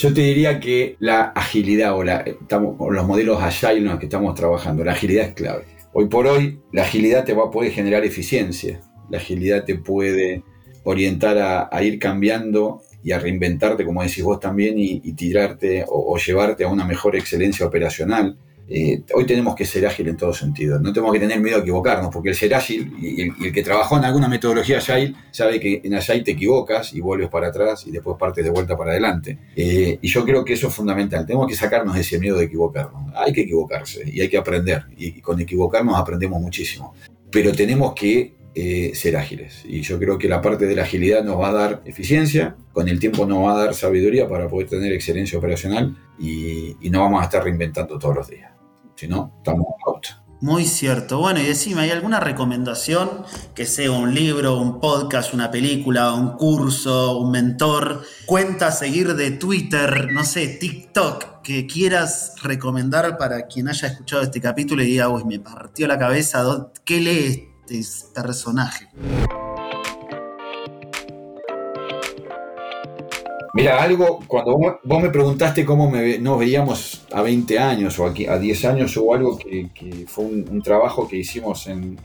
Yo 0.00 0.12
te 0.12 0.20
diría 0.20 0.58
que 0.58 0.96
la 0.98 1.26
agilidad 1.26 1.96
o, 1.96 2.02
los 2.02 3.06
modelos 3.06 3.40
agile 3.40 3.76
en 3.76 3.84
los 3.84 4.00
que 4.00 4.06
estamos 4.06 4.34
trabajando, 4.34 4.82
la 4.82 4.94
agilidad 4.94 5.26
es 5.26 5.34
clave. 5.34 5.66
Hoy 5.92 6.08
por 6.08 6.26
hoy, 6.26 6.60
la 6.72 6.82
agilidad 6.82 7.24
te 7.24 7.34
va 7.34 7.44
a 7.44 7.50
poder 7.52 7.70
generar 7.70 8.04
eficiencia, 8.04 8.80
la 9.10 9.18
agilidad 9.18 9.64
te 9.64 9.76
puede 9.76 10.42
orientar 10.82 11.38
a, 11.70 11.84
ir 11.84 12.00
cambiando 12.00 12.82
y 13.04 13.12
a 13.12 13.20
reinventarte, 13.20 13.84
como 13.84 14.02
decís 14.02 14.24
vos 14.24 14.40
también, 14.40 14.74
y, 14.76 15.12
tirarte 15.12 15.84
o, 15.86 16.16
llevarte 16.16 16.64
a 16.64 16.68
una 16.68 16.84
mejor 16.84 17.14
excelencia 17.14 17.64
operacional. 17.64 18.36
Eh, 18.68 19.02
hoy 19.14 19.26
tenemos 19.26 19.54
que 19.54 19.64
ser 19.64 19.86
ágil 19.86 20.08
en 20.08 20.16
todo 20.16 20.32
sentido. 20.32 20.78
No 20.78 20.92
tenemos 20.92 21.12
que 21.12 21.20
tener 21.20 21.40
miedo 21.40 21.58
a 21.58 21.60
equivocarnos, 21.60 22.10
porque 22.12 22.30
el 22.30 22.34
ser 22.34 22.54
ágil 22.54 22.92
y 23.00 23.22
el, 23.22 23.52
que 23.52 23.62
trabajó 23.62 23.98
en 23.98 24.04
alguna 24.04 24.28
metodología 24.28 24.78
Agile 24.78 25.14
sabe 25.30 25.60
que 25.60 25.80
en 25.84 25.94
Agile 25.94 26.22
te 26.22 26.32
equivocas 26.32 26.94
y 26.94 27.00
vuelves 27.00 27.28
para 27.28 27.48
atrás 27.48 27.86
y 27.86 27.90
después 27.90 28.16
partes 28.18 28.44
de 28.44 28.50
vuelta 28.50 28.76
para 28.76 28.92
adelante. 28.92 29.38
Eh, 29.56 29.98
y 30.00 30.08
yo 30.08 30.24
creo 30.24 30.44
que 30.44 30.54
eso 30.54 30.68
es 30.68 30.74
fundamental. 30.74 31.26
Tenemos 31.26 31.46
que 31.48 31.54
sacarnos 31.54 31.96
ese 31.96 32.18
miedo 32.18 32.38
de 32.38 32.44
equivocarnos. 32.44 33.12
Hay 33.14 33.32
que 33.32 33.42
equivocarse 33.42 34.08
y 34.10 34.20
hay 34.20 34.28
que 34.28 34.38
aprender. 34.38 34.84
Y 34.96 35.20
con 35.20 35.40
equivocarnos 35.40 35.96
aprendemos 35.96 36.40
muchísimo. 36.40 36.94
Pero 37.30 37.52
tenemos 37.52 37.94
que 37.94 38.41
eh, 38.54 38.92
ser 38.94 39.16
ágiles. 39.16 39.62
Y 39.64 39.80
yo 39.80 39.98
creo 39.98 40.18
que 40.18 40.28
la 40.28 40.42
parte 40.42 40.66
de 40.66 40.76
la 40.76 40.82
agilidad 40.82 41.24
nos 41.24 41.40
va 41.40 41.48
a 41.48 41.52
dar 41.52 41.82
eficiencia, 41.86 42.54
con 42.72 42.86
el 42.86 43.00
tiempo 43.00 43.24
nos 43.24 43.46
va 43.46 43.54
a 43.54 43.64
dar 43.64 43.74
sabiduría 43.74 44.28
para 44.28 44.46
poder 44.46 44.68
tener 44.68 44.92
excelencia 44.92 45.38
operacional 45.38 45.96
y, 46.18 46.76
no 46.90 47.00
vamos 47.00 47.22
a 47.22 47.24
estar 47.24 47.42
reinventando 47.42 47.98
todos 47.98 48.14
los 48.14 48.28
días. 48.28 48.52
Si 48.94 49.08
no, 49.08 49.32
estamos 49.38 49.66
out. 49.86 50.06
Muy 50.42 50.66
cierto. 50.66 51.18
Bueno, 51.18 51.40
y 51.40 51.44
decime, 51.44 51.80
¿hay 51.80 51.90
alguna 51.92 52.20
recomendación 52.20 53.24
que 53.54 53.64
sea 53.64 53.90
un 53.90 54.14
libro, 54.14 54.58
un 54.58 54.80
podcast, 54.80 55.32
una 55.32 55.50
película, 55.50 56.12
un 56.12 56.36
curso, 56.36 57.16
un 57.18 57.30
mentor, 57.30 58.02
cuenta 58.26 58.70
seguir 58.70 59.14
de 59.14 59.30
Twitter, 59.30 60.12
no 60.12 60.24
sé, 60.24 60.48
TikTok, 60.48 61.40
que 61.42 61.66
quieras 61.66 62.34
recomendar 62.42 63.16
para 63.16 63.46
quien 63.46 63.68
haya 63.68 63.88
escuchado 63.88 64.22
este 64.22 64.42
capítulo 64.42 64.82
y 64.82 64.86
diga, 64.86 65.08
uy, 65.08 65.24
me 65.24 65.38
partió 65.38 65.86
la 65.86 65.98
cabeza, 65.98 66.70
¿qué 66.84 67.00
lee 67.00 67.51
este 67.72 68.20
personaje. 68.22 68.88
Mira, 73.54 73.82
algo, 73.82 74.20
cuando 74.26 74.56
vos, 74.56 75.02
me 75.02 75.10
preguntaste 75.10 75.66
cómo 75.66 75.92
nos 76.20 76.38
veíamos 76.38 77.04
a 77.12 77.20
20 77.20 77.58
años 77.58 77.98
o 77.98 78.06
a 78.06 78.38
10 78.38 78.64
años, 78.64 78.96
hubo 78.96 79.14
algo 79.14 79.36
que, 79.36 79.68
fue 80.06 80.24
un, 80.24 80.62
trabajo 80.62 81.06
que 81.06 81.18
hicimos 81.18 81.66
en, 81.66 81.98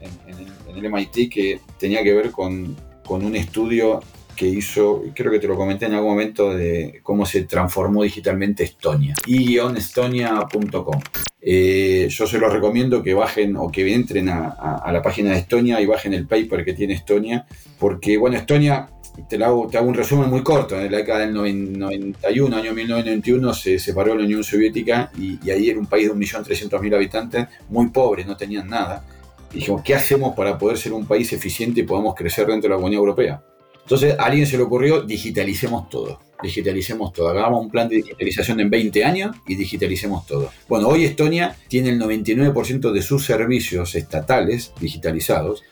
el 0.76 0.92
MIT 0.92 1.32
que 1.32 1.62
tenía 1.80 2.04
que 2.04 2.14
ver 2.14 2.32
con, 2.32 2.76
con, 3.06 3.24
un 3.24 3.36
estudio 3.38 4.02
que 4.38 4.48
hizo, 4.48 5.04
creo 5.14 5.32
que 5.32 5.40
te 5.40 5.48
lo 5.48 5.58
comenté 5.58 5.88
en 5.88 5.96
algún 5.96 6.12
momento, 6.12 6.56
de 6.56 7.02
cómo 7.04 7.26
se 7.26 7.42
transformó 7.42 8.04
digitalmente 8.04 8.64
Estonia, 8.64 9.16
y-estonia.com. 9.26 11.02
Eh, 11.42 12.08
yo 12.10 12.28
se 12.28 12.40
los 12.40 12.52
recomiendo 12.52 13.02
que 13.02 13.14
bajen 13.14 13.56
o 13.58 13.70
que 13.70 13.94
entren 13.94 14.30
a, 14.30 14.90
la 14.92 15.02
página 15.02 15.32
de 15.32 15.40
Estonia 15.40 15.82
y 15.82 15.86
bajen 15.86 16.14
el 16.14 16.28
paper 16.28 16.64
que 16.64 16.74
tiene 16.74 16.94
Estonia, 16.94 17.46
porque, 17.80 18.18
bueno, 18.18 18.38
Estonia, 18.38 18.90
te, 19.28 19.44
hago, 19.44 19.68
te 19.68 19.78
hago 19.78 19.88
un 19.88 19.96
resumen 19.96 20.30
muy 20.30 20.44
corto, 20.44 20.80
en 20.80 20.92
la 20.92 20.98
década 21.00 21.22
del 21.22 21.34
91, 21.34 22.56
año 22.56 22.74
1991, 22.74 23.54
se 23.54 23.80
separó 23.80 24.16
la 24.16 24.24
Unión 24.24 24.44
Soviética 24.44 25.12
y, 25.18 25.50
ahí 25.50 25.70
era 25.70 25.80
un 25.80 25.88
país 25.88 26.08
de 26.08 26.16
1.300.000 26.16 26.96
habitantes, 26.96 27.48
muy 27.70 27.88
pobre, 27.88 28.24
no 28.24 28.38
tenían 28.38 28.70
nada. 28.70 29.04
Y 29.52 29.60
dijimos, 29.60 29.82
¿qué 29.82 29.96
hacemos 29.96 30.36
para 30.36 30.58
poder 30.58 30.78
ser 30.78 30.94
un 30.94 31.08
país 31.08 31.32
eficiente 31.34 31.80
y 31.80 31.84
podamos 31.84 32.14
crecer 32.14 32.46
dentro 32.46 32.70
de 32.70 32.78
la 32.78 32.86
Unión 32.86 33.00
Europea? 33.00 33.42
Entonces 33.88 34.20
a 34.20 34.26
alguien 34.26 34.46
se 34.46 34.58
le 34.58 34.64
ocurrió, 34.64 35.02
digitalicemos 35.02 35.88
todo 35.88 36.27
digitalicemos 36.42 37.14
todo. 37.14 37.30
Hagamos 37.30 37.64
un 37.64 37.70
plan 37.70 37.90
de 37.90 37.98
digitalización 37.98 38.60
en 38.60 38.70
20 38.70 39.04
años 39.04 39.36
y 39.48 39.56
digitalicemos 39.56 40.26
todo. 40.26 40.52
Bueno, 40.68 40.88
hoy 40.88 41.06
Estonia 41.06 41.56
tiene 41.68 41.90
el 41.90 42.00
99% 42.00 42.92
de 42.92 43.02
sus 43.02 43.26
servicios 43.26 43.96
estatales 43.96 44.74
digitalizados. 44.80 45.64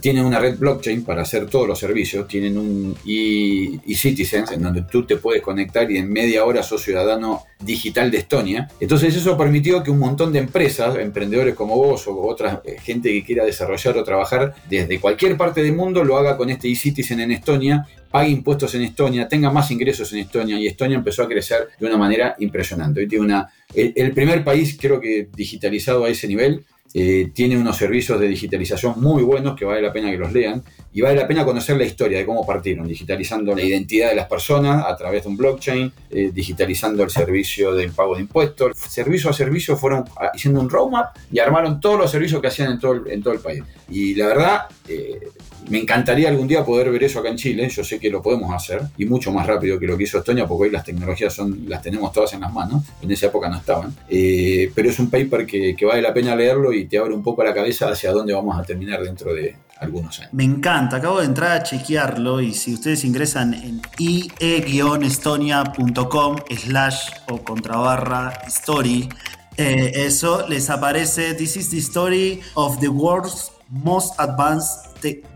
Tienen 0.00 0.24
una 0.24 0.38
red 0.38 0.58
blockchain 0.58 1.04
para 1.04 1.22
hacer 1.22 1.46
todos 1.46 1.66
los 1.66 1.78
servicios. 1.78 2.26
Tienen 2.28 2.58
un 2.58 2.96
e-citizens 3.06 4.52
en 4.52 4.62
donde 4.62 4.82
tú 4.82 5.04
te 5.04 5.16
puedes 5.16 5.42
conectar 5.42 5.90
y 5.90 5.98
en 5.98 6.10
media 6.10 6.44
hora 6.44 6.62
sos 6.62 6.82
ciudadano 6.82 7.44
digital 7.60 8.10
de 8.10 8.18
Estonia. 8.18 8.68
Entonces 8.80 9.14
eso 9.14 9.36
permitió 9.36 9.82
que 9.82 9.90
un 9.90 9.98
montón 9.98 10.32
de 10.32 10.38
empresas, 10.38 10.96
emprendedores 10.96 11.54
como 11.54 11.76
vos 11.76 12.06
o 12.08 12.20
otra 12.22 12.62
eh, 12.64 12.76
gente 12.82 13.10
que 13.10 13.24
quiera 13.24 13.44
desarrollar 13.44 13.98
o 13.98 14.04
trabajar 14.04 14.54
desde 14.68 14.98
cualquier 14.98 15.36
parte 15.36 15.62
del 15.62 15.74
mundo 15.74 16.04
lo 16.04 16.16
haga 16.16 16.36
con 16.36 16.48
este 16.50 16.70
e-citizen 16.70 17.20
en 17.20 17.32
Estonia 17.32 17.86
pague 18.10 18.30
impuestos 18.30 18.74
en 18.74 18.82
Estonia, 18.82 19.28
tenga 19.28 19.50
más 19.50 19.70
ingresos 19.70 20.12
en 20.12 20.20
Estonia 20.20 20.58
y 20.58 20.66
Estonia 20.66 20.96
empezó 20.96 21.22
a 21.22 21.28
crecer 21.28 21.68
de 21.78 21.86
una 21.86 21.96
manera 21.96 22.34
impresionante. 22.40 23.00
Hoy 23.00 23.08
tiene 23.08 23.24
una, 23.24 23.48
el, 23.74 24.12
primer 24.12 24.42
país 24.42 24.76
creo 24.80 25.00
que 25.00 25.28
digitalizado 25.34 26.04
a 26.04 26.08
ese 26.08 26.26
nivel, 26.26 26.64
eh, 26.92 27.30
tiene 27.32 27.56
unos 27.56 27.76
servicios 27.76 28.18
de 28.18 28.26
digitalización 28.26 29.00
muy 29.00 29.22
buenos 29.22 29.56
que 29.56 29.64
vale 29.64 29.80
la 29.80 29.92
pena 29.92 30.10
que 30.10 30.18
los 30.18 30.32
lean 30.32 30.62
y 30.92 31.00
vale 31.00 31.16
la 31.16 31.28
pena 31.28 31.44
conocer 31.44 31.76
la 31.76 31.84
historia 31.84 32.18
de 32.18 32.26
cómo 32.26 32.44
partieron, 32.44 32.88
digitalizando 32.88 33.54
la 33.54 33.62
identidad 33.62 34.08
de 34.10 34.16
las 34.16 34.26
personas 34.26 34.84
a 34.86 34.96
través 34.96 35.22
de 35.22 35.28
un 35.28 35.36
blockchain, 35.36 35.92
eh, 36.10 36.30
digitalizando 36.34 37.04
el 37.04 37.10
servicio 37.10 37.74
del 37.74 37.92
pago 37.92 38.16
de 38.16 38.22
impuestos. 38.22 38.76
Servicio 38.76 39.30
a 39.30 39.32
servicio 39.32 39.76
fueron 39.76 40.04
haciendo 40.16 40.60
un 40.60 40.68
roadmap 40.68 41.16
y 41.30 41.38
armaron 41.38 41.80
todos 41.80 41.98
los 41.98 42.10
servicios 42.10 42.40
que 42.40 42.48
hacían 42.48 42.72
en 42.72 42.80
todo 42.80 43.32
el, 43.32 43.40
país. 43.40 43.62
Y 43.88 44.14
la 44.14 44.26
verdad, 44.26 44.62
eh, 44.88 45.20
me 45.68 45.78
encantaría 45.78 46.28
algún 46.28 46.48
día 46.48 46.64
poder 46.64 46.90
ver 46.90 47.04
eso 47.04 47.20
acá 47.20 47.28
en 47.28 47.36
Chile. 47.36 47.68
Yo 47.68 47.84
sé 47.84 47.98
que 47.98 48.10
lo 48.10 48.22
podemos 48.22 48.52
hacer 48.52 48.82
y 48.96 49.04
mucho 49.04 49.32
más 49.32 49.46
rápido 49.46 49.78
que 49.78 49.86
lo 49.86 49.96
que 49.96 50.04
hizo 50.04 50.18
Estonia, 50.18 50.46
porque 50.46 50.64
hoy 50.64 50.70
las 50.70 50.84
tecnologías 50.84 51.32
son, 51.32 51.64
las 51.68 51.82
tenemos 51.82 52.12
todas 52.12 52.32
en 52.32 52.40
las 52.40 52.52
manos. 52.52 52.84
En 53.00 53.10
esa 53.10 53.26
época 53.26 53.48
no 53.48 53.56
estaban. 53.56 53.94
Eh, 54.08 54.70
pero 54.74 54.90
es 54.90 54.98
un 54.98 55.10
paper 55.10 55.46
que, 55.46 55.76
vale 55.86 56.02
la 56.02 56.12
pena 56.12 56.34
leerlo 56.34 56.72
y 56.72 56.79
te 56.84 56.98
abre 56.98 57.14
un 57.14 57.22
poco 57.22 57.42
la 57.44 57.54
cabeza 57.54 57.88
hacia 57.88 58.12
dónde 58.12 58.32
vamos 58.32 58.58
a 58.58 58.62
terminar 58.62 59.02
dentro 59.02 59.34
de 59.34 59.56
algunos 59.78 60.18
años. 60.20 60.32
Me 60.32 60.44
encanta. 60.44 60.96
Acabo 60.96 61.20
de 61.20 61.26
entrar 61.26 61.52
a 61.52 61.62
chequearlo 61.62 62.40
y 62.40 62.54
si 62.54 62.72
ustedes 62.74 63.04
ingresan 63.04 63.54
en 63.54 63.82
ie-estonia.com 63.98 66.36
slash 66.56 67.10
o 67.30 67.42
contrabarra 67.42 68.32
story, 68.46 69.08
eh, 69.56 69.92
eso 69.94 70.46
les 70.48 70.70
aparece 70.70 71.34
This 71.34 71.56
is 71.56 71.70
the 71.70 71.78
story 71.78 72.40
of 72.54 72.78
the 72.80 72.88
world's 72.88 73.52
most 73.70 74.18
advanced 74.18 74.90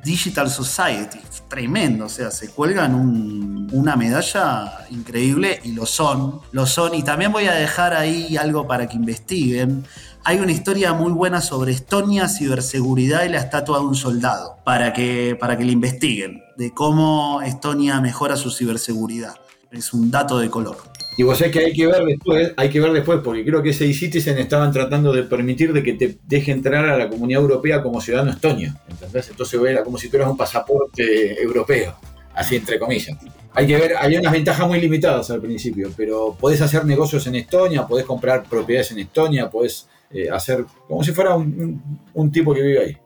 Digital 0.05 0.51
Society. 0.51 1.20
Tremendo, 1.49 2.07
o 2.07 2.09
sea, 2.09 2.31
se 2.31 2.49
cuelgan 2.49 3.68
una 3.73 3.97
medalla 3.97 4.87
increíble 4.90 5.61
y 5.62 5.73
lo 5.73 5.87
son, 5.87 6.40
lo 6.53 6.66
son. 6.66 6.94
Y 6.94 7.03
también 7.03 7.33
voy 7.33 7.47
a 7.47 7.55
dejar 7.55 7.94
ahí 7.94 8.37
algo 8.37 8.66
para 8.66 8.88
que 8.88 8.97
investiguen. 8.97 9.85
Hay 10.25 10.40
una 10.40 10.53
historia 10.53 10.92
muy 10.94 11.12
buena 11.12 11.40
sobre 11.40 11.73
Estonia, 11.73 12.29
ciberseguridad 12.29 13.25
y 13.25 13.29
la 13.29 13.38
estatua 13.38 13.79
de 13.79 13.85
un 13.85 13.94
soldado, 13.94 14.57
para 14.64 14.92
que, 14.92 15.37
para 15.38 15.57
que 15.57 15.64
la 15.64 15.73
investiguen, 15.73 16.42
de 16.57 16.73
cómo 16.73 17.42
Estonia 17.42 18.01
mejora 18.01 18.37
su 18.37 18.51
ciberseguridad. 18.51 19.35
Es 19.70 19.92
un 19.92 20.11
dato 20.11 20.38
de 20.38 20.51
color. 20.51 20.79
Y 21.16 21.22
vos 21.22 21.38
sabés 21.38 21.53
que 21.53 21.61
hay 21.61 21.72
que 21.72 21.87
ver 21.87 22.05
después, 22.05 22.53
hay 22.57 22.68
que 22.68 22.81
ver 22.81 22.92
después, 22.92 23.20
porque 23.22 23.44
creo 23.44 23.62
que 23.62 23.70
ese 23.70 23.92
citizen 23.92 24.38
estaban 24.38 24.72
tratando 24.72 25.12
de 25.12 25.22
permitir 25.22 25.72
de 25.72 25.83
que 25.83 25.92
te 25.92 26.18
deje 26.27 26.50
entrar 26.50 26.85
a 26.87 26.96
la 26.96 27.09
comunidad 27.09 27.42
europea 27.42 27.83
como 27.83 28.00
ciudadano 28.00 28.33
estonio. 28.33 28.74
¿entendés? 28.88 29.29
Entonces 29.31 29.61
era 29.62 29.85
como 29.85 29.96
si 29.96 30.09
tuvieras 30.09 30.31
un 30.31 30.37
pasaporte 30.37 31.40
europeo, 31.40 31.96
así 32.35 32.57
entre 32.57 32.79
comillas. 32.79 33.16
Hay 33.53 33.68
que 33.68 33.77
ver, 33.77 33.94
había 33.96 34.18
unas 34.18 34.33
ventajas 34.33 34.66
muy 34.66 34.81
limitadas 34.81 35.31
al 35.31 35.40
principio, 35.40 35.92
pero 35.96 36.37
podés 36.38 36.61
hacer 36.61 36.85
negocios 36.85 37.24
en 37.29 37.37
Estonia, 37.37 37.87
podés 37.87 38.05
comprar 38.05 38.42
propiedades 38.42 38.90
en 38.90 38.98
Estonia, 38.98 39.48
podés 39.48 39.87
eh, 40.11 40.29
hacer 40.29 40.64
como 40.88 41.05
si 41.05 41.12
fuera 41.12 41.37
un 41.37 42.33
tipo 42.33 42.53
que 42.53 42.62
vive 42.62 42.81
ahí. 42.81 42.96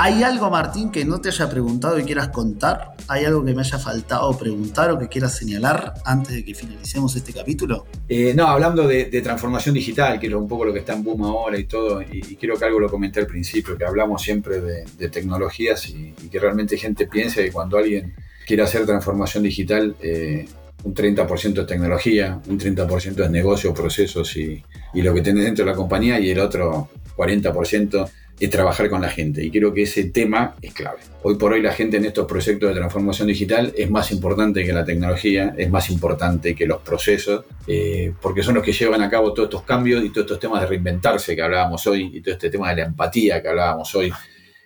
¿Hay 0.00 0.22
algo, 0.22 0.48
Martín, 0.48 0.92
que 0.92 1.04
no 1.04 1.20
te 1.20 1.30
haya 1.30 1.50
preguntado 1.50 1.98
y 1.98 2.04
quieras 2.04 2.28
contar? 2.28 2.92
¿Hay 3.08 3.24
algo 3.24 3.44
que 3.44 3.52
me 3.52 3.62
haya 3.62 3.80
faltado 3.80 4.38
preguntar 4.38 4.92
o 4.92 4.98
que 5.00 5.08
quieras 5.08 5.36
señalar 5.36 5.94
antes 6.04 6.36
de 6.36 6.44
que 6.44 6.54
finalicemos 6.54 7.16
este 7.16 7.32
capítulo? 7.32 7.84
Eh, 8.08 8.32
no, 8.32 8.46
hablando 8.46 8.86
de, 8.86 9.06
transformación 9.20 9.74
digital, 9.74 10.20
que 10.20 10.28
es 10.28 10.34
un 10.34 10.46
poco 10.46 10.66
lo 10.66 10.72
que 10.72 10.78
está 10.78 10.92
en 10.92 11.02
boom 11.02 11.24
ahora 11.24 11.58
y 11.58 11.64
todo, 11.64 12.00
y, 12.00 12.36
creo 12.36 12.56
que 12.56 12.64
algo 12.64 12.78
lo 12.78 12.88
comenté 12.88 13.18
al 13.18 13.26
principio, 13.26 13.76
que 13.76 13.84
hablamos 13.84 14.22
siempre 14.22 14.60
de, 14.60 15.08
tecnologías 15.08 15.88
y, 15.88 16.12
que 16.30 16.38
realmente 16.38 16.76
gente 16.76 17.08
piensa 17.08 17.42
que 17.42 17.50
cuando 17.50 17.76
alguien 17.76 18.14
quiere 18.46 18.62
hacer 18.62 18.86
transformación 18.86 19.42
digital, 19.42 19.96
eh, 20.00 20.46
un 20.84 20.94
30% 20.94 21.62
es 21.62 21.66
tecnología, 21.66 22.40
un 22.46 22.56
30% 22.56 23.24
es 23.24 23.30
negocio, 23.32 23.74
procesos 23.74 24.36
y, 24.36 24.62
y 24.94 25.02
lo 25.02 25.12
que 25.12 25.22
tenés 25.22 25.42
dentro 25.42 25.64
de 25.64 25.72
la 25.72 25.76
compañía 25.76 26.20
y 26.20 26.30
el 26.30 26.38
otro 26.38 26.88
40% 27.16 28.08
es 28.40 28.50
trabajar 28.50 28.88
con 28.88 29.00
la 29.00 29.08
gente. 29.08 29.44
Y 29.44 29.50
creo 29.50 29.72
que 29.72 29.82
ese 29.82 30.04
tema 30.04 30.54
es 30.62 30.72
clave. 30.72 30.98
Hoy 31.22 31.36
por 31.36 31.52
hoy 31.52 31.62
la 31.62 31.72
gente 31.72 31.96
en 31.96 32.04
estos 32.04 32.26
proyectos 32.26 32.68
de 32.68 32.74
transformación 32.76 33.28
digital 33.28 33.72
es 33.76 33.90
más 33.90 34.10
importante 34.12 34.64
que 34.64 34.72
la 34.72 34.84
tecnología, 34.84 35.54
es 35.56 35.70
más 35.70 35.90
importante 35.90 36.54
que 36.54 36.66
los 36.66 36.80
procesos, 36.82 37.44
eh, 37.66 38.12
porque 38.20 38.42
son 38.42 38.54
los 38.54 38.64
que 38.64 38.72
llevan 38.72 39.02
a 39.02 39.10
cabo 39.10 39.32
todos 39.32 39.48
estos 39.48 39.62
cambios 39.62 40.04
y 40.04 40.10
todos 40.10 40.26
estos 40.26 40.40
temas 40.40 40.60
de 40.60 40.68
reinventarse 40.68 41.34
que 41.34 41.42
hablábamos 41.42 41.86
hoy 41.86 42.10
y 42.14 42.20
todo 42.20 42.34
este 42.34 42.50
tema 42.50 42.70
de 42.70 42.76
la 42.76 42.88
empatía 42.88 43.42
que 43.42 43.48
hablábamos 43.48 43.94
hoy. 43.94 44.12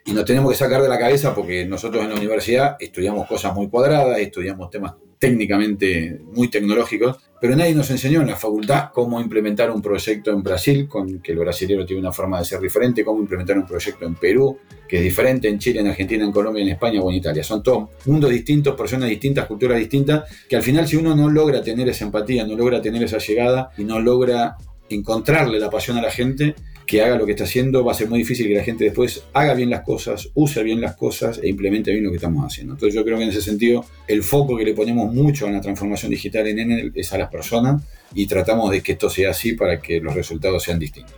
Y 0.05 0.13
nos 0.13 0.25
tenemos 0.25 0.51
que 0.51 0.59
sacar 0.59 0.83
de 0.83 0.89
la 0.89 0.99
cabeza 0.99 1.35
porque 1.35 1.65
nosotros 1.65 2.03
en 2.03 2.11
la 2.11 2.17
universidad 2.17 2.77
estudiamos 2.81 3.27
cosas 3.27 3.55
muy 3.55 3.69
cuadradas, 3.69 4.19
estudiamos 4.19 4.69
temas 4.69 4.95
técnicamente 5.23 6.21
muy 6.33 6.49
tecnológicos, 6.49 7.17
pero 7.41 7.55
nadie 7.55 7.77
nos 7.77 7.89
enseñó 7.91 8.23
en 8.23 8.27
la 8.27 8.35
facultad 8.35 8.91
cómo 8.93 9.21
implementar 9.21 9.71
un 9.71 9.81
proyecto 9.81 10.33
en 10.33 10.43
Brasil, 10.43 10.89
con 10.89 11.21
que 11.21 11.31
el 11.31 11.39
brasileño 11.39 11.87
tiene 11.87 12.01
una 12.01 12.11
forma 12.11 12.41
de 12.41 12.45
ser 12.45 12.61
diferente, 12.61 13.05
cómo 13.05 13.21
implementar 13.21 13.57
un 13.57 13.65
proyecto 13.65 14.05
en 14.05 14.17
Perú, 14.17 14.59
que 14.89 14.97
es 14.97 15.03
diferente, 15.05 15.49
en 15.49 15.61
Chile, 15.61 15.79
en 15.79 15.87
Argentina, 15.87 16.25
en 16.25 16.33
Colombia, 16.33 16.63
en 16.65 16.71
España 16.71 17.01
o 17.01 17.09
en 17.09 17.19
Italia. 17.19 17.45
Son 17.45 17.63
todos 17.63 17.91
mundos 18.05 18.31
distintos, 18.31 18.75
personas 18.75 19.09
distintas, 19.09 19.47
culturas 19.47 19.79
distintas, 19.79 20.25
que 20.49 20.57
al 20.57 20.63
final 20.65 20.89
si 20.89 20.97
uno 20.97 21.15
no 21.15 21.31
logra 21.31 21.63
tener 21.63 21.89
esa 21.89 22.05
empatía, 22.05 22.45
no 22.45 22.57
logra 22.57 22.83
tener 22.83 23.05
esa 23.05 23.19
llegada 23.19 23.71
y 23.79 23.85
no 23.85 24.01
logra 24.01 24.57
encontrarle 24.89 25.61
la 25.61 25.71
pasión 25.71 25.97
a 25.99 26.03
la 26.03 26.11
gente, 26.11 26.57
que 26.87 27.03
haga 27.03 27.17
lo 27.17 27.27
que 27.27 27.33
está 27.33 27.45
haciendo, 27.45 27.85
va 27.85 27.93
a 27.93 27.95
ser 27.95 28.09
muy 28.09 28.19
difícil 28.19 28.49
que 28.49 28.55
la 28.55 28.65
gente 28.65 28.85
después 28.85 29.25
haga 29.33 29.55
bien 29.55 29.71
las 29.71 29.83
cosas, 29.83 30.29
use 30.35 30.63
bien 30.63 30.81
las 30.81 30.97
cosas 30.97 31.41
e 31.43 31.49
implemente 31.49 31.91
bien 31.91 32.05
lo 32.05 32.11
que 32.11 32.17
estamos 32.17 32.45
haciendo. 32.45 32.75
Entonces 32.75 32.95
yo 32.95 33.05
creo 33.05 33.19
que 33.19 33.25
en 33.25 33.31
ese 33.31 33.43
sentido 33.43 33.85
el 34.07 34.23
foco 34.23 34.57
que 34.57 34.65
le 34.65 34.75
ponemos 34.75 35.13
mucho 35.13 35.47
en 35.47 35.55
la 35.55 35.61
transformación 35.61 36.11
digital 36.11 36.47
en 36.47 36.59
Enel 36.59 36.93
es 36.95 37.13
a 37.13 37.19
las 37.19 37.31
personas 37.31 37.83
y 38.15 38.27
tratamos 38.27 38.71
de 38.71 38.83
que 38.83 38.93
esto 38.93 39.09
sea 39.09 39.31
así 39.31 39.55
para 39.55 39.81
que 39.81 40.01
los 40.01 40.15
resultados 40.15 40.63
sean 40.63 40.79
distintos. 40.79 41.15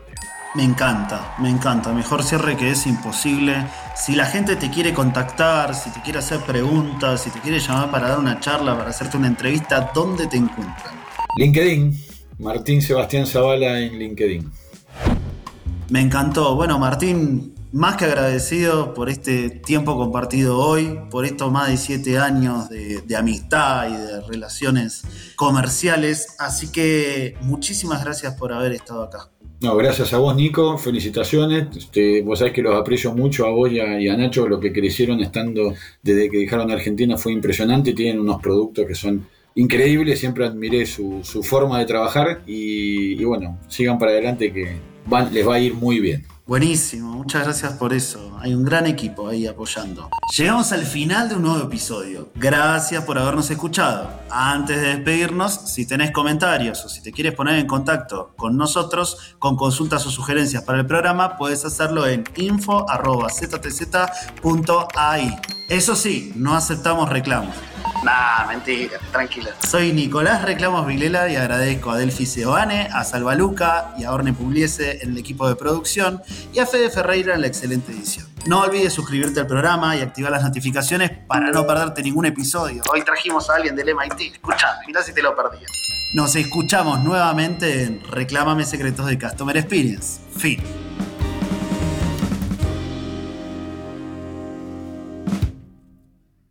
Me 0.54 0.62
encanta, 0.62 1.34
me 1.40 1.50
encanta. 1.50 1.92
Mejor 1.92 2.22
cierre 2.22 2.56
que 2.56 2.70
es 2.70 2.86
imposible. 2.86 3.66
Si 3.96 4.14
la 4.14 4.24
gente 4.26 4.54
te 4.54 4.70
quiere 4.70 4.94
contactar, 4.94 5.74
si 5.74 5.90
te 5.90 6.00
quiere 6.00 6.20
hacer 6.20 6.38
preguntas, 6.40 7.22
si 7.22 7.30
te 7.30 7.40
quiere 7.40 7.58
llamar 7.58 7.90
para 7.90 8.10
dar 8.10 8.20
una 8.20 8.38
charla, 8.38 8.78
para 8.78 8.90
hacerte 8.90 9.16
una 9.16 9.26
entrevista, 9.26 9.90
¿dónde 9.92 10.28
te 10.28 10.36
encuentran? 10.36 10.94
LinkedIn, 11.38 11.98
Martín 12.38 12.80
Sebastián 12.80 13.26
Zavala 13.26 13.80
en 13.80 13.98
LinkedIn. 13.98 14.52
Me 15.90 16.00
encantó. 16.00 16.56
Bueno, 16.56 16.78
Martín, 16.78 17.54
más 17.72 17.96
que 17.96 18.06
agradecido 18.06 18.94
por 18.94 19.10
este 19.10 19.50
tiempo 19.50 19.96
compartido 19.96 20.58
hoy, 20.58 20.98
por 21.10 21.26
estos 21.26 21.52
más 21.52 21.68
de 21.68 21.76
siete 21.76 22.18
años 22.18 22.70
de, 22.70 23.16
amistad 23.16 23.88
y 23.88 23.92
de 23.92 24.20
relaciones 24.22 25.02
comerciales. 25.36 26.36
Así 26.38 26.72
que 26.72 27.36
muchísimas 27.42 28.02
gracias 28.02 28.34
por 28.34 28.52
haber 28.52 28.72
estado 28.72 29.02
acá. 29.02 29.28
No, 29.60 29.76
gracias 29.76 30.12
a 30.12 30.18
vos, 30.18 30.34
Nico. 30.34 30.78
Felicitaciones. 30.78 31.76
Este, 31.76 32.22
vos 32.22 32.38
sabés 32.38 32.54
que 32.54 32.62
los 32.62 32.74
aprecio 32.74 33.14
mucho 33.14 33.46
a 33.46 33.50
vos 33.50 33.70
y 33.70 33.80
a, 33.80 34.16
Nacho. 34.16 34.48
Lo 34.48 34.58
que 34.58 34.72
crecieron 34.72 35.20
estando 35.20 35.74
desde 36.02 36.30
que 36.30 36.38
dejaron 36.38 36.70
Argentina 36.70 37.16
fue 37.18 37.32
impresionante. 37.32 37.92
Tienen 37.92 38.20
unos 38.20 38.40
productos 38.40 38.86
que 38.86 38.94
son 38.94 39.26
increíbles. 39.54 40.20
Siempre 40.20 40.46
admiré 40.46 40.86
su, 40.86 41.22
forma 41.42 41.78
de 41.78 41.86
trabajar. 41.86 42.42
y 42.46 43.22
bueno, 43.24 43.58
sigan 43.68 43.98
para 43.98 44.12
adelante 44.12 44.52
que 44.52 44.76
les 45.32 45.46
va 45.48 45.54
a 45.54 45.60
ir 45.60 45.74
muy 45.74 46.00
bien. 46.00 46.24
Buenísimo, 46.46 47.10
muchas 47.10 47.44
gracias 47.44 47.72
por 47.72 47.94
eso. 47.94 48.36
Hay 48.38 48.54
un 48.54 48.66
gran 48.66 48.86
equipo 48.86 49.28
ahí 49.28 49.46
apoyando. 49.46 50.10
Llegamos 50.36 50.72
al 50.72 50.84
final 50.84 51.30
de 51.30 51.36
un 51.36 51.42
nuevo 51.42 51.64
episodio. 51.64 52.28
Gracias 52.34 53.02
por 53.04 53.16
habernos 53.18 53.50
escuchado. 53.50 54.10
Antes 54.30 54.78
de 54.78 54.88
despedirnos, 54.88 55.54
si 55.54 55.86
tenés 55.86 56.10
comentarios 56.10 56.84
o 56.84 56.90
si 56.90 57.00
te 57.00 57.12
quieres 57.12 57.32
poner 57.32 57.58
en 57.58 57.66
contacto 57.66 58.34
con 58.36 58.58
nosotros 58.58 59.36
con 59.38 59.56
consultas 59.56 60.04
o 60.04 60.10
sugerencias 60.10 60.64
para 60.64 60.80
el 60.80 60.86
programa, 60.86 61.38
puedes 61.38 61.64
hacerlo 61.64 62.06
en 62.06 62.24
info.ztz.ai. 62.36 62.84
Eso 65.70 65.96
sí, 65.96 66.30
no 66.36 66.54
aceptamos 66.54 67.08
reclamos. 67.08 67.56
Nah, 68.04 68.46
mentira, 68.46 68.98
tranquila. 69.12 69.50
Soy 69.66 69.92
Nicolás 69.92 70.42
Reclamos 70.42 70.86
Vilela 70.86 71.30
y 71.30 71.36
agradezco 71.36 71.90
a 71.90 71.96
Delphi 71.96 72.26
Seoane, 72.26 72.90
a 72.92 73.02
Salva 73.02 73.34
Luca 73.34 73.94
y 73.96 74.04
a 74.04 74.12
Orne 74.12 74.34
Pugliese 74.34 75.02
en 75.02 75.12
el 75.12 75.18
equipo 75.18 75.48
de 75.48 75.56
producción 75.56 76.22
y 76.52 76.58
a 76.58 76.66
Fede 76.66 76.90
Ferreira 76.90 77.34
en 77.34 77.40
la 77.40 77.46
excelente 77.46 77.92
edición. 77.92 78.26
No 78.46 78.60
olvides 78.60 78.92
suscribirte 78.92 79.40
al 79.40 79.46
programa 79.46 79.96
y 79.96 80.00
activar 80.00 80.30
las 80.30 80.42
notificaciones 80.42 81.10
para 81.26 81.50
no 81.50 81.66
perderte 81.66 82.02
ningún 82.02 82.26
episodio. 82.26 82.82
Hoy 82.92 83.02
trajimos 83.02 83.48
a 83.48 83.56
alguien 83.56 83.74
del 83.74 83.94
MIT. 83.94 84.34
Escucha, 84.34 84.78
mirá 84.86 85.02
si 85.02 85.12
te 85.14 85.22
lo 85.22 85.34
perdías. 85.34 85.70
Nos 86.14 86.36
escuchamos 86.36 87.02
nuevamente 87.02 87.82
en 87.82 88.02
Reclámame 88.10 88.64
Secretos 88.64 89.06
de 89.06 89.18
Customer 89.18 89.56
Experience. 89.56 90.20
Fin. 90.36 90.62